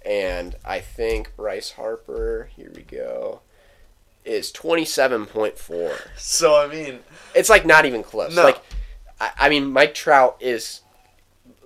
and 0.05 0.55
I 0.63 0.79
think 0.79 1.35
Bryce 1.35 1.71
Harper. 1.71 2.49
Here 2.55 2.71
we 2.75 2.83
go. 2.83 3.41
Is 4.25 4.51
27.4. 4.51 5.99
So 6.17 6.55
I 6.57 6.67
mean, 6.67 6.99
It's 7.33 7.49
like 7.49 7.65
not 7.65 7.85
even 7.85 8.03
close. 8.03 8.35
No. 8.35 8.43
Like, 8.43 8.61
I, 9.19 9.31
I 9.37 9.49
mean, 9.49 9.71
Mike 9.71 9.93
Trout 9.95 10.37
is 10.39 10.81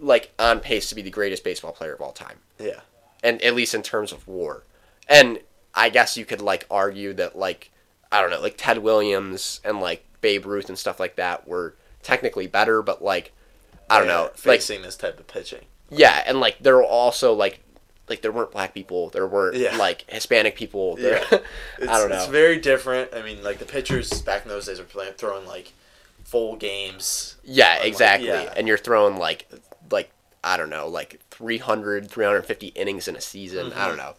like 0.04 0.32
on 0.38 0.60
pace 0.60 0.90
to 0.90 0.96
be 0.96 1.02
the 1.02 1.10
greatest 1.10 1.44
baseball 1.44 1.72
player 1.72 1.94
of 1.94 2.02
all 2.02 2.12
time. 2.12 2.38
yeah, 2.60 2.82
and 3.24 3.42
at 3.42 3.56
least 3.56 3.74
in 3.74 3.82
terms 3.84 4.12
of 4.12 4.28
war. 4.28 4.64
And 5.08 5.40
I 5.74 5.90
guess 5.90 6.18
you 6.18 6.26
could 6.26 6.42
like 6.42 6.66
argue 6.70 7.14
that 7.14 7.38
like 7.38 7.72
I 8.12 8.22
don't 8.22 8.30
know, 8.30 8.42
like 8.42 8.56
Ted 8.58 8.80
Williams 8.80 9.60
and 9.64 9.80
like 9.80 10.06
Babe 10.22 10.46
Ruth 10.46 10.70
and 10.70 10.78
stuff 10.78 11.00
like 11.00 11.16
that 11.16 11.48
were 11.48 11.76
technically 12.04 12.48
better, 12.48 12.82
but 12.82 13.04
like 13.04 13.32
I 13.90 14.00
don't 14.00 14.08
Yeah, 14.08 14.14
know, 14.14 14.22
like 14.24 14.38
facing 14.38 14.82
this 14.82 14.96
type 14.96 15.20
of 15.20 15.28
pitching. 15.28 15.66
yeah, 15.90 16.24
and 16.26 16.40
like 16.40 16.60
there 16.60 16.76
were 16.76 16.84
also 16.86 17.34
like 17.34 17.60
like 18.10 18.22
there 18.22 18.32
weren't 18.34 18.52
black 18.52 18.74
people, 18.74 19.10
there 19.10 19.26
weren't 19.26 19.56
Yeah. 19.56 19.78
like 19.78 20.04
Hispanic 20.10 20.56
people. 20.58 20.96
There, 20.98 21.24
Yeah. 21.32 21.40
It's, 21.80 21.88
I 21.92 21.98
don't 22.00 22.10
know. 22.10 22.18
It's 22.18 22.28
very 22.28 22.60
different. 22.60 23.14
I 23.14 23.22
mean, 23.22 23.42
like 23.44 23.60
the 23.60 23.66
pitchers 23.66 24.22
back 24.22 24.44
in 24.44 24.50
those 24.50 24.66
days 24.66 24.80
were 24.80 24.84
playing, 24.86 25.14
throwing 25.14 25.46
like 25.48 25.72
full 26.26 26.56
games. 26.58 27.36
yeah, 27.44 27.78
like, 27.80 27.88
exactly. 27.88 28.28
yeah. 28.28 28.54
And 28.58 28.68
you're 28.68 28.78
throwing 28.78 29.18
like 29.18 29.48
like 29.94 30.12
I 30.44 30.58
don't 30.58 30.70
know, 30.70 30.88
like 30.88 31.22
300 31.32 32.10
350 32.10 32.68
innings 32.68 33.08
in 33.08 33.16
a 33.16 33.22
season. 33.22 33.68
I 33.68 33.70
mm-hmm. 33.70 33.88
don't 33.88 33.98
know. 33.98 34.14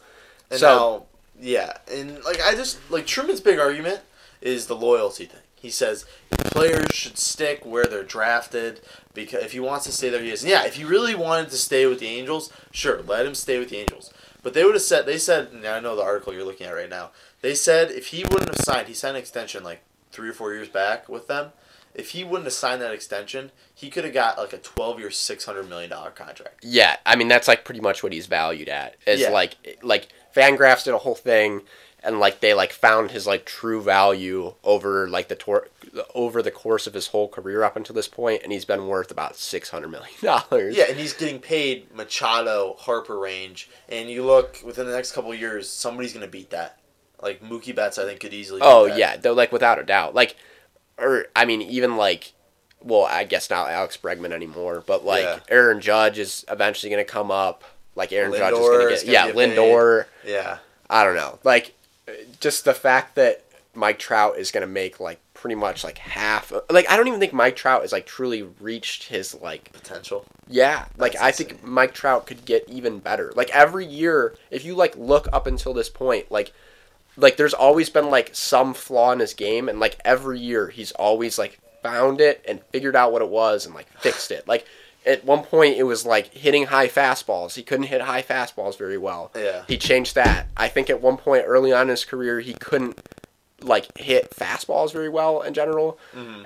And 0.50 0.60
so 0.60 0.66
now, 0.68 1.06
yeah, 1.40 1.78
and 1.92 2.22
like 2.24 2.40
I 2.40 2.54
just 2.54 2.78
like 2.90 3.06
Truman's 3.06 3.40
big 3.40 3.58
argument 3.58 4.00
is 4.40 4.66
the 4.66 4.76
loyalty 4.76 5.26
thing. 5.26 5.40
He 5.54 5.70
says 5.70 6.04
players 6.30 6.88
should 6.92 7.18
stick 7.18 7.64
where 7.64 7.86
they're 7.86 8.04
drafted 8.04 8.82
because 9.14 9.42
if 9.42 9.52
he 9.52 9.60
wants 9.60 9.86
to 9.86 9.92
stay 9.92 10.10
there, 10.10 10.22
he 10.22 10.30
is. 10.30 10.42
And 10.42 10.50
yeah, 10.50 10.64
if 10.66 10.74
he 10.74 10.84
really 10.84 11.14
wanted 11.14 11.50
to 11.50 11.56
stay 11.56 11.86
with 11.86 12.00
the 12.00 12.06
Angels, 12.06 12.52
sure, 12.70 13.02
let 13.02 13.26
him 13.26 13.34
stay 13.34 13.58
with 13.58 13.70
the 13.70 13.78
Angels. 13.78 14.12
But 14.42 14.52
they 14.52 14.62
would 14.64 14.74
have 14.74 14.82
said 14.82 15.06
they 15.06 15.18
said. 15.18 15.48
And 15.52 15.66
I 15.66 15.80
know 15.80 15.96
the 15.96 16.02
article 16.02 16.34
you're 16.34 16.44
looking 16.44 16.66
at 16.66 16.74
right 16.74 16.90
now. 16.90 17.10
They 17.40 17.54
said 17.54 17.90
if 17.90 18.08
he 18.08 18.24
wouldn't 18.24 18.54
have 18.54 18.64
signed, 18.64 18.88
he 18.88 18.94
signed 18.94 19.16
an 19.16 19.22
extension 19.22 19.64
like 19.64 19.82
three 20.12 20.28
or 20.28 20.34
four 20.34 20.52
years 20.52 20.68
back 20.68 21.08
with 21.08 21.26
them. 21.26 21.52
If 21.94 22.10
he 22.10 22.24
wouldn't 22.24 22.44
have 22.44 22.52
signed 22.52 22.82
that 22.82 22.92
extension, 22.92 23.52
he 23.74 23.88
could 23.90 24.04
have 24.04 24.12
got 24.14 24.36
like 24.38 24.52
a 24.52 24.58
12 24.58 24.98
year, 24.98 25.10
600 25.10 25.68
million 25.68 25.90
dollar 25.90 26.10
contract. 26.10 26.64
Yeah, 26.64 26.96
I 27.06 27.16
mean 27.16 27.28
that's 27.28 27.48
like 27.48 27.64
pretty 27.64 27.80
much 27.80 28.02
what 28.02 28.12
he's 28.12 28.26
valued 28.26 28.68
at. 28.68 28.96
Is 29.06 29.20
Yeah. 29.20 29.30
like 29.30 29.78
like 29.82 30.08
Fangraphs 30.34 30.84
did 30.84 30.94
a 30.94 30.98
whole 30.98 31.14
thing, 31.14 31.62
and 32.02 32.18
like 32.18 32.40
they 32.40 32.52
like 32.52 32.72
found 32.72 33.12
his 33.12 33.26
like 33.28 33.44
true 33.46 33.80
value 33.80 34.54
over 34.64 35.08
like 35.08 35.28
the 35.28 35.36
tor- 35.36 35.68
over 36.16 36.42
the 36.42 36.50
course 36.50 36.88
of 36.88 36.94
his 36.94 37.06
whole 37.08 37.28
career 37.28 37.62
up 37.62 37.76
until 37.76 37.94
this 37.94 38.08
point, 38.08 38.42
and 38.42 38.50
he's 38.50 38.64
been 38.64 38.88
worth 38.88 39.12
about 39.12 39.36
six 39.36 39.70
hundred 39.70 39.88
million 39.92 40.10
dollars. 40.20 40.76
Yeah, 40.76 40.86
and 40.88 40.98
he's 40.98 41.12
getting 41.12 41.38
paid 41.38 41.94
Machado, 41.94 42.74
Harper 42.80 43.16
range, 43.18 43.70
and 43.88 44.10
you 44.10 44.24
look 44.24 44.58
within 44.64 44.86
the 44.86 44.92
next 44.92 45.12
couple 45.12 45.30
of 45.30 45.38
years, 45.38 45.70
somebody's 45.70 46.12
gonna 46.12 46.26
beat 46.26 46.50
that. 46.50 46.80
Like 47.22 47.40
Mookie 47.40 47.74
Betts, 47.74 47.98
I 47.98 48.04
think 48.04 48.18
could 48.18 48.34
easily. 48.34 48.58
beat 48.60 48.66
Oh 48.66 48.86
yeah, 48.86 49.16
though 49.16 49.32
like 49.32 49.52
without 49.52 49.78
a 49.78 49.84
doubt, 49.84 50.14
like, 50.16 50.34
or 50.98 51.26
I 51.34 51.44
mean 51.44 51.62
even 51.62 51.96
like, 51.96 52.32
well 52.82 53.04
I 53.04 53.24
guess 53.24 53.50
not 53.50 53.70
Alex 53.70 53.96
Bregman 53.96 54.32
anymore, 54.32 54.82
but 54.86 55.04
like 55.04 55.24
Yeah. 55.24 55.38
Aaron 55.48 55.80
Judge 55.80 56.18
is 56.18 56.44
eventually 56.48 56.90
gonna 56.90 57.04
come 57.04 57.30
up. 57.30 57.64
Like 57.94 58.12
Aaron 58.12 58.32
Judge 58.32 58.52
is 58.54 58.58
gonna 58.58 58.88
get 58.90 59.00
gonna 59.00 59.12
yeah 59.12 59.26
get 59.26 59.34
paid. 59.36 59.56
Lindor. 59.58 60.06
yeah, 60.26 60.58
I 60.90 61.04
don't 61.04 61.14
know. 61.16 61.38
Like, 61.44 61.74
just 62.40 62.64
the 62.64 62.74
fact 62.74 63.14
that 63.14 63.44
Mike 63.74 63.98
Trout 63.98 64.36
is 64.36 64.50
gonna 64.50 64.66
make 64.66 64.98
like 65.00 65.20
pretty 65.32 65.54
much 65.54 65.84
like 65.84 65.98
half. 65.98 66.52
Like, 66.70 66.90
I 66.90 66.96
don't 66.96 67.06
even 67.06 67.20
think 67.20 67.32
Mike 67.32 67.54
Trout 67.54 67.82
has 67.82 67.92
like 67.92 68.06
truly 68.06 68.42
reached 68.42 69.04
his 69.04 69.34
like. 69.40 69.72
potential. 69.72 70.24
Yeah, 70.48 70.86
like 70.96 71.12
That's 71.12 71.24
I 71.24 71.30
think 71.32 71.62
Mike 71.64 71.94
Trout 71.94 72.26
could 72.26 72.44
get 72.44 72.68
even 72.68 72.98
better. 72.98 73.32
Like 73.36 73.50
every 73.50 73.86
year, 73.86 74.34
if 74.50 74.64
you 74.64 74.74
like 74.74 74.96
look 74.96 75.28
up 75.32 75.46
until 75.46 75.72
this 75.72 75.88
point, 75.88 76.30
like. 76.32 76.52
Like 77.16 77.36
there's 77.36 77.54
always 77.54 77.90
been 77.90 78.10
like 78.10 78.30
some 78.32 78.74
flaw 78.74 79.12
in 79.12 79.20
his 79.20 79.34
game, 79.34 79.68
and 79.68 79.78
like 79.80 79.98
every 80.04 80.40
year 80.40 80.68
he's 80.68 80.92
always 80.92 81.38
like 81.38 81.58
found 81.82 82.20
it 82.20 82.44
and 82.48 82.60
figured 82.72 82.96
out 82.96 83.12
what 83.12 83.22
it 83.22 83.28
was 83.28 83.66
and 83.66 83.74
like 83.74 83.86
fixed 84.00 84.30
it. 84.30 84.48
Like 84.48 84.66
at 85.06 85.24
one 85.24 85.42
point 85.42 85.76
it 85.76 85.82
was 85.82 86.06
like 86.06 86.32
hitting 86.32 86.66
high 86.66 86.88
fastballs. 86.88 87.54
He 87.54 87.62
couldn't 87.62 87.86
hit 87.86 88.00
high 88.00 88.22
fastballs 88.22 88.76
very 88.78 88.96
well. 88.98 89.30
Yeah, 89.36 89.64
He 89.68 89.76
changed 89.76 90.14
that. 90.14 90.46
I 90.56 90.68
think 90.68 90.88
at 90.90 91.00
one 91.02 91.16
point 91.18 91.44
early 91.46 91.72
on 91.72 91.82
in 91.82 91.88
his 91.88 92.04
career, 92.04 92.40
he 92.40 92.54
couldn't 92.54 92.98
like 93.60 93.96
hit 93.98 94.30
fastballs 94.30 94.92
very 94.92 95.08
well 95.08 95.40
in 95.42 95.54
general, 95.54 95.98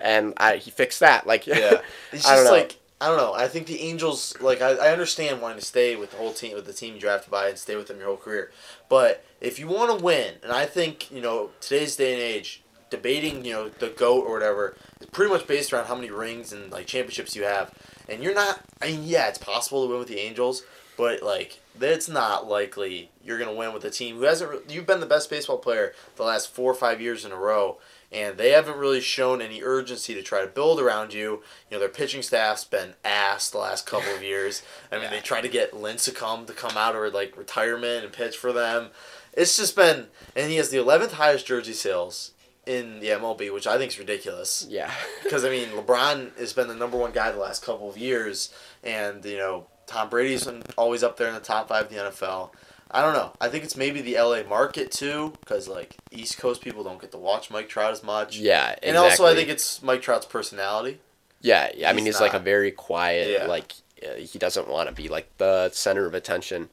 and 0.03 0.35
I, 0.37 0.57
he 0.57 0.71
fixed 0.71 1.01
that. 1.01 1.27
Like, 1.27 1.45
Mm-hmm. 1.45 1.59
yeah. 1.75 1.81
It's 2.13 2.27
I 2.27 2.35
don't 2.35 2.45
just 2.45 2.45
know. 2.53 2.59
like 2.59 2.77
I 3.01 3.07
don't 3.09 3.17
know. 3.17 3.33
I 3.33 3.47
think 3.47 3.67
the 3.67 3.81
Angels 3.81 4.35
like 4.41 4.61
I, 4.61 4.71
I 4.73 4.93
understand 4.93 5.41
wanting 5.41 5.61
to 5.61 5.65
stay 5.65 5.95
with 5.95 6.11
the 6.11 6.17
whole 6.17 6.33
team 6.33 6.55
with 6.55 6.67
the 6.67 6.73
team 6.73 6.95
you 6.95 7.01
drafted 7.01 7.31
by 7.31 7.49
and 7.49 7.59
stay 7.59 7.77
with 7.77 7.87
them 7.87 7.99
your 7.99 8.07
whole 8.07 8.17
career, 8.17 8.51
but 8.89 9.25
if 9.41 9.59
you 9.59 9.69
want 9.69 9.97
to 9.97 10.05
win, 10.05 10.35
and 10.43 10.51
I 10.51 10.67
think 10.67 11.11
you 11.11 11.21
know 11.21 11.51
today's 11.61 11.95
day 11.95 12.13
and 12.15 12.23
age, 12.23 12.63
debating 12.91 13.45
you 13.45 13.53
know 13.53 13.69
the 13.69 13.89
goat 13.89 14.25
or 14.27 14.33
whatever 14.33 14.77
is 15.01 15.07
pretty 15.07 15.33
much 15.33 15.47
based 15.47 15.73
around 15.73 15.87
how 15.87 15.95
many 15.95 16.11
rings 16.11 16.53
and 16.53 16.73
like 16.73 16.87
championships 16.87 17.37
you 17.37 17.45
have, 17.45 17.73
and 18.09 18.23
you're 18.23 18.35
not. 18.35 18.61
I 18.83 18.89
mean, 18.89 19.03
yeah, 19.05 19.29
it's 19.29 19.39
possible 19.39 19.85
to 19.85 19.91
win 19.91 20.01
with 20.01 20.09
the 20.09 20.19
Angels, 20.19 20.65
but 20.97 21.23
like 21.23 21.61
it's 21.81 22.09
not 22.09 22.49
likely 22.49 23.11
you're 23.25 23.39
gonna 23.39 23.55
win 23.55 23.73
with 23.73 23.85
a 23.85 23.91
team 23.91 24.17
who 24.17 24.23
hasn't. 24.23 24.71
You've 24.71 24.87
been 24.87 25.01
the 25.01 25.07
best 25.07 25.31
baseball 25.31 25.59
player 25.59 25.93
the 26.17 26.25
last 26.25 26.53
four 26.53 26.71
or 26.71 26.75
five 26.75 27.01
years 27.01 27.25
in 27.25 27.31
a 27.31 27.37
row, 27.37 27.79
and 28.11 28.39
they 28.39 28.51
haven't 28.51 28.79
really 28.79 29.01
shown 29.01 29.43
any 29.43 29.63
urgency 29.63 30.15
to 30.15 30.23
try 30.23 30.41
to 30.41 30.47
build 30.47 30.81
around 30.81 31.13
you. 31.13 31.43
You 31.71 31.73
know, 31.73 31.79
their 31.79 31.89
pitching 31.89 32.23
staff's 32.23 32.65
been 32.65 32.95
ass 33.05 33.51
the 33.51 33.59
last 33.59 33.87
couple 33.87 34.15
of 34.15 34.23
years. 34.23 34.63
I 34.91 34.99
mean, 34.99 35.11
they 35.11 35.21
tried 35.21 35.43
to 35.43 35.49
get 35.49 35.73
Lincecum 35.73 36.47
to 36.47 36.53
come 36.53 36.77
out 36.77 36.97
of 36.97 37.13
like 37.13 37.37
retirement 37.37 38.05
and 38.05 38.13
pitch 38.13 38.37
for 38.37 38.53
them. 38.53 38.89
it's 39.35 39.57
just 39.57 39.77
been, 39.77 40.07
and 40.35 40.51
he 40.51 40.57
has 40.57 40.71
the 40.71 40.79
11th 40.79 41.13
highest 41.13 41.47
jersey 41.47 41.75
sales 41.75 42.33
in 42.67 43.01
the 43.01 43.09
MLB, 43.09 43.53
which 43.53 43.67
I 43.67 43.79
think 43.79 43.93
is 43.93 43.99
ridiculous. 43.99 44.67
Yeah. 44.69 44.93
Because 45.23 45.45
I 45.45 45.51
mean, 45.51 45.69
LeBron 45.69 46.39
has 46.39 46.55
been 46.55 46.69
the 46.69 46.75
number 46.75 46.97
one 46.97 47.13
guy 47.13 47.31
the 47.31 47.39
last 47.39 47.63
couple 47.63 47.91
of 47.91 47.99
years, 47.99 48.53
and 48.83 49.23
you 49.27 49.37
know 49.37 49.67
Tom 49.87 50.09
Brady's 50.09 50.45
been 50.45 50.63
always 50.79 51.03
up 51.03 51.19
there 51.19 51.29
in 51.29 51.35
the 51.35 51.41
top 51.41 51.69
five 51.69 51.87
of 51.87 51.91
the 51.91 51.97
NFL. 51.97 52.51
I 52.91 53.03
don't 53.03 53.13
know. 53.13 53.33
I 53.41 53.49
think 53.49 53.65
it's 53.65 53.77
maybe 53.77 54.01
the 54.01 54.15
LA 54.19 54.43
market 54.49 54.91
too, 54.91 55.35
because 55.41 55.69
like 55.69 55.97
East 56.11 56.39
Coast 56.39 56.63
people 56.63 56.83
don't 56.83 57.01
get 57.01 57.11
to 57.13 57.19
watch 57.19 57.51
Mike 57.51 57.69
Trout 57.69 57.93
as 57.93 58.03
much. 58.03 58.39
Yeah, 58.39 58.69
exactly. 58.71 58.89
And 58.89 58.97
also, 58.99 59.27
I 59.27 59.35
think 59.35 59.49
it's 59.49 59.83
Mike 59.83 60.01
Trout's 60.03 60.27
personality. 60.27 60.99
Yeah, 61.41 61.71
yeah. 61.75 61.91
I 61.91 61.93
mean, 61.93 62.07
He's 62.07 62.17
he's 62.17 62.21
like 62.23 62.35
a 62.35 62.39
very 62.39 62.71
quiet, 62.71 63.29
Yeah. 63.31 63.47
like 63.47 63.75
uh, 64.03 64.15
he 64.15 64.39
doesn't 64.39 64.69
want 64.69 64.89
to 64.89 64.95
be 64.95 65.09
like 65.09 65.29
the 65.39 65.71
center 65.71 66.07
of 66.07 66.15
attention. 66.15 66.69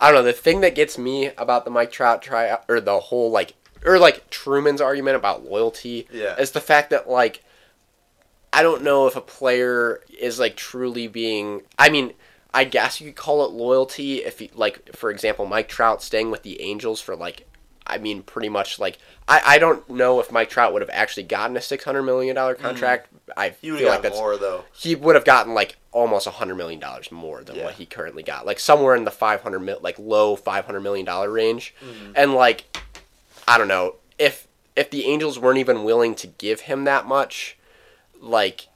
I 0.00 0.06
don't 0.10 0.20
know. 0.20 0.22
The 0.24 0.32
thing 0.32 0.60
that 0.62 0.74
gets 0.74 0.96
me 0.96 1.26
about 1.36 1.64
the 1.64 1.70
Mike 1.70 1.90
Trout 1.92 2.22
try 2.22 2.56
or 2.68 2.80
the 2.80 2.98
whole 2.98 3.30
like 3.30 3.54
or 3.84 3.98
like 3.98 4.30
Truman's 4.30 4.80
argument 4.80 5.16
about 5.16 5.44
loyalty 5.44 6.08
Yeah. 6.10 6.34
is 6.36 6.52
the 6.52 6.60
fact 6.60 6.90
that 6.90 7.08
like 7.10 7.44
I 8.52 8.62
don't 8.62 8.82
know 8.82 9.06
if 9.06 9.14
a 9.16 9.20
player 9.20 10.00
is 10.18 10.38
like 10.38 10.56
truly 10.56 11.06
being. 11.08 11.62
I 11.78 11.90
mean, 11.90 12.14
I 12.54 12.64
guess 12.64 13.00
you 13.00 13.08
could 13.08 13.16
call 13.16 13.44
it 13.44 13.50
loyalty 13.52 14.24
if, 14.24 14.38
he, 14.38 14.50
like, 14.54 14.94
for 14.96 15.10
example, 15.10 15.44
Mike 15.46 15.68
Trout 15.68 16.02
staying 16.02 16.30
with 16.30 16.42
the 16.42 16.60
Angels 16.62 17.00
for 17.00 17.14
like. 17.16 17.44
I 17.90 17.96
mean, 17.96 18.22
pretty 18.22 18.50
much 18.50 18.78
like 18.78 18.98
I, 19.26 19.40
I 19.46 19.58
don't 19.58 19.88
know 19.88 20.20
if 20.20 20.30
Mike 20.30 20.50
Trout 20.50 20.74
would 20.74 20.82
have 20.82 20.90
actually 20.92 21.22
gotten 21.22 21.56
a 21.56 21.60
six 21.62 21.84
hundred 21.84 22.02
million 22.02 22.36
dollar 22.36 22.54
contract. 22.54 23.08
I 23.34 23.48
Mm. 23.48 23.54
He 23.62 23.70
feel 23.78 23.88
like 23.88 24.02
that's 24.02 24.14
more 24.18 24.36
though. 24.36 24.64
he 24.74 24.94
would 24.94 25.14
have 25.14 25.24
gotten 25.24 25.54
like 25.54 25.78
almost 25.90 26.26
a 26.26 26.30
hundred 26.32 26.56
million 26.56 26.80
dollars 26.80 27.10
more 27.10 27.42
than 27.42 27.56
Yeah. 27.56 27.64
what 27.64 27.74
he 27.76 27.86
currently 27.86 28.22
got, 28.22 28.44
like 28.44 28.60
somewhere 28.60 28.94
in 28.94 29.04
the 29.04 29.10
five 29.10 29.40
hundred 29.40 29.60
mil, 29.60 29.78
like 29.80 29.98
low 29.98 30.36
five 30.36 30.66
hundred 30.66 30.80
million 30.80 31.06
dollar 31.06 31.30
range, 31.30 31.74
Mm-hmm. 31.82 32.12
and 32.14 32.34
like 32.34 32.76
I 33.46 33.56
don't 33.56 33.68
know 33.68 33.94
if 34.18 34.46
if 34.76 34.90
the 34.90 35.06
Angels 35.06 35.38
weren't 35.38 35.58
even 35.58 35.82
willing 35.82 36.14
to 36.16 36.26
give 36.26 36.60
him 36.60 36.84
that 36.84 37.06
much, 37.06 37.56
like 38.20 38.68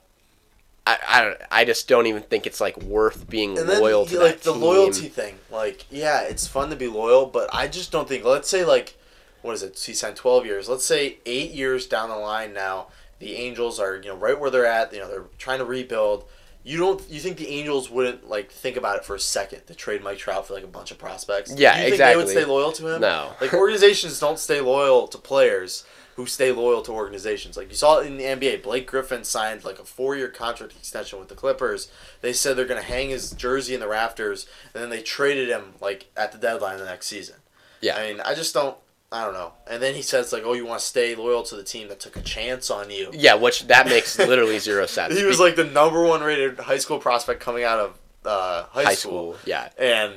I 0.86 0.98
I, 1.08 1.22
don't, 1.22 1.38
I 1.50 1.64
just 1.64 1.88
don't 1.88 2.06
even 2.06 2.22
think 2.22 2.46
it's 2.46 2.60
like 2.60 2.76
worth 2.82 3.28
being 3.28 3.56
And 3.58 3.68
loyal 3.68 4.06
to 4.06 4.18
like 4.18 4.40
the 4.40 4.52
team. 4.52 4.62
loyalty 4.62 5.08
thing. 5.08 5.36
Like, 5.50 5.86
yeah, 5.90 6.22
it's 6.22 6.46
fun 6.46 6.70
to 6.70 6.76
be 6.76 6.88
loyal, 6.88 7.26
but 7.26 7.48
I 7.52 7.68
just 7.68 7.92
don't 7.92 8.08
think. 8.08 8.24
Let's 8.24 8.48
say 8.48 8.64
like, 8.64 8.96
what 9.42 9.52
is 9.54 9.62
it? 9.62 9.78
He 9.78 9.94
signed 9.94 10.16
twelve 10.16 10.44
years. 10.46 10.68
Let's 10.68 10.84
say 10.84 11.18
eight 11.26 11.52
years 11.52 11.86
down 11.86 12.08
the 12.08 12.16
line 12.16 12.52
now, 12.52 12.88
the 13.18 13.36
Angels 13.36 13.78
are 13.78 13.96
you 13.96 14.08
know 14.10 14.16
right 14.16 14.38
where 14.38 14.50
they're 14.50 14.66
at. 14.66 14.92
You 14.92 15.00
know 15.00 15.08
they're 15.08 15.24
trying 15.38 15.58
to 15.58 15.64
rebuild. 15.64 16.24
You 16.64 16.78
don't. 16.78 17.02
You 17.10 17.18
think 17.20 17.38
the 17.38 17.48
Angels 17.48 17.90
wouldn't 17.90 18.28
like 18.28 18.50
think 18.50 18.76
about 18.76 18.96
it 18.96 19.04
for 19.04 19.14
a 19.16 19.20
second 19.20 19.66
to 19.66 19.74
trade 19.74 20.02
Mike 20.02 20.18
Trout 20.18 20.46
for 20.46 20.54
like 20.54 20.64
a 20.64 20.68
bunch 20.68 20.90
of 20.90 20.98
prospects? 20.98 21.52
Yeah, 21.56 21.76
you 21.76 21.90
think 21.90 21.98
They 21.98 22.16
would 22.16 22.28
stay 22.28 22.44
loyal 22.44 22.72
to 22.72 22.94
him. 22.94 23.00
No. 23.00 23.32
Like 23.40 23.52
organizations 23.52 24.18
don't 24.20 24.38
stay 24.38 24.60
loyal 24.60 25.08
to 25.08 25.18
players 25.18 25.84
who 26.22 26.26
stay 26.26 26.52
loyal 26.52 26.82
to 26.82 26.92
organizations. 26.92 27.56
Like 27.56 27.68
you 27.68 27.74
saw 27.74 27.98
it 27.98 28.06
in 28.06 28.16
the 28.16 28.24
NBA, 28.24 28.62
Blake 28.62 28.86
Griffin 28.86 29.24
signed 29.24 29.64
like 29.64 29.80
a 29.80 29.84
four-year 29.84 30.28
contract 30.28 30.74
extension 30.76 31.18
with 31.18 31.28
the 31.28 31.34
Clippers. 31.34 31.90
They 32.20 32.32
said 32.32 32.56
they're 32.56 32.64
gonna 32.64 32.80
hang 32.80 33.10
his 33.10 33.32
jersey 33.32 33.74
in 33.74 33.80
the 33.80 33.88
rafters, 33.88 34.46
and 34.72 34.80
then 34.80 34.90
they 34.90 35.02
traded 35.02 35.48
him 35.48 35.74
like 35.80 36.10
at 36.16 36.30
the 36.30 36.38
deadline 36.38 36.78
the 36.78 36.84
next 36.84 37.08
season. 37.08 37.36
Yeah. 37.80 37.96
I 37.96 38.12
mean, 38.12 38.20
I 38.20 38.34
just 38.34 38.54
don't. 38.54 38.76
I 39.10 39.24
don't 39.24 39.34
know. 39.34 39.52
And 39.66 39.82
then 39.82 39.94
he 39.94 40.02
says 40.02 40.32
like, 40.32 40.44
"Oh, 40.46 40.52
you 40.52 40.64
want 40.64 40.80
to 40.80 40.86
stay 40.86 41.16
loyal 41.16 41.42
to 41.42 41.56
the 41.56 41.64
team 41.64 41.88
that 41.88 41.98
took 41.98 42.16
a 42.16 42.22
chance 42.22 42.70
on 42.70 42.88
you." 42.88 43.10
Yeah, 43.12 43.34
which 43.34 43.66
that 43.66 43.86
makes 43.86 44.16
literally 44.16 44.58
zero 44.70 44.86
sense. 44.86 45.18
He 45.18 45.24
was 45.24 45.40
like 45.40 45.56
the 45.56 45.64
number 45.64 46.02
one 46.04 46.22
rated 46.22 46.60
high 46.60 46.78
school 46.78 46.98
prospect 47.00 47.40
coming 47.40 47.64
out 47.64 47.80
of 47.80 47.98
uh, 48.24 48.62
high, 48.70 48.84
high 48.84 48.94
school. 48.94 49.34
school. 49.34 49.36
Yeah, 49.44 49.68
and 49.76 50.14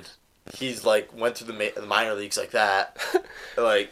he's 0.53 0.85
like 0.85 1.09
went 1.17 1.35
through 1.37 1.47
the, 1.47 1.53
ma- 1.53 1.81
the 1.81 1.85
minor 1.87 2.13
leagues 2.13 2.37
like 2.37 2.51
that. 2.51 2.95
like 3.57 3.91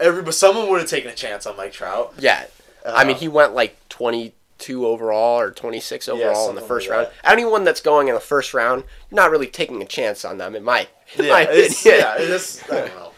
every, 0.00 0.32
someone 0.32 0.68
would 0.70 0.80
have 0.80 0.88
taken 0.90 1.10
a 1.10 1.14
chance 1.14 1.46
on 1.46 1.56
Mike 1.56 1.72
Trout. 1.72 2.14
yeah. 2.18 2.46
I 2.86 3.04
mean, 3.04 3.16
Uh, 3.16 3.18
he 3.18 3.28
went 3.28 3.54
like 3.54 3.76
twenty 3.88 4.32
two 4.58 4.86
overall 4.86 5.38
or 5.40 5.50
twenty 5.50 5.80
six 5.80 6.08
overall 6.08 6.48
in 6.48 6.54
the 6.54 6.60
first 6.60 6.88
like 6.88 6.96
round. 6.96 7.08
Anyone 7.24 7.64
that's 7.64 7.80
going 7.80 8.08
in 8.08 8.14
the 8.14 8.20
first 8.20 8.54
round, 8.54 8.84
you're 9.10 9.16
not 9.16 9.30
really 9.30 9.46
taking 9.48 9.82
a 9.82 9.86
chance 9.86 10.24
on 10.24 10.38
them. 10.38 10.54
In 10.56 10.64
my, 10.64 10.88
in 11.16 11.26
yeah, 11.26 11.30
my 11.32 11.40
opinion. 11.42 11.70
yeah, 11.84 12.14
it's, 12.18 12.62
I 12.70 12.74
don't 12.80 12.94
know. 12.96 13.12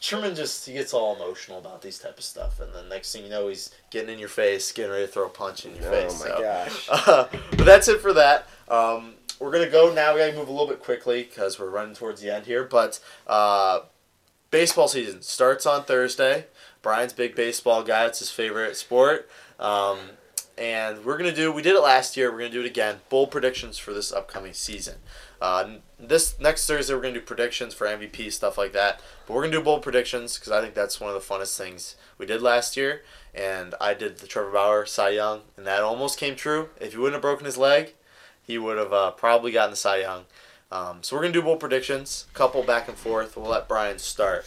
Sherman 0.00 0.34
just 0.34 0.66
he 0.66 0.74
gets 0.74 0.92
all 0.92 1.16
emotional 1.16 1.58
about 1.58 1.80
these 1.82 1.98
type 1.98 2.18
of 2.18 2.24
stuff, 2.24 2.60
and 2.60 2.72
then 2.74 2.88
next 2.88 3.12
thing 3.12 3.24
you 3.24 3.30
know, 3.30 3.48
he's 3.48 3.70
getting 3.90 4.10
in 4.12 4.18
your 4.18 4.28
face, 4.28 4.70
getting 4.72 4.90
ready 4.92 5.06
to 5.06 5.10
throw 5.12 5.26
a 5.26 5.30
punch 5.30 5.64
in 5.64 5.74
your 5.74 5.86
Oh 5.86 5.90
face. 5.90 6.22
Oh 6.22 6.28
my 6.28 6.36
so. 6.36 6.42
gosh. 6.42 6.88
Uh, 7.08 7.28
but 7.56 7.64
that's 7.64 7.88
it 7.88 8.00
for 8.00 8.12
that. 8.12 8.46
Um, 8.68 9.14
we're 9.40 9.50
gonna 9.52 9.70
go 9.70 9.92
now. 9.94 10.12
We 10.14 10.20
gotta 10.20 10.34
move 10.34 10.48
a 10.48 10.52
little 10.52 10.68
bit 10.68 10.82
quickly 10.82 11.22
because 11.22 11.58
we're 11.58 11.70
running 11.70 11.94
towards 11.94 12.20
the 12.20 12.32
end 12.34 12.44
here. 12.46 12.64
But 12.64 13.00
uh, 13.26 13.80
baseball 14.56 14.88
season 14.88 15.20
starts 15.20 15.66
on 15.66 15.84
Thursday. 15.84 16.46
Brian's 16.80 17.12
big 17.12 17.36
baseball 17.36 17.82
guy. 17.82 18.06
It's 18.06 18.20
his 18.20 18.30
favorite 18.30 18.74
sport. 18.74 19.28
Um, 19.60 19.98
and 20.56 21.04
we're 21.04 21.18
gonna 21.18 21.34
do. 21.34 21.52
We 21.52 21.60
did 21.60 21.74
it 21.74 21.82
last 21.82 22.16
year. 22.16 22.32
We're 22.32 22.38
gonna 22.38 22.52
do 22.52 22.62
it 22.62 22.66
again. 22.66 23.00
Bold 23.10 23.30
predictions 23.30 23.76
for 23.76 23.92
this 23.92 24.10
upcoming 24.10 24.54
season. 24.54 24.94
Uh, 25.42 25.74
this 26.00 26.40
next 26.40 26.66
Thursday 26.66 26.94
we're 26.94 27.02
gonna 27.02 27.12
do 27.12 27.20
predictions 27.20 27.74
for 27.74 27.86
MVP 27.86 28.32
stuff 28.32 28.56
like 28.56 28.72
that. 28.72 29.02
But 29.26 29.34
we're 29.34 29.42
gonna 29.42 29.58
do 29.58 29.62
bold 29.62 29.82
predictions 29.82 30.38
because 30.38 30.50
I 30.50 30.62
think 30.62 30.72
that's 30.72 31.02
one 31.02 31.14
of 31.14 31.14
the 31.14 31.34
funnest 31.34 31.58
things 31.58 31.96
we 32.16 32.24
did 32.24 32.40
last 32.40 32.78
year. 32.78 33.02
And 33.34 33.74
I 33.78 33.92
did 33.92 34.20
the 34.20 34.26
Trevor 34.26 34.52
Bauer 34.52 34.86
Cy 34.86 35.10
Young, 35.10 35.42
and 35.58 35.66
that 35.66 35.82
almost 35.82 36.18
came 36.18 36.34
true. 36.34 36.70
If 36.80 36.92
he 36.92 36.98
wouldn't 36.98 37.16
have 37.16 37.20
broken 37.20 37.44
his 37.44 37.58
leg, 37.58 37.92
he 38.42 38.56
would 38.56 38.78
have 38.78 38.94
uh, 38.94 39.10
probably 39.10 39.52
gotten 39.52 39.72
the 39.72 39.76
Cy 39.76 39.98
Young. 39.98 40.24
Um, 40.72 41.02
so 41.02 41.14
we're 41.16 41.22
gonna 41.22 41.32
do 41.32 41.42
bold 41.42 41.60
predictions, 41.60 42.26
couple 42.34 42.62
back 42.62 42.88
and 42.88 42.96
forth. 42.96 43.36
We'll 43.36 43.46
let 43.50 43.68
Brian 43.68 43.98
start. 43.98 44.44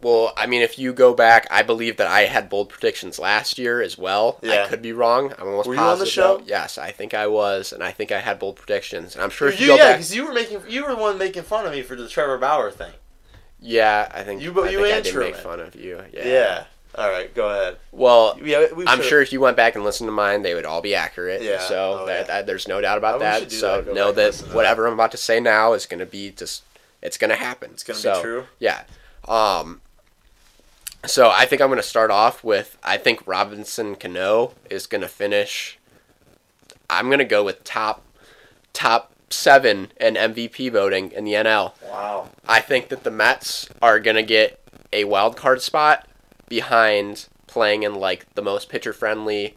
Well, 0.00 0.32
I 0.36 0.46
mean, 0.46 0.62
if 0.62 0.78
you 0.78 0.92
go 0.92 1.12
back, 1.12 1.46
I 1.50 1.62
believe 1.62 1.96
that 1.96 2.06
I 2.06 2.22
had 2.26 2.48
bold 2.48 2.68
predictions 2.68 3.18
last 3.18 3.58
year 3.58 3.82
as 3.82 3.98
well. 3.98 4.38
Yeah. 4.42 4.64
I 4.64 4.68
could 4.68 4.80
be 4.80 4.92
wrong. 4.92 5.32
I'm 5.38 5.48
almost 5.48 5.66
Were 5.68 5.74
you 5.74 5.80
on 5.80 5.98
the 5.98 6.06
show? 6.06 6.38
though. 6.38 6.44
Yes, 6.46 6.78
I 6.78 6.92
think 6.92 7.14
I 7.14 7.26
was, 7.26 7.72
and 7.72 7.82
I 7.82 7.90
think 7.90 8.12
I 8.12 8.20
had 8.20 8.38
bold 8.38 8.56
predictions. 8.56 9.14
And 9.16 9.24
I'm 9.24 9.30
sure 9.30 9.48
if 9.48 9.58
you, 9.60 9.66
You, 9.66 9.72
go 9.72 9.76
yeah, 9.76 9.84
back, 9.88 9.96
because 9.96 10.14
you 10.14 10.24
were 10.24 10.32
making 10.32 10.62
you 10.68 10.82
were 10.84 10.90
the 10.94 10.96
one 11.00 11.18
making 11.18 11.42
fun 11.42 11.66
of 11.66 11.72
me 11.72 11.82
for 11.82 11.96
the 11.96 12.08
Trevor 12.08 12.38
Bauer 12.38 12.70
thing. 12.70 12.92
yeah, 13.60 14.08
I 14.14 14.22
think 14.22 14.40
You- 14.40 14.52
I 14.62 14.68
you 14.70 14.78
think 14.78 14.92
I 14.92 14.96
and 14.98 15.04
did 15.04 15.16
make 15.16 15.36
fun 15.36 15.58
of 15.60 15.74
you. 15.74 16.00
Yeah. 16.12 16.24
Yeah. 16.26 16.64
All 16.98 17.08
right, 17.08 17.32
go 17.34 17.48
ahead. 17.48 17.76
Well, 17.92 18.38
Yeah, 18.42 18.66
I'm 18.86 19.02
sure 19.02 19.22
if 19.22 19.32
you 19.32 19.40
went 19.40 19.56
back 19.56 19.74
and 19.76 19.84
listened 19.84 20.08
to 20.08 20.12
mine, 20.12 20.42
they 20.42 20.54
would 20.54 20.64
all 20.64 20.80
be 20.82 20.94
accurate. 20.94 21.42
Yeah. 21.42 21.60
So 21.60 22.00
Oh, 22.00 22.06
that, 22.06 22.20
yeah. 22.20 22.22
that- 22.26 22.46
there's 22.46 22.66
no 22.66 22.80
doubt 22.80 22.98
about 22.98 23.16
Oh, 23.16 23.18
that. 23.20 23.52
So 23.52 23.82
that. 23.82 23.94
Know 23.94 24.10
that 24.12 24.34
whatever 24.52 24.86
I'm 24.86 24.94
about 24.94 25.12
to 25.12 25.16
say 25.16 25.38
now 25.38 25.74
is 25.74 25.86
going 25.86 26.00
to 26.00 26.06
be 26.06 26.30
just, 26.30 26.64
it's 27.00 27.16
going 27.16 27.30
to 27.30 27.36
happen. 27.36 27.70
It's 27.72 27.84
gonna 27.84 27.98
So, 27.98 28.14
be 28.16 28.20
true. 28.22 28.46
Yeah. 28.58 28.82
Um. 29.28 29.80
So 31.06 31.30
I 31.30 31.46
think 31.46 31.62
I'm 31.62 31.68
going 31.68 31.76
to 31.78 31.82
start 31.86 32.10
off 32.10 32.42
with 32.42 32.76
I 32.82 32.96
think 32.96 33.22
Robinson 33.26 33.94
Cano 33.94 34.54
is 34.68 34.86
going 34.88 35.02
to 35.02 35.08
finish. 35.08 35.78
I'm 36.90 37.06
going 37.06 37.18
to 37.20 37.24
go 37.24 37.44
with 37.44 37.62
top, 37.62 38.02
top 38.72 39.12
seven 39.30 39.92
in 40.00 40.14
MVP 40.14 40.72
voting 40.72 41.12
in 41.12 41.24
the 41.24 41.34
NL. 41.34 41.74
Wow. 41.88 42.30
I 42.48 42.60
think 42.60 42.88
that 42.88 43.04
the 43.04 43.10
Mets 43.10 43.68
are 43.82 44.00
gonna 44.00 44.22
get 44.22 44.58
a 44.90 45.04
wild 45.04 45.36
card 45.36 45.60
spot 45.60 46.07
behind 46.48 47.26
playing 47.46 47.82
in 47.82 47.94
like 47.94 48.32
the 48.34 48.42
most 48.42 48.68
pitcher 48.68 48.92
friendly 48.92 49.56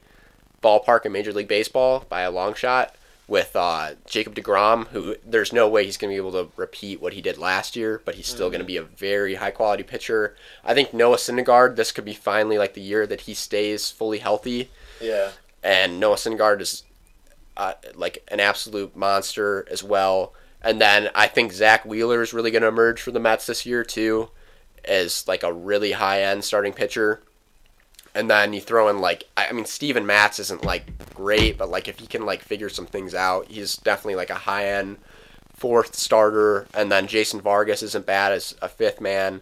ballpark 0.63 1.05
in 1.05 1.11
Major 1.11 1.33
League 1.33 1.47
Baseball 1.47 2.05
by 2.09 2.21
a 2.21 2.31
long 2.31 2.53
shot 2.53 2.95
with 3.27 3.55
uh, 3.55 3.91
Jacob 4.05 4.35
DeGrom, 4.35 4.87
who 4.87 5.15
there's 5.25 5.53
no 5.53 5.67
way 5.69 5.85
he's 5.85 5.97
gonna 5.97 6.11
be 6.11 6.17
able 6.17 6.31
to 6.33 6.49
repeat 6.57 7.01
what 7.01 7.13
he 7.13 7.21
did 7.21 7.37
last 7.37 7.75
year, 7.75 8.01
but 8.03 8.15
he's 8.15 8.27
still 8.27 8.49
gonna 8.49 8.63
be 8.63 8.77
a 8.77 8.83
very 8.83 9.35
high 9.35 9.51
quality 9.51 9.83
pitcher. 9.83 10.35
I 10.65 10.73
think 10.73 10.93
Noah 10.93 11.15
Syndergaard, 11.17 11.75
this 11.77 11.91
could 11.91 12.03
be 12.05 12.13
finally 12.13 12.57
like 12.57 12.73
the 12.73 12.81
year 12.81 13.07
that 13.07 13.21
he 13.21 13.33
stays 13.33 13.89
fully 13.89 14.19
healthy 14.19 14.69
Yeah. 14.99 15.31
and 15.63 15.99
Noah 15.99 16.15
Syndergaard 16.17 16.59
is 16.61 16.83
uh, 17.57 17.73
like 17.95 18.23
an 18.27 18.39
absolute 18.39 18.95
monster 18.95 19.65
as 19.71 19.83
well. 19.83 20.33
And 20.61 20.79
then 20.81 21.09
I 21.15 21.27
think 21.27 21.53
Zach 21.53 21.85
Wheeler 21.85 22.21
is 22.21 22.33
really 22.33 22.51
going 22.51 22.61
to 22.61 22.67
emerge 22.67 23.01
for 23.01 23.11
the 23.11 23.19
Mets 23.19 23.45
this 23.47 23.65
year 23.65 23.83
too, 23.83 24.29
as 24.85 25.27
like 25.27 25.43
a 25.43 25.53
really 25.53 25.93
high 25.93 26.21
end 26.23 26.43
starting 26.43 26.73
pitcher. 26.73 27.21
And 28.13 28.29
then 28.29 28.51
you 28.51 28.59
throw 28.59 28.89
in 28.89 28.99
like 28.99 29.25
I 29.37 29.51
mean 29.53 29.65
Steven 29.65 30.05
Matz 30.05 30.39
isn't 30.39 30.65
like 30.65 31.13
great, 31.13 31.57
but 31.57 31.69
like 31.69 31.87
if 31.87 31.99
he 31.99 32.07
can 32.07 32.25
like 32.25 32.41
figure 32.41 32.69
some 32.69 32.85
things 32.85 33.13
out, 33.13 33.47
he's 33.47 33.77
definitely 33.77 34.15
like 34.15 34.29
a 34.29 34.35
high 34.35 34.67
end 34.67 34.97
fourth 35.53 35.95
starter. 35.95 36.67
And 36.73 36.91
then 36.91 37.07
Jason 37.07 37.39
Vargas 37.39 37.83
isn't 37.83 38.05
bad 38.05 38.31
as 38.33 38.55
a 38.61 38.67
fifth 38.67 38.99
man. 38.99 39.41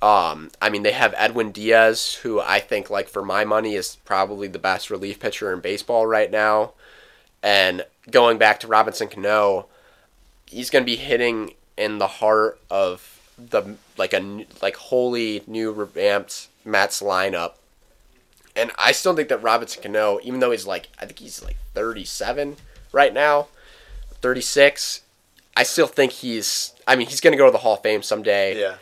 Um, 0.00 0.50
I 0.60 0.68
mean, 0.68 0.82
they 0.82 0.92
have 0.92 1.14
Edwin 1.16 1.50
Diaz, 1.50 2.14
who 2.22 2.38
I 2.38 2.60
think, 2.60 2.90
like 2.90 3.08
for 3.08 3.24
my 3.24 3.44
money, 3.44 3.74
is 3.74 3.96
probably 4.04 4.48
the 4.48 4.58
best 4.58 4.90
relief 4.90 5.18
pitcher 5.18 5.50
in 5.52 5.60
baseball 5.60 6.06
right 6.06 6.30
now. 6.30 6.74
And 7.42 7.86
going 8.10 8.36
back 8.36 8.60
to 8.60 8.66
Robinson 8.66 9.08
Cano, 9.08 9.66
he's 10.46 10.70
going 10.70 10.82
to 10.82 10.86
be 10.86 10.96
hitting 10.96 11.54
in 11.76 11.98
the 11.98 12.06
heart 12.06 12.60
of 12.70 13.13
the 13.38 13.76
like 13.96 14.12
a 14.12 14.44
like 14.62 14.76
wholly 14.76 15.42
new 15.46 15.72
revamped 15.72 16.48
Mets 16.64 17.02
lineup. 17.02 17.54
And 18.56 18.70
I 18.78 18.92
still 18.92 19.14
think 19.16 19.28
that 19.30 19.42
Robinson 19.42 19.82
Cano, 19.82 20.20
even 20.22 20.40
though 20.40 20.50
he's 20.52 20.66
like 20.66 20.88
I 20.98 21.06
think 21.06 21.18
he's 21.18 21.42
like 21.42 21.56
37 21.74 22.56
right 22.92 23.12
now, 23.12 23.48
36, 24.20 25.00
I 25.56 25.62
still 25.64 25.86
think 25.86 26.12
he's. 26.12 26.72
I 26.86 26.96
mean, 26.96 27.08
he's 27.08 27.20
going 27.20 27.32
to 27.32 27.38
go 27.38 27.46
to 27.46 27.50
the 27.52 27.58
Hall 27.58 27.74
of 27.74 27.82
Fame 27.82 28.02
someday, 28.02 28.60
Yeah. 28.60 28.76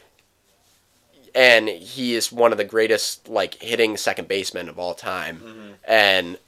and 1.34 1.68
he 1.68 2.14
is 2.14 2.32
one 2.32 2.52
of 2.52 2.58
the 2.58 2.64
greatest 2.64 3.28
like 3.28 3.54
hitting 3.62 3.96
second 3.96 4.28
basemen 4.28 4.68
of 4.68 4.78
all 4.78 4.94
time. 4.94 5.38
Mm-hmm. 5.38 5.70
And 5.86 6.38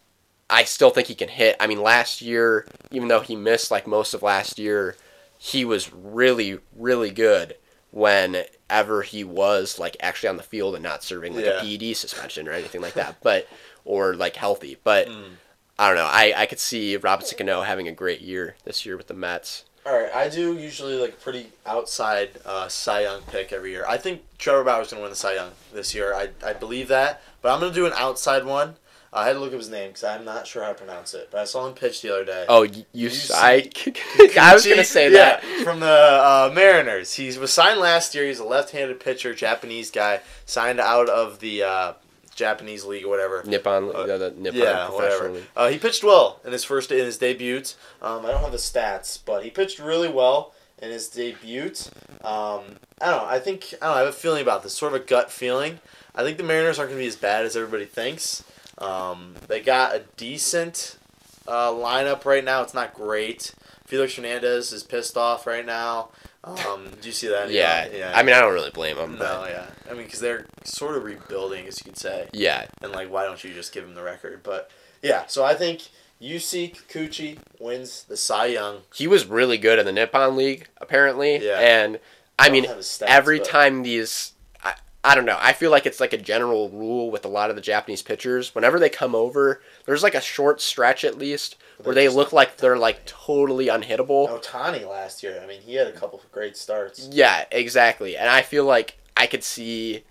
I 0.50 0.64
still 0.64 0.90
think 0.90 1.08
he 1.08 1.14
can 1.14 1.28
hit. 1.28 1.56
I 1.58 1.66
mean, 1.66 1.80
last 1.80 2.20
year, 2.20 2.66
even 2.90 3.08
though 3.08 3.20
he 3.20 3.34
missed 3.36 3.70
like 3.70 3.86
most 3.86 4.14
of 4.14 4.22
last 4.22 4.58
year, 4.58 4.96
he 5.38 5.64
was 5.64 5.92
really, 5.92 6.58
really 6.76 7.10
good 7.10 7.54
whenever 7.94 9.02
he 9.02 9.24
was 9.24 9.78
like 9.78 9.96
actually 10.00 10.28
on 10.28 10.36
the 10.36 10.42
field 10.42 10.74
and 10.74 10.82
not 10.82 11.02
serving 11.02 11.34
like 11.34 11.44
Yeah. 11.44 11.60
a 11.62 11.78
PED 11.78 11.96
suspension 11.96 12.48
or 12.48 12.52
anything 12.52 12.80
like 12.80 12.94
that. 12.94 13.16
But 13.22 13.46
or 13.84 14.14
like 14.14 14.36
healthy. 14.36 14.76
But 14.82 15.08
Mm. 15.08 15.34
I 15.78 15.88
don't 15.88 15.96
know. 15.96 16.06
I, 16.10 16.32
I 16.36 16.46
could 16.46 16.60
see 16.60 16.96
Robinson 16.96 17.36
Cano 17.36 17.62
having 17.62 17.88
a 17.88 17.92
great 17.92 18.20
year 18.20 18.54
this 18.64 18.86
year 18.86 18.96
with 18.96 19.08
the 19.08 19.14
Mets. 19.14 19.64
All 19.86 19.92
right, 19.92 20.14
I 20.14 20.28
do 20.30 20.56
usually 20.56 20.94
like 20.94 21.10
a 21.10 21.16
pretty 21.16 21.48
outside 21.66 22.30
uh, 22.46 22.68
Cy 22.68 23.02
Young 23.02 23.20
pick 23.22 23.52
every 23.52 23.72
year. 23.72 23.84
I 23.86 23.98
think 23.98 24.22
Trevor 24.38 24.64
Bauer's 24.64 24.90
gonna 24.90 25.02
win 25.02 25.10
the 25.10 25.16
Cy 25.16 25.34
Young 25.34 25.50
this 25.74 25.94
year. 25.94 26.14
I, 26.14 26.28
I 26.46 26.52
believe 26.54 26.88
that, 26.88 27.20
but 27.42 27.52
I'm 27.52 27.60
gonna 27.60 27.74
do 27.74 27.84
an 27.86 27.92
outside 27.96 28.44
one. 28.46 28.76
I 29.14 29.26
had 29.26 29.34
to 29.34 29.38
look 29.38 29.52
up 29.52 29.58
his 29.58 29.68
name 29.70 29.90
because 29.90 30.04
I'm 30.04 30.24
not 30.24 30.46
sure 30.46 30.62
how 30.62 30.70
to 30.70 30.74
pronounce 30.74 31.14
it, 31.14 31.28
but 31.30 31.40
I 31.40 31.44
saw 31.44 31.66
him 31.66 31.74
pitch 31.74 32.02
the 32.02 32.12
other 32.12 32.24
day. 32.24 32.44
Oh, 32.48 32.62
you, 32.64 33.10
I, 33.32 33.70
I 34.40 34.52
was 34.54 34.66
gonna 34.66 34.84
say 34.84 35.04
Yeah, 35.04 35.40
that. 35.40 35.42
from 35.62 35.80
the 35.80 35.86
uh, 35.86 36.50
Mariners. 36.54 37.14
He 37.14 37.26
was 37.38 37.52
signed 37.52 37.78
last 37.80 38.14
year. 38.14 38.26
He's 38.26 38.40
a 38.40 38.44
left-handed 38.44 38.98
pitcher, 39.00 39.32
Japanese 39.34 39.90
guy, 39.90 40.20
signed 40.46 40.80
out 40.80 41.08
of 41.08 41.38
the 41.38 41.62
uh, 41.62 41.92
Japanese 42.34 42.84
league 42.84 43.04
or 43.04 43.08
whatever. 43.08 43.42
Nippon, 43.46 43.92
Uh, 43.94 44.04
the, 44.06 44.18
the 44.18 44.30
Nippon 44.32 44.60
yeah, 44.60 44.86
professional 44.88 45.30
whatever. 45.30 45.46
Uh, 45.56 45.68
he 45.68 45.78
pitched 45.78 46.02
well 46.02 46.40
in 46.44 46.50
his 46.52 46.64
first 46.64 46.90
in 46.90 46.98
his 47.04 47.16
debut. 47.18 47.62
Um, 48.02 48.26
I 48.26 48.32
don't 48.32 48.40
have 48.42 48.50
the 48.52 48.58
stats, 48.58 49.18
but 49.24 49.44
he 49.44 49.50
pitched 49.50 49.78
really 49.78 50.08
well 50.08 50.52
in 50.82 50.90
his 50.90 51.06
debut. 51.08 51.72
Um, 52.24 52.62
I 53.00 53.10
don't 53.10 53.22
know. 53.22 53.26
I 53.28 53.38
think 53.38 53.74
I 53.80 53.86
don't 53.86 53.94
know. 53.94 53.94
I 53.94 53.98
have 54.00 54.08
a 54.08 54.12
feeling 54.12 54.42
about 54.42 54.62
this, 54.64 54.74
sort 54.74 54.92
of 54.94 55.00
a 55.02 55.04
gut 55.04 55.30
feeling. 55.30 55.78
I 56.16 56.22
think 56.24 56.36
the 56.38 56.42
Mariners 56.44 56.78
aren't 56.78 56.90
going 56.90 56.98
to 56.98 57.04
be 57.04 57.08
as 57.08 57.16
bad 57.16 57.44
as 57.44 57.56
everybody 57.56 57.84
thinks. 57.86 58.42
Um, 58.78 59.34
they 59.48 59.60
got 59.60 59.94
a 59.94 60.02
decent 60.16 60.98
uh, 61.46 61.70
lineup 61.70 62.24
right 62.24 62.44
now. 62.44 62.62
It's 62.62 62.74
not 62.74 62.94
great. 62.94 63.54
Felix 63.86 64.14
Hernandez 64.16 64.72
is 64.72 64.82
pissed 64.82 65.16
off 65.16 65.46
right 65.46 65.64
now. 65.64 66.08
Um, 66.42 66.88
do 67.00 67.06
you 67.08 67.12
see 67.12 67.28
that? 67.28 67.50
Yeah, 67.50 67.86
yeah. 67.92 68.12
I 68.14 68.22
mean, 68.22 68.34
I 68.34 68.40
don't 68.40 68.52
really 68.52 68.70
blame 68.70 68.96
him. 68.96 69.12
no, 69.12 69.18
But 69.18 69.50
yeah. 69.50 69.66
I 69.90 69.94
mean, 69.94 70.04
because 70.04 70.20
they're 70.20 70.46
sort 70.64 70.96
of 70.96 71.04
rebuilding, 71.04 71.66
as 71.66 71.80
you 71.80 71.84
could 71.92 71.98
say 71.98 72.28
yeah, 72.32 72.66
and 72.82 72.92
like 72.92 73.10
why 73.10 73.24
don't 73.24 73.42
you 73.44 73.52
just 73.52 73.72
give 73.72 73.84
him 73.84 73.94
the 73.94 74.02
record? 74.02 74.42
But 74.42 74.70
yeah, 75.02 75.24
so 75.26 75.44
I 75.44 75.54
think 75.54 75.82
Yusei 76.20 76.74
Kikuchi 76.74 77.38
wins 77.58 78.04
the 78.04 78.16
Cy 78.16 78.46
Young. 78.46 78.78
he 78.94 79.06
was 79.06 79.26
really 79.26 79.58
good 79.58 79.78
in 79.78 79.86
the 79.86 79.92
Nippon 79.92 80.36
League 80.36 80.68
apparently. 80.80 81.36
Yeah. 81.44 81.58
And 81.60 81.98
I 82.38 82.44
don't 82.48 82.52
mean, 82.52 82.64
stats, 82.66 83.02
every 83.02 83.38
but- 83.38 83.48
time 83.48 83.82
these, 83.82 84.32
I, 85.04 85.14
don't 85.14 85.26
know. 85.26 85.38
I 85.40 85.52
feel 85.52 85.70
like 85.70 85.86
it's 85.86 86.00
like 86.00 86.12
a 86.12 86.18
general 86.18 86.70
rule 86.70 87.10
with 87.10 87.24
a 87.24 87.28
lot 87.28 87.50
of 87.50 87.56
the 87.56 87.62
Japanese 87.62 88.02
pitchers. 88.02 88.54
Whenever 88.54 88.78
they 88.78 88.88
come 88.88 89.14
over, 89.14 89.60
there's 89.86 90.02
like 90.02 90.14
a 90.14 90.20
short 90.20 90.60
stretch 90.60 91.04
at 91.04 91.18
least 91.18 91.56
where 91.82 91.94
they 91.94 92.08
look 92.08 92.32
like 92.32 92.56
they're 92.56 92.78
like 92.78 93.04
totally 93.04 93.66
unhittable. 93.66 94.28
Ohtani 94.28 94.88
last 94.88 95.22
year. 95.22 95.40
I 95.42 95.46
mean, 95.46 95.60
he 95.60 95.74
had 95.74 95.86
a 95.86 95.92
couple 95.92 96.18
of 96.18 96.30
great 96.32 96.56
starts. 96.56 97.08
Yeah, 97.12 97.44
exactly. 97.50 98.16
And 98.16 98.28
I 98.28 98.42
feel 98.42 98.64
like 98.64 98.98
I 99.16 99.26
could 99.26 99.44
see 99.44 100.04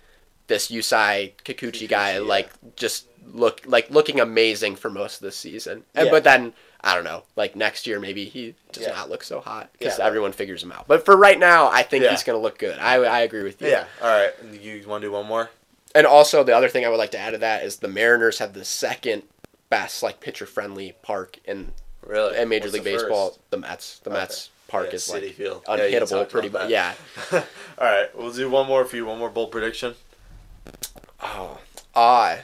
this 0.46 0.70
Yusei 0.70 1.32
Kikuchi, 1.44 1.88
guy 1.88 2.14
yeah. 2.14 2.20
like 2.20 2.50
just 2.76 3.06
look 3.32 3.62
like 3.66 3.90
looking 3.90 4.20
amazing 4.20 4.76
for 4.76 4.90
most 4.90 5.16
of 5.16 5.22
the 5.22 5.32
season. 5.32 5.84
And 5.94 6.06
Yeah. 6.06 6.10
but 6.12 6.24
then 6.24 6.52
I 6.86 6.94
don't 6.94 7.04
know, 7.04 7.22
like 7.34 7.56
next 7.56 7.86
year 7.86 7.98
maybe 7.98 8.26
he 8.26 8.54
does 8.72 8.82
Yeah. 8.84 8.90
not 8.92 9.08
look 9.08 9.24
so 9.24 9.40
hot 9.40 9.70
because 9.78 9.98
Yeah. 9.98 10.04
everyone 10.06 10.32
figures 10.32 10.62
him 10.62 10.70
out. 10.70 10.86
But 10.86 11.04
for 11.06 11.16
right 11.16 11.38
now, 11.38 11.70
I 11.70 11.82
think 11.82 12.04
Yeah. 12.04 12.10
he's 12.10 12.22
going 12.22 12.38
to 12.38 12.42
look 12.42 12.58
good. 12.58 12.78
I 12.78 12.96
I 12.96 13.20
agree 13.20 13.42
with 13.42 13.60
you. 13.62 13.68
Yeah. 13.68 13.86
All 14.02 14.08
right. 14.08 14.32
You 14.60 14.86
want 14.86 15.00
to 15.02 15.08
do 15.08 15.12
one 15.12 15.24
more? 15.26 15.48
And 15.94 16.06
also 16.06 16.44
the 16.44 16.54
other 16.54 16.68
thing 16.68 16.84
I 16.84 16.90
would 16.90 16.98
like 16.98 17.12
to 17.12 17.18
add 17.18 17.30
to 17.30 17.38
that 17.38 17.64
is 17.64 17.76
the 17.78 17.88
Mariners 17.88 18.38
have 18.38 18.52
the 18.52 18.64
second 18.66 19.22
best 19.70 20.02
like 20.02 20.20
pitcher 20.20 20.44
friendly 20.46 20.94
park 21.02 21.38
in 21.46 21.72
Really? 22.02 22.36
in 22.36 22.48
Major 22.50 22.64
What's 22.64 22.74
League 22.74 22.84
the 22.84 22.92
Baseball. 22.98 23.28
first? 23.30 23.40
The 23.50 23.56
Mets. 23.56 23.98
The 24.04 24.10
Okay. 24.10 24.18
Mets 24.18 24.50
park 24.68 24.86
Yeah, 24.88 24.94
is 24.96 25.04
City 25.04 25.26
like 25.28 25.36
Field. 25.36 25.62
Yeah, 25.66 25.76
unhittable 25.76 26.08
talked 26.10 26.30
pretty 26.32 26.50
much. 26.50 26.68
Yeah. 26.68 26.92
All 27.32 27.40
right. 27.78 28.14
We'll 28.14 28.30
do 28.32 28.50
one 28.50 28.66
more 28.66 28.84
for 28.84 28.96
you. 28.96 29.06
One 29.06 29.18
more 29.18 29.30
bold 29.30 29.50
prediction. 29.52 29.94
Oh, 31.22 31.58
uh, 31.94 32.36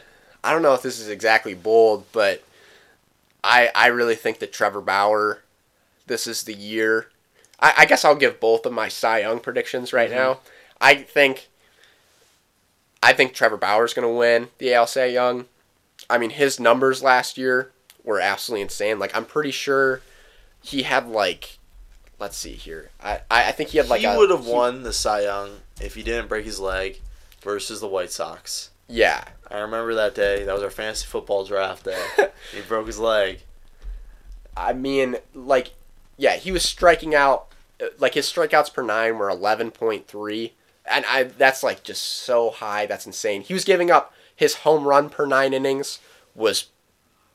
I 0.43 0.53
don't 0.53 0.63
know 0.63 0.73
if 0.75 0.81
this 0.83 0.99
is 0.99 1.09
exactly 1.09 1.53
bold, 1.55 2.05
but 2.13 2.43
I 3.45 3.71
I 3.75 3.87
really 3.89 4.15
think 4.17 4.39
that 4.41 4.53
Trevor 4.53 4.81
Bauer, 4.81 5.43
this 6.07 6.27
is 6.27 6.45
the 6.45 6.55
year. 6.55 7.09
I, 7.59 7.75
I 7.79 7.85
guess 7.87 8.05
I'll 8.05 8.15
give 8.15 8.41
both 8.41 8.65
of 8.67 8.73
my 8.73 8.89
Cy 8.89 9.21
Young 9.21 9.41
predictions 9.41 9.93
right 9.93 10.11
Mhm. 10.11 10.15
now. 10.15 10.41
I 10.81 10.95
think. 10.97 11.49
I 13.03 13.13
think 13.15 13.33
Trevor 13.33 13.57
Bauer's 13.57 13.95
going 13.95 14.07
to 14.07 14.13
win 14.15 14.49
the 14.59 14.75
AL 14.75 14.87
Cy 14.87 15.07
Young. 15.07 15.47
I 16.11 16.19
mean, 16.19 16.31
his 16.31 16.61
numbers 16.61 17.03
last 17.03 17.39
year 17.39 17.71
were 18.05 18.21
absolutely 18.21 18.63
insane. 18.63 18.99
Like, 18.99 19.15
I'm 19.17 19.25
pretty 19.25 19.51
sure 19.53 20.03
he 20.63 20.83
had 20.83 21.09
like, 21.09 21.59
let's 22.19 22.37
see 22.37 22.53
here. 22.53 22.91
I 23.03 23.21
I, 23.31 23.49
I 23.49 23.53
think 23.53 23.71
he 23.71 23.79
had 23.79 23.89
like 23.89 24.03
he 24.03 24.07
would 24.07 24.31
have 24.31 24.47
won 24.47 24.83
the 24.83 24.93
Cy 24.93 25.23
Young 25.23 25.61
if 25.81 25.95
he 25.95 26.03
didn't 26.03 26.29
break 26.29 26.45
his 26.45 26.61
leg 26.61 27.01
versus 27.43 27.81
the 27.81 27.87
White 27.89 28.11
Sox. 28.13 28.69
Yeah, 28.91 29.25
I 29.51 29.59
remember 29.61 29.95
that 29.95 30.15
day. 30.15 30.45
That 30.45 30.53
was 30.53 30.63
our 30.63 30.71
fantasy 30.71 31.07
football 31.07 31.45
draft 31.45 31.85
day. 31.85 32.03
he 32.55 32.61
broke 32.63 32.87
his 32.89 32.99
leg. 32.99 33.41
I 34.57 34.73
mean, 34.73 35.17
like, 35.35 35.73
yeah, 36.17 36.37
he 36.37 36.51
was 36.53 36.65
striking 36.65 37.15
out. 37.15 37.47
uh, 37.81 37.87
Like 37.99 38.15
his 38.15 38.27
strikeouts 38.27 38.75
per 38.75 38.83
nine 38.83 39.17
were 39.19 39.31
eleven 39.31 39.71
point 39.71 40.07
three, 40.09 40.55
and 40.85 41.05
I 41.07 41.23
that's 41.25 41.63
like 41.63 41.83
just 41.85 42.03
so 42.03 42.51
high. 42.51 42.87
That's 42.87 43.07
insane. 43.07 43.43
He 43.43 43.55
was 43.55 43.65
giving 43.65 43.91
up 43.91 44.13
his 44.35 44.57
home 44.57 44.85
run 44.85 45.09
per 45.09 45.25
nine 45.27 45.53
innings 45.53 45.99
was 46.35 46.67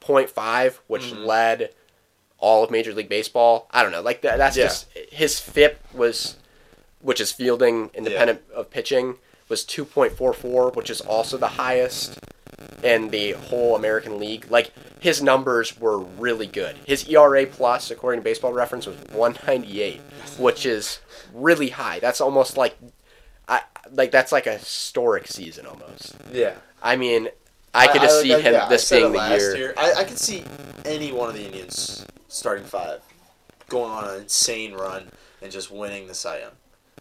0.5, 0.01 0.80
which 0.88 1.03
Mhm. 1.14 1.26
led 1.26 1.74
all 2.38 2.64
of 2.64 2.72
Major 2.72 2.93
League 2.93 3.10
Baseball. 3.10 3.68
I 3.72 3.82
don't 3.84 3.91
know, 3.91 4.01
like 4.01 4.22
that. 4.22 4.38
That's 4.38 4.58
Yeah. 4.58 4.66
just 4.66 4.88
his 5.12 5.39
FIP 5.39 5.80
was, 5.93 6.36
which 6.99 7.22
is 7.22 7.32
fielding 7.32 7.91
independent 7.93 8.41
of 8.53 8.70
pitching, 8.70 9.20
was 9.49 9.63
two 9.63 9.85
point 9.85 10.13
four 10.13 10.33
four, 10.33 10.71
which 10.71 10.89
is 10.89 11.01
also 11.01 11.37
the 11.37 11.47
highest 11.47 12.19
in 12.83 13.09
the 13.09 13.31
whole 13.31 13.75
American 13.75 14.19
League. 14.19 14.47
Like 14.49 14.71
his 14.99 15.21
numbers 15.21 15.79
were 15.79 15.99
really 15.99 16.47
good. 16.47 16.77
His 16.85 17.07
ERA 17.07 17.45
plus, 17.45 17.91
according 17.91 18.21
to 18.21 18.23
Baseball 18.23 18.53
Reference, 18.53 18.85
was 18.85 18.97
198, 19.11 20.01
which 20.39 20.65
is 20.65 20.99
really 21.33 21.69
high. 21.69 21.99
That's 21.99 22.21
almost 22.21 22.57
like, 22.57 22.77
I 23.47 23.61
like 23.91 24.11
that's 24.11 24.31
like 24.31 24.47
a 24.47 24.57
historic 24.57 25.27
season 25.27 25.65
almost. 25.65 26.15
Yeah. 26.31 26.55
I 26.81 26.95
mean, 26.95 27.29
I 27.73 27.87
could 27.87 28.01
just 28.01 28.21
see 28.21 28.33
like- 28.33 28.43
him 28.43 28.53
yeah, 28.53 28.67
this 28.69 28.89
being 28.89 29.11
the 29.11 29.29
year. 29.29 29.55
year. 29.57 29.73
I, 29.77 29.93
I 29.93 30.03
could 30.03 30.19
see 30.19 30.43
any 30.85 31.11
one 31.11 31.29
of 31.29 31.35
the 31.35 31.45
Indians 31.45 32.05
starting 32.27 32.65
five 32.65 33.01
going 33.67 33.91
on 33.91 34.09
an 34.09 34.21
insane 34.21 34.73
run 34.73 35.07
and 35.41 35.51
just 35.51 35.71
winning 35.71 36.07
the 36.07 36.13
Cy 36.13 36.39
Young. 36.39 36.51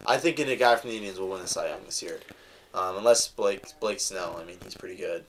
I 0.07 0.18
think 0.18 0.38
a 0.38 0.57
guy 0.57 0.76
from 0.76 0.90
the 0.90 0.97
Indians 0.97 1.18
will 1.18 1.28
win 1.28 1.40
the 1.40 1.49
Cy 1.49 1.68
Young 1.68 1.84
this 1.86 2.03
year, 2.03 2.20
um, 2.74 2.97
unless 2.99 3.28
Blake 3.28 3.64
Blake 3.80 4.01
Snell. 4.01 4.36
I 4.40 4.45
mean, 4.45 4.59
he's 4.62 4.74
pretty 4.74 4.97
good. 4.97 5.24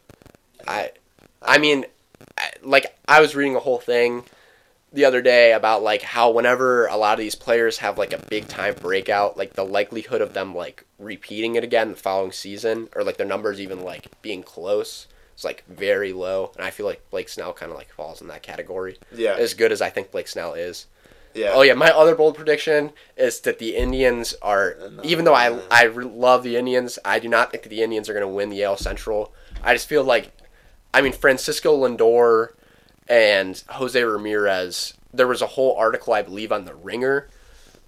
I, 0.67 0.91
I 1.41 1.57
mean, 1.57 1.85
I- 2.37 2.51
like 2.63 2.95
I 3.07 3.21
was 3.21 3.35
reading 3.35 3.55
a 3.55 3.59
whole 3.59 3.79
thing 3.79 4.23
the 4.91 5.05
other 5.05 5.21
day 5.21 5.51
about 5.51 5.83
like 5.83 6.01
how 6.01 6.31
whenever 6.31 6.87
a 6.87 6.95
lot 6.95 7.13
of 7.13 7.19
these 7.19 7.35
players 7.35 7.77
have 7.79 7.97
like 7.97 8.13
a 8.13 8.17
big 8.29 8.47
time 8.47 8.75
breakout, 8.75 9.37
like 9.37 9.53
the 9.53 9.65
likelihood 9.65 10.21
of 10.21 10.33
them 10.33 10.55
like 10.55 10.85
repeating 10.99 11.55
it 11.55 11.63
again 11.63 11.91
the 11.91 11.97
following 11.97 12.31
season 12.31 12.87
or 12.95 13.03
like 13.03 13.17
their 13.17 13.25
numbers 13.27 13.59
even 13.59 13.81
like 13.83 14.07
being 14.21 14.41
close 14.41 15.07
is 15.37 15.43
like 15.43 15.63
very 15.67 16.13
low. 16.13 16.51
And 16.55 16.65
I 16.65 16.71
feel 16.71 16.85
like 16.85 17.09
Blake 17.11 17.27
Snell 17.29 17.51
kind 17.53 17.71
of 17.71 17.77
like 17.77 17.91
falls 17.91 18.21
in 18.21 18.27
that 18.29 18.41
category. 18.43 18.97
Yeah. 19.13 19.35
As 19.37 19.53
good 19.53 19.71
as 19.73 19.81
I 19.81 19.89
think 19.89 20.11
Blake 20.11 20.27
Snell 20.29 20.53
is. 20.53 20.87
Yeah. 21.35 21.51
Oh 21.53 21.61
yeah, 21.63 21.73
my 21.73 21.91
other 21.91 22.15
bold 22.15 22.35
prediction 22.35 22.91
is 23.17 23.41
that 23.41 23.59
the 23.59 23.75
Indians 23.75 24.33
are, 24.41 24.77
No. 24.89 25.01
even 25.03 25.25
though 25.25 25.33
I 25.35 25.59
I 25.69 25.87
love 25.87 26.43
the 26.43 26.55
Indians, 26.55 26.97
I 27.03 27.19
do 27.19 27.27
not 27.27 27.51
think 27.51 27.63
that 27.63 27.69
the 27.69 27.83
Indians 27.83 28.09
are 28.09 28.13
going 28.13 28.21
to 28.23 28.27
win 28.27 28.49
the 28.49 28.63
AL 28.63 28.77
Central. 28.77 29.33
I 29.61 29.73
just 29.73 29.87
feel 29.87 30.03
like, 30.03 30.31
I 30.93 31.01
mean, 31.01 31.11
Francisco 31.11 31.75
Lindor 31.77 32.53
and 33.09 33.61
Jose 33.69 34.01
Ramirez. 34.01 34.93
There 35.13 35.27
was 35.27 35.41
a 35.41 35.47
whole 35.47 35.75
article 35.75 36.13
I 36.13 36.21
believe 36.21 36.51
on 36.51 36.63
the 36.65 36.73
Ringer 36.73 37.27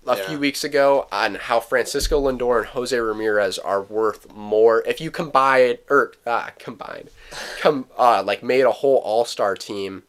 a 0.06 0.16
Yeah. 0.18 0.28
few 0.28 0.40
weeks 0.40 0.64
ago 0.64 1.08
on 1.12 1.36
how 1.36 1.60
Francisco 1.60 2.22
Lindor 2.22 2.60
and 2.60 2.68
Jose 2.68 2.98
Ramirez 2.98 3.58
are 3.60 3.82
worth 3.82 4.32
more 4.34 4.82
if 4.86 5.00
you 5.02 5.10
combine 5.12 5.78
or 5.90 6.14
uh, 6.26 6.50
combine, 6.60 7.08
come 7.60 7.88
uh, 7.98 8.24
like 8.24 8.44
made 8.44 8.62
a 8.66 8.72
whole 8.72 8.98
All 8.98 9.24
Star 9.26 9.56
team 9.56 10.04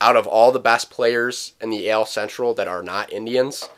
out 0.00 0.16
of 0.16 0.26
all 0.26 0.52
the 0.52 0.58
best 0.60 0.90
players 0.90 1.54
in 1.60 1.70
the 1.70 1.90
AL 1.90 2.06
Central 2.06 2.52
that 2.54 2.68
are 2.68 2.82
not 2.82 3.12
Indians, 3.12 3.68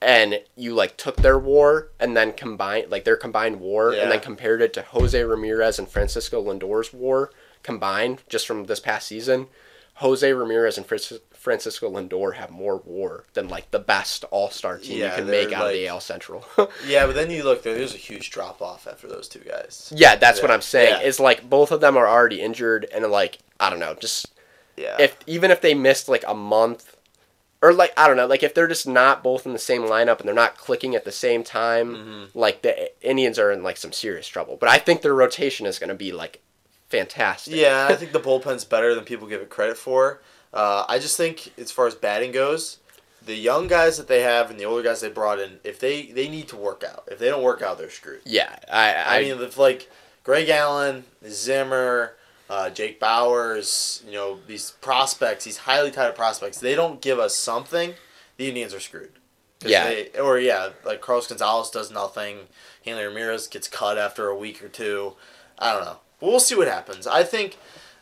and 0.00 0.40
you 0.56 0.74
like 0.74 0.96
took 0.96 1.16
their 1.16 1.38
WAR 1.38 1.88
and 1.98 2.16
then 2.16 2.32
combined 2.32 2.90
like 2.90 3.04
their 3.04 3.16
combined 3.16 3.60
WAR 3.60 3.92
Yeah. 3.94 4.02
and 4.02 4.12
then 4.12 4.20
compared 4.20 4.60
it 4.62 4.72
to 4.74 4.82
Jose 4.82 5.22
Ramirez 5.22 5.78
and 5.78 5.88
Francisco 5.88 6.42
Lindor's 6.44 6.92
WAR 6.92 7.30
combined 7.62 8.22
just 8.28 8.46
from 8.46 8.64
this 8.66 8.80
past 8.80 9.06
season, 9.08 9.46
Jose 9.94 10.30
Ramirez 10.32 10.76
and 10.76 10.86
Francis- 10.86 11.20
Francisco 11.32 11.88
Lindor 11.90 12.34
have 12.34 12.50
more 12.50 12.82
WAR 12.84 13.24
than 13.34 13.48
like 13.48 13.70
the 13.70 13.78
best 13.78 14.24
All 14.32 14.50
Star 14.50 14.78
team 14.78 14.98
Yeah, 14.98 15.12
you 15.12 15.22
can 15.22 15.30
make 15.30 15.52
out 15.52 15.66
of 15.68 15.72
the 15.72 15.86
AL 15.86 16.00
Central. 16.00 16.44
Yeah, 16.86 17.06
but 17.06 17.14
then 17.14 17.30
you 17.30 17.44
look 17.44 17.62
there. 17.62 17.74
There's 17.74 17.94
a 17.94 17.98
huge 17.98 18.30
drop 18.30 18.60
off 18.60 18.86
after 18.88 19.06
those 19.06 19.28
two 19.28 19.38
guys. 19.40 19.92
yeah, 19.96 20.16
that's 20.16 20.42
what 20.42 20.50
I'm 20.50 20.60
saying. 20.60 21.00
Yeah. 21.00 21.06
Is 21.06 21.20
like 21.20 21.48
both 21.48 21.70
of 21.70 21.80
them 21.80 21.96
are 21.96 22.06
already 22.08 22.40
injured, 22.42 22.86
and 22.92 23.06
like 23.06 23.38
I 23.60 23.70
don't 23.70 23.78
know, 23.78 23.94
just 23.94 24.26
Yeah. 24.76 24.96
if 25.00 25.16
even 25.26 25.50
if 25.50 25.60
they 25.60 25.74
missed 25.74 26.08
like 26.08 26.24
a 26.26 26.34
month 26.34 26.96
or 27.62 27.72
like 27.72 27.92
I 27.96 28.06
don't 28.06 28.16
know, 28.16 28.26
like 28.26 28.42
if 28.42 28.52
they're 28.54 28.68
just 28.68 28.86
not 28.86 29.22
both 29.22 29.46
in 29.46 29.52
the 29.52 29.58
same 29.58 29.82
lineup 29.82 30.18
and 30.20 30.28
they're 30.28 30.34
not 30.34 30.58
clicking 30.58 30.94
at 30.94 31.04
the 31.04 31.12
same 31.12 31.42
time, 31.44 31.94
Mm-hmm. 31.96 32.38
like 32.38 32.62
the 32.62 32.90
Indians 33.08 33.38
are 33.38 33.50
in 33.50 33.62
like 33.62 33.76
some 33.78 33.92
serious 33.92 34.28
trouble. 34.28 34.56
But 34.58 34.68
I 34.68 34.78
think 34.78 35.02
their 35.02 35.14
rotation 35.14 35.66
is 35.66 35.78
going 35.78 35.88
to 35.88 35.94
be 35.94 36.12
like 36.12 36.42
fantastic. 36.88 37.54
Yeah, 37.54 37.88
I 37.90 37.94
think 37.96 38.12
the 38.12 38.18
bullpen's 38.20 38.64
better 38.64 38.94
than 38.94 39.04
people 39.04 39.26
give 39.26 39.40
it 39.40 39.48
credit 39.50 39.76
for. 39.76 40.20
Uh, 40.52 40.84
I 40.88 40.98
just 40.98 41.16
think, 41.16 41.52
as 41.58 41.70
far 41.70 41.86
as 41.86 41.94
batting 41.94 42.32
goes, 42.32 42.78
the 43.24 43.34
young 43.34 43.66
guys 43.66 43.96
that 43.98 44.08
they 44.08 44.22
have 44.22 44.50
and 44.50 44.58
the 44.58 44.64
older 44.64 44.82
guys 44.82 45.00
they 45.00 45.08
brought 45.10 45.40
in, 45.40 45.58
if 45.64 45.80
they 45.80 46.06
they 46.06 46.28
need 46.28 46.48
to 46.48 46.56
work 46.56 46.84
out. 46.84 47.08
If 47.10 47.18
they 47.18 47.28
don't 47.28 47.42
work 47.42 47.60
out, 47.62 47.78
they're 47.78 47.90
screwed. 47.90 48.20
yeah. 48.24 48.56
I 48.72 48.92
I, 48.94 49.16
I, 49.18 49.22
mean, 49.22 49.40
if 49.42 49.58
like 49.58 49.90
Greg 50.22 50.48
Allen, 50.48 51.04
Zimmer, 51.28 52.14
uh, 52.48 52.70
Jake 52.70 53.00
Bauers, 53.00 54.04
you 54.06 54.12
know, 54.12 54.38
these 54.46 54.72
prospects, 54.80 55.44
these 55.44 55.58
highly 55.58 55.90
touted 55.90 56.14
prospects, 56.16 56.58
they 56.58 56.74
don't 56.74 57.00
give 57.00 57.18
us 57.18 57.34
something, 57.34 57.94
the 58.36 58.48
Indians 58.48 58.72
are 58.74 58.80
screwed. 58.80 59.12
Yeah. 59.64 59.84
They, 59.84 60.10
or 60.18 60.38
yeah, 60.38 60.70
like 60.84 61.00
Carlos 61.00 61.26
Gonzalez 61.26 61.70
does 61.70 61.90
nothing. 61.90 62.40
Hanley 62.84 63.04
Ramirez 63.04 63.46
gets 63.46 63.68
cut 63.68 63.98
after 63.98 64.28
a 64.28 64.36
week 64.36 64.62
or 64.62 64.68
two. 64.68 65.14
I 65.58 65.72
don't 65.72 65.84
know. 65.84 65.98
But 66.20 66.26
we'll 66.28 66.40
see 66.40 66.54
what 66.54 66.68
happens. 66.68 67.06
I 67.06 67.24
think 67.24 67.56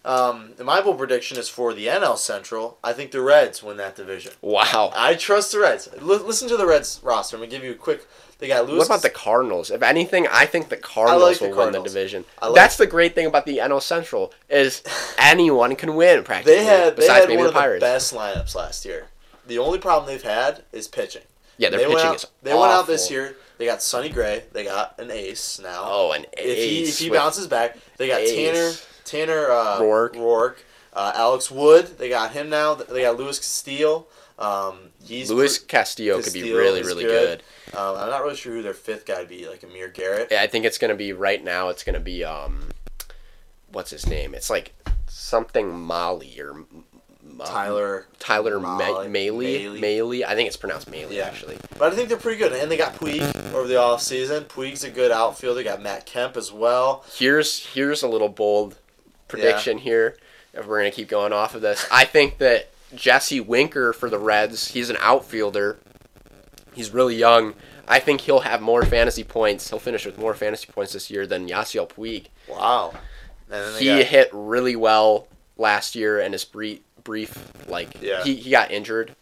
um, 0.05 0.53
my 0.63 0.81
bold 0.81 0.99
prediction 0.99 1.39
is 1.39 1.49
for 1.49 1.73
the 1.73 1.87
NL 1.87 2.19
Central. 2.19 2.79
I 2.85 2.93
think 2.93 3.11
the 3.13 3.23
Reds 3.23 3.63
win 3.63 3.77
that 3.79 3.97
division. 3.97 4.33
wow. 4.43 4.93
I 4.95 5.15
trust 5.15 5.53
the 5.53 5.61
Reds. 5.61 5.89
L- 5.99 6.07
listen 6.07 6.49
to 6.49 6.57
the 6.57 6.67
Reds 6.67 7.01
roster. 7.03 7.37
I'm 7.37 7.43
gonna 7.43 7.51
give 7.51 7.65
you 7.65 7.73
a 7.73 7.77
quick. 7.77 8.07
They 8.39 8.49
got 8.49 8.67
Lewis. 8.69 8.79
What 8.81 8.87
about 8.87 9.03
the 9.03 9.11
Cardinals? 9.11 9.71
If 9.71 9.83
anything, 9.83 10.27
I 10.31 10.47
think 10.47 10.69
the 10.69 10.77
Cardinals 10.77 11.39
the 11.39 11.45
will 11.45 11.51
win 11.51 11.57
Cardinals. 11.57 11.85
the 11.85 11.89
division. 11.99 12.25
Like- 12.43 12.55
That's 12.55 12.77
the 12.77 12.87
great 12.87 13.15
thing 13.15 13.27
about 13.27 13.47
the 13.47 13.59
NL 13.59 13.81
Central 13.83 14.33
is 14.49 14.83
anyone 15.19 15.77
can 15.77 15.95
win 15.95 16.25
practically. 16.25 16.57
They 16.57 16.65
had 16.65 16.97
they 16.97 17.07
had 17.07 17.29
one 17.29 17.39
the 17.39 17.49
of 17.49 17.55
the 17.55 17.79
best 17.81 18.15
lineups 18.15 18.55
last 18.55 18.85
year. 18.85 19.07
The 19.47 19.59
only 19.59 19.79
problem 19.79 20.07
they've 20.09 20.23
had 20.23 20.65
is 20.73 20.89
pitching. 20.89 21.23
yeah, 21.59 21.69
their 21.71 21.79
they 21.79 21.85
pitching 21.85 21.97
went 21.97 22.09
out, 22.09 22.17
is 22.17 22.27
They 22.43 22.55
went 22.55 22.73
out 22.73 22.87
this 22.87 23.11
year. 23.11 23.37
They 23.59 23.67
got 23.67 23.83
Sonny 23.83 24.09
Gray. 24.09 24.45
They 24.53 24.65
got 24.65 24.99
an 24.99 25.11
ace 25.11 25.61
now. 25.63 25.83
Oh, 25.87 26.13
an 26.13 26.27
if 26.37 26.57
he 26.57 26.83
ace 26.83 26.89
if 26.89 26.99
he 26.99 27.11
bounces 27.11 27.47
back, 27.47 27.77
they 27.99 28.09
got 28.09 28.21
ace. 28.21 28.35
Tanner 28.35 28.73
Tanner 29.05 29.51
uh, 29.51 29.81
Roark. 29.81 30.15
Roark, 30.15 30.57
uh, 30.93 31.13
Alex 31.15 31.51
Wood. 31.51 31.99
They 31.99 32.09
got 32.09 32.33
him 32.33 32.49
now. 32.49 32.75
They 32.75 33.03
got 33.03 33.17
Luis 33.17 33.39
Castillo. 33.39 34.07
Um, 34.39 34.91
he's 35.05 35.31
Luis 35.31 35.59
pre- 35.59 35.67
Castillo 35.69 36.21
could 36.23 36.33
be 36.33 36.53
really, 36.53 36.83
really 36.83 37.05
good. 37.05 37.43
good. 37.71 37.77
Um, 37.79 37.97
I'm 37.97 38.11
not 38.11 38.23
really 38.23 38.37
sure 38.37 38.53
who 38.55 38.63
their 38.63 38.75
fifth 38.75 39.07
guy 39.07 39.19
would 39.21 39.29
be. 39.29 39.49
Like 39.49 39.63
Amir 39.63 39.89
Garrett. 39.89 40.29
Yeah, 40.31 40.43
I 40.43 40.47
think 40.47 40.65
it's 40.65 40.79
gonna 40.79 40.95
be 40.95 41.13
right 41.13 41.43
now. 41.43 41.69
It's 41.69 41.85
gonna 41.85 42.01
be 42.01 42.25
um, 42.25 42.69
what's 43.73 43.91
his 43.91 44.07
name? 44.07 44.35
It's 44.35 44.51
like 44.51 44.75
something 45.07 45.79
Molly 45.79 46.39
or 46.41 46.51
M- 46.51 46.67
M- 46.73 47.41
Tyler. 47.45 48.07
Tyler 48.19 48.61
Molly- 48.61 49.09
Ma- 49.09 49.31
Mahle. 49.33 49.81
Mahle. 49.81 50.25
I 50.25 50.35
think 50.35 50.47
it's 50.47 50.57
pronounced 50.57 50.91
Mahle 50.91 51.11
Yeah. 51.11 51.25
actually. 51.27 51.57
But 51.79 51.93
I 51.93 51.97
think 51.97 52.09
they're 52.09 52.19
pretty 52.19 52.39
good. 52.39 52.53
And 52.53 52.71
they 52.71 52.77
got 52.77 52.95
Puig 52.97 53.21
over 53.55 53.67
the 53.67 53.75
offseason. 53.75 54.45
Puig's 54.45 54.85
a 54.85 54.91
good 54.91 55.11
outfielder. 55.11 55.55
They 55.57 55.65
got 55.65 55.83
Matt 55.83 56.07
Kemp 56.07 56.37
as 56.37 56.53
well. 56.53 57.05
Here's 57.17 57.67
here's 57.67 58.03
a 58.03 58.09
little 58.09 58.29
bold 58.29 58.77
prediction 59.29 59.79
here. 59.79 60.17
If 60.53 60.67
we're 60.67 60.79
gonna 60.79 60.91
keep 60.93 61.09
going 61.09 61.33
off 61.33 61.55
of 61.57 61.63
this, 61.63 61.85
I 61.91 62.05
think 62.05 62.39
that 62.39 62.71
Jesse 62.95 63.41
Winker 63.41 63.93
for 63.93 64.11
the 64.11 64.19
Reds. 64.19 64.69
He's 64.69 64.91
an 64.91 64.97
outfielder. 65.01 65.79
He's 66.75 66.91
really 66.91 67.17
young. 67.17 67.55
I 67.87 68.01
think 68.01 68.23
he'll 68.23 68.41
have 68.41 68.61
more 68.63 68.85
fantasy 68.85 69.25
points. 69.25 69.69
He'll 69.71 69.79
finish 69.79 70.07
with 70.07 70.19
more 70.19 70.35
fantasy 70.35 70.67
points 70.73 70.93
this 70.95 71.11
year 71.11 71.27
than 71.27 71.49
Yasiel 71.49 71.89
Puig. 71.89 72.27
Wow. 72.49 72.93
And 73.51 73.63
then 73.63 73.73
they 73.75 73.79
he 73.81 73.87
got- 73.87 74.05
hit 74.05 74.31
really 74.33 74.75
well 74.77 75.29
last 75.57 75.95
year 75.95 76.19
and 76.21 76.33
his 76.35 76.45
brief 76.45 76.81
brief 77.05 77.53
like 77.69 78.01
Yeah. 78.01 78.25
he, 78.25 78.35
he 78.37 78.51
got 78.51 78.71
injured 78.71 79.15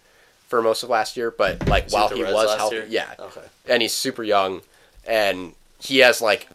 for 0.46 0.62
most 0.62 0.82
of 0.84 0.88
last 0.88 1.16
year 1.16 1.30
but 1.32 1.66
like 1.68 1.90
he 1.90 1.94
while 1.94 2.08
he 2.08 2.22
Reds 2.22 2.32
was 2.34 2.54
healthy 2.56 2.76
year? 2.76 2.86
yeah 2.88 3.14
Okay. 3.18 3.40
and 3.68 3.82
he's 3.82 3.92
super 3.92 4.22
young 4.22 4.62
and 5.04 5.54
he 5.80 5.98
has 5.98 6.20
like 6.22 6.46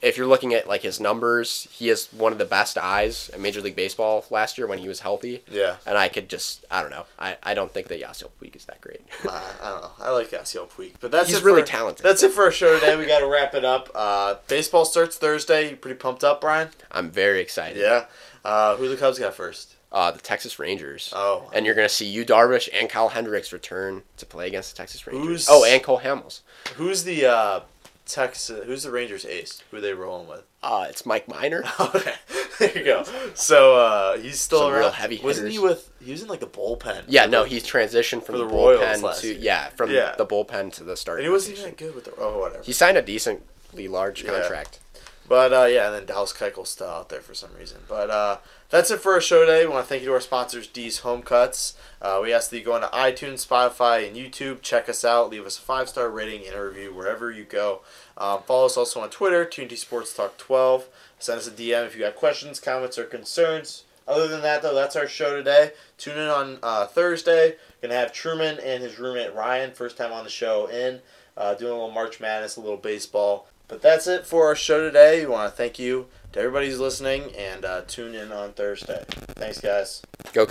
if 0.00 0.16
you're 0.16 0.26
looking 0.26 0.54
at 0.54 0.68
like 0.68 0.82
his 0.82 1.00
numbers 1.00 1.66
he 1.72 1.88
has 1.88 2.06
one 2.12 2.32
of 2.32 2.38
the 2.38 2.44
best 2.44 2.78
eyes 2.78 3.30
in 3.34 3.42
major 3.42 3.60
league 3.60 3.74
baseball 3.76 4.24
last 4.30 4.56
year 4.58 4.66
when 4.66 4.78
he 4.78 4.86
was 4.88 5.00
healthy 5.00 5.42
Yeah. 5.50 5.76
and 5.86 5.98
i 5.98 6.08
could 6.08 6.28
just 6.28 6.64
i 6.70 6.80
don't 6.82 6.90
know 6.90 7.04
i, 7.18 7.36
I 7.42 7.54
don't 7.54 7.72
think 7.72 7.88
that 7.88 8.00
Yasiel 8.00 8.30
Puig 8.40 8.54
is 8.56 8.64
that 8.66 8.80
great 8.80 9.00
Uh, 9.26 9.40
I 9.62 9.70
don't 9.70 9.82
know. 9.82 9.90
I 10.00 10.10
like 10.10 10.30
Yasiel 10.30 10.68
Puig, 10.68 10.92
but 11.00 11.10
that's 11.10 11.28
He's 11.30 11.42
really 11.42 11.62
for, 11.62 11.66
talented. 11.68 12.04
That's 12.04 12.22
it 12.22 12.32
for 12.32 12.44
our 12.44 12.52
show 12.52 12.78
today. 12.78 12.96
We 12.96 13.06
got 13.06 13.18
to 13.20 13.26
wrap 13.26 13.54
it 13.54 13.64
up. 13.64 13.90
Uh, 13.94 14.36
baseball 14.46 14.84
starts 14.84 15.16
Thursday. 15.16 15.70
You 15.70 15.76
pretty 15.76 15.96
pumped 15.98 16.22
up, 16.24 16.40
Brian? 16.40 16.68
i'm 16.92 17.10
very 17.10 17.40
excited 17.40 17.78
Yeah. 17.80 18.04
Uh, 18.44 18.76
who 18.76 18.88
the 18.88 18.96
Cubs 18.96 19.18
got 19.18 19.34
first? 19.34 19.74
uh, 19.90 20.10
the 20.10 20.18
texas 20.20 20.58
rangers 20.58 21.12
Oh, 21.16 21.50
and 21.54 21.64
you're 21.66 21.74
going 21.74 21.88
to 21.88 21.94
see 21.94 22.06
yu 22.06 22.24
darvish 22.24 22.68
and 22.72 22.88
kyle 22.90 23.08
hendricks 23.08 23.52
return 23.54 24.02
to 24.18 24.26
play 24.26 24.46
against 24.46 24.70
the 24.72 24.76
texas 24.76 25.06
rangers 25.06 25.26
Who's- 25.26 25.48
oh 25.50 25.64
and 25.64 25.82
cole 25.82 26.00
hamels 26.00 26.40
who's 26.76 27.04
the 27.04 27.24
uh, 27.26 27.60
Texas? 28.08 28.64
Who's 28.66 28.82
the 28.82 28.90
Rangers 28.90 29.24
ace? 29.24 29.62
Who 29.70 29.76
are 29.76 29.80
they 29.80 29.92
rolling 29.94 30.26
with? 30.28 30.42
uh, 30.62 30.86
it's 30.88 31.06
mike 31.06 31.28
minor 31.28 31.62
okay, 31.80 32.14
there 32.58 32.76
you 32.78 32.84
go. 32.84 33.04
So 33.34 33.76
uh, 33.76 34.18
he's 34.18 34.40
still 34.40 34.60
Some 34.60 34.72
around. 34.72 34.80
real 34.80 34.90
heavy 34.90 35.14
hitter 35.16 35.26
Wasn't 35.26 35.50
he 35.52 35.58
with? 35.58 35.90
He 36.02 36.10
was 36.10 36.22
in 36.22 36.28
like 36.28 36.40
the 36.40 36.46
bullpen. 36.46 37.04
Yeah, 37.06 37.26
no, 37.26 37.44
he's 37.44 37.64
transitioned 37.64 38.24
from 38.24 38.38
the, 38.38 38.44
the 38.46 38.52
bullpen 38.52 39.20
to 39.20 39.26
year. 39.28 39.36
yeah, 39.38 39.68
from 39.70 39.90
Yeah. 39.90 40.14
the 40.16 40.26
bullpen 40.26 40.72
to 40.74 40.84
the 40.84 40.96
start. 40.96 41.18
and 41.20 41.26
he 41.26 41.30
wasn't 41.30 41.58
even 41.58 41.74
good 41.74 41.94
with 41.94 42.04
the. 42.04 42.14
Oh, 42.18 42.38
whatever. 42.40 42.62
He 42.64 42.72
signed 42.72 42.96
a 42.96 43.02
decently 43.02 43.86
large 43.88 44.24
Yeah. 44.24 44.30
contract. 44.30 44.80
But 45.28 45.52
uh, 45.52 45.66
yeah, 45.66 45.86
and 45.88 45.94
then 45.94 46.06
Dallas 46.06 46.32
Keuchel's 46.32 46.70
still 46.70 46.88
out 46.88 47.10
there 47.10 47.20
for 47.20 47.34
some 47.34 47.50
reason. 47.58 47.78
But 47.86 48.08
uh, 48.10 48.38
that's 48.70 48.90
it 48.90 49.00
for 49.00 49.12
our 49.12 49.20
show 49.20 49.40
today. 49.40 49.64
We 49.64 49.72
want 49.72 49.86
to 49.86 49.88
thank 49.88 50.02
you 50.02 50.08
to 50.08 50.14
our 50.14 50.20
sponsors, 50.20 50.66
D's 50.66 50.98
Home 50.98 51.22
Cuts. 51.22 51.74
Uh, 52.02 52.20
we 52.22 52.32
ask 52.32 52.50
that 52.50 52.58
you 52.58 52.64
go 52.64 52.76
into 52.76 52.88
iTunes, 52.88 53.46
Spotify, 53.46 54.06
and 54.06 54.14
YouTube. 54.14 54.60
Check 54.60 54.88
us 54.88 55.04
out. 55.04 55.30
Leave 55.30 55.46
us 55.46 55.58
a 55.58 55.62
five 55.62 55.88
star 55.88 56.10
rating 56.10 56.46
and 56.46 56.54
a 56.54 56.62
review 56.62 56.92
wherever 56.92 57.30
you 57.30 57.44
go. 57.44 57.80
Um, 58.18 58.42
follow 58.42 58.66
us 58.66 58.76
also 58.76 59.00
on 59.00 59.08
Twitter, 59.08 59.46
TNT 59.46 59.78
Sports 59.78 60.14
Talk 60.14 60.36
12. 60.36 60.86
Send 61.18 61.38
us 61.38 61.48
a 61.48 61.50
DM 61.50 61.86
if 61.86 61.94
you 61.94 62.02
got 62.02 62.14
questions, 62.14 62.60
comments, 62.60 62.98
or 62.98 63.04
concerns. 63.04 63.84
Other 64.06 64.28
than 64.28 64.42
that, 64.42 64.62
though, 64.62 64.74
that's 64.74 64.96
our 64.96 65.08
show 65.08 65.36
today. 65.36 65.72
Tune 65.96 66.18
in 66.18 66.28
on 66.28 66.58
uh, 66.62 66.86
Thursday. 66.86 67.56
Gonna 67.80 67.94
have 67.94 68.12
Truman 68.12 68.58
and 68.62 68.82
his 68.82 68.98
roommate 68.98 69.34
Ryan, 69.34 69.72
first 69.72 69.96
time 69.96 70.12
on 70.12 70.24
the 70.24 70.30
show, 70.30 70.66
in 70.66 71.00
uh, 71.36 71.54
doing 71.54 71.72
a 71.72 71.74
little 71.74 71.90
March 71.90 72.20
Madness, 72.20 72.56
a 72.56 72.60
little 72.60 72.76
baseball. 72.76 73.46
But 73.66 73.82
that's 73.82 74.06
it 74.06 74.26
for 74.26 74.46
our 74.46 74.56
show 74.56 74.82
today. 74.82 75.20
We 75.20 75.32
want 75.32 75.50
to 75.50 75.56
thank 75.56 75.78
you 75.78 76.06
to 76.32 76.40
everybody 76.40 76.68
who's 76.68 76.80
listening 76.80 77.32
and 77.36 77.64
uh, 77.64 77.82
tune 77.86 78.14
in 78.14 78.32
on 78.32 78.52
Thursday. 78.52 79.04
Thanks, 79.08 79.60
guys. 79.60 80.02
Go 80.32 80.46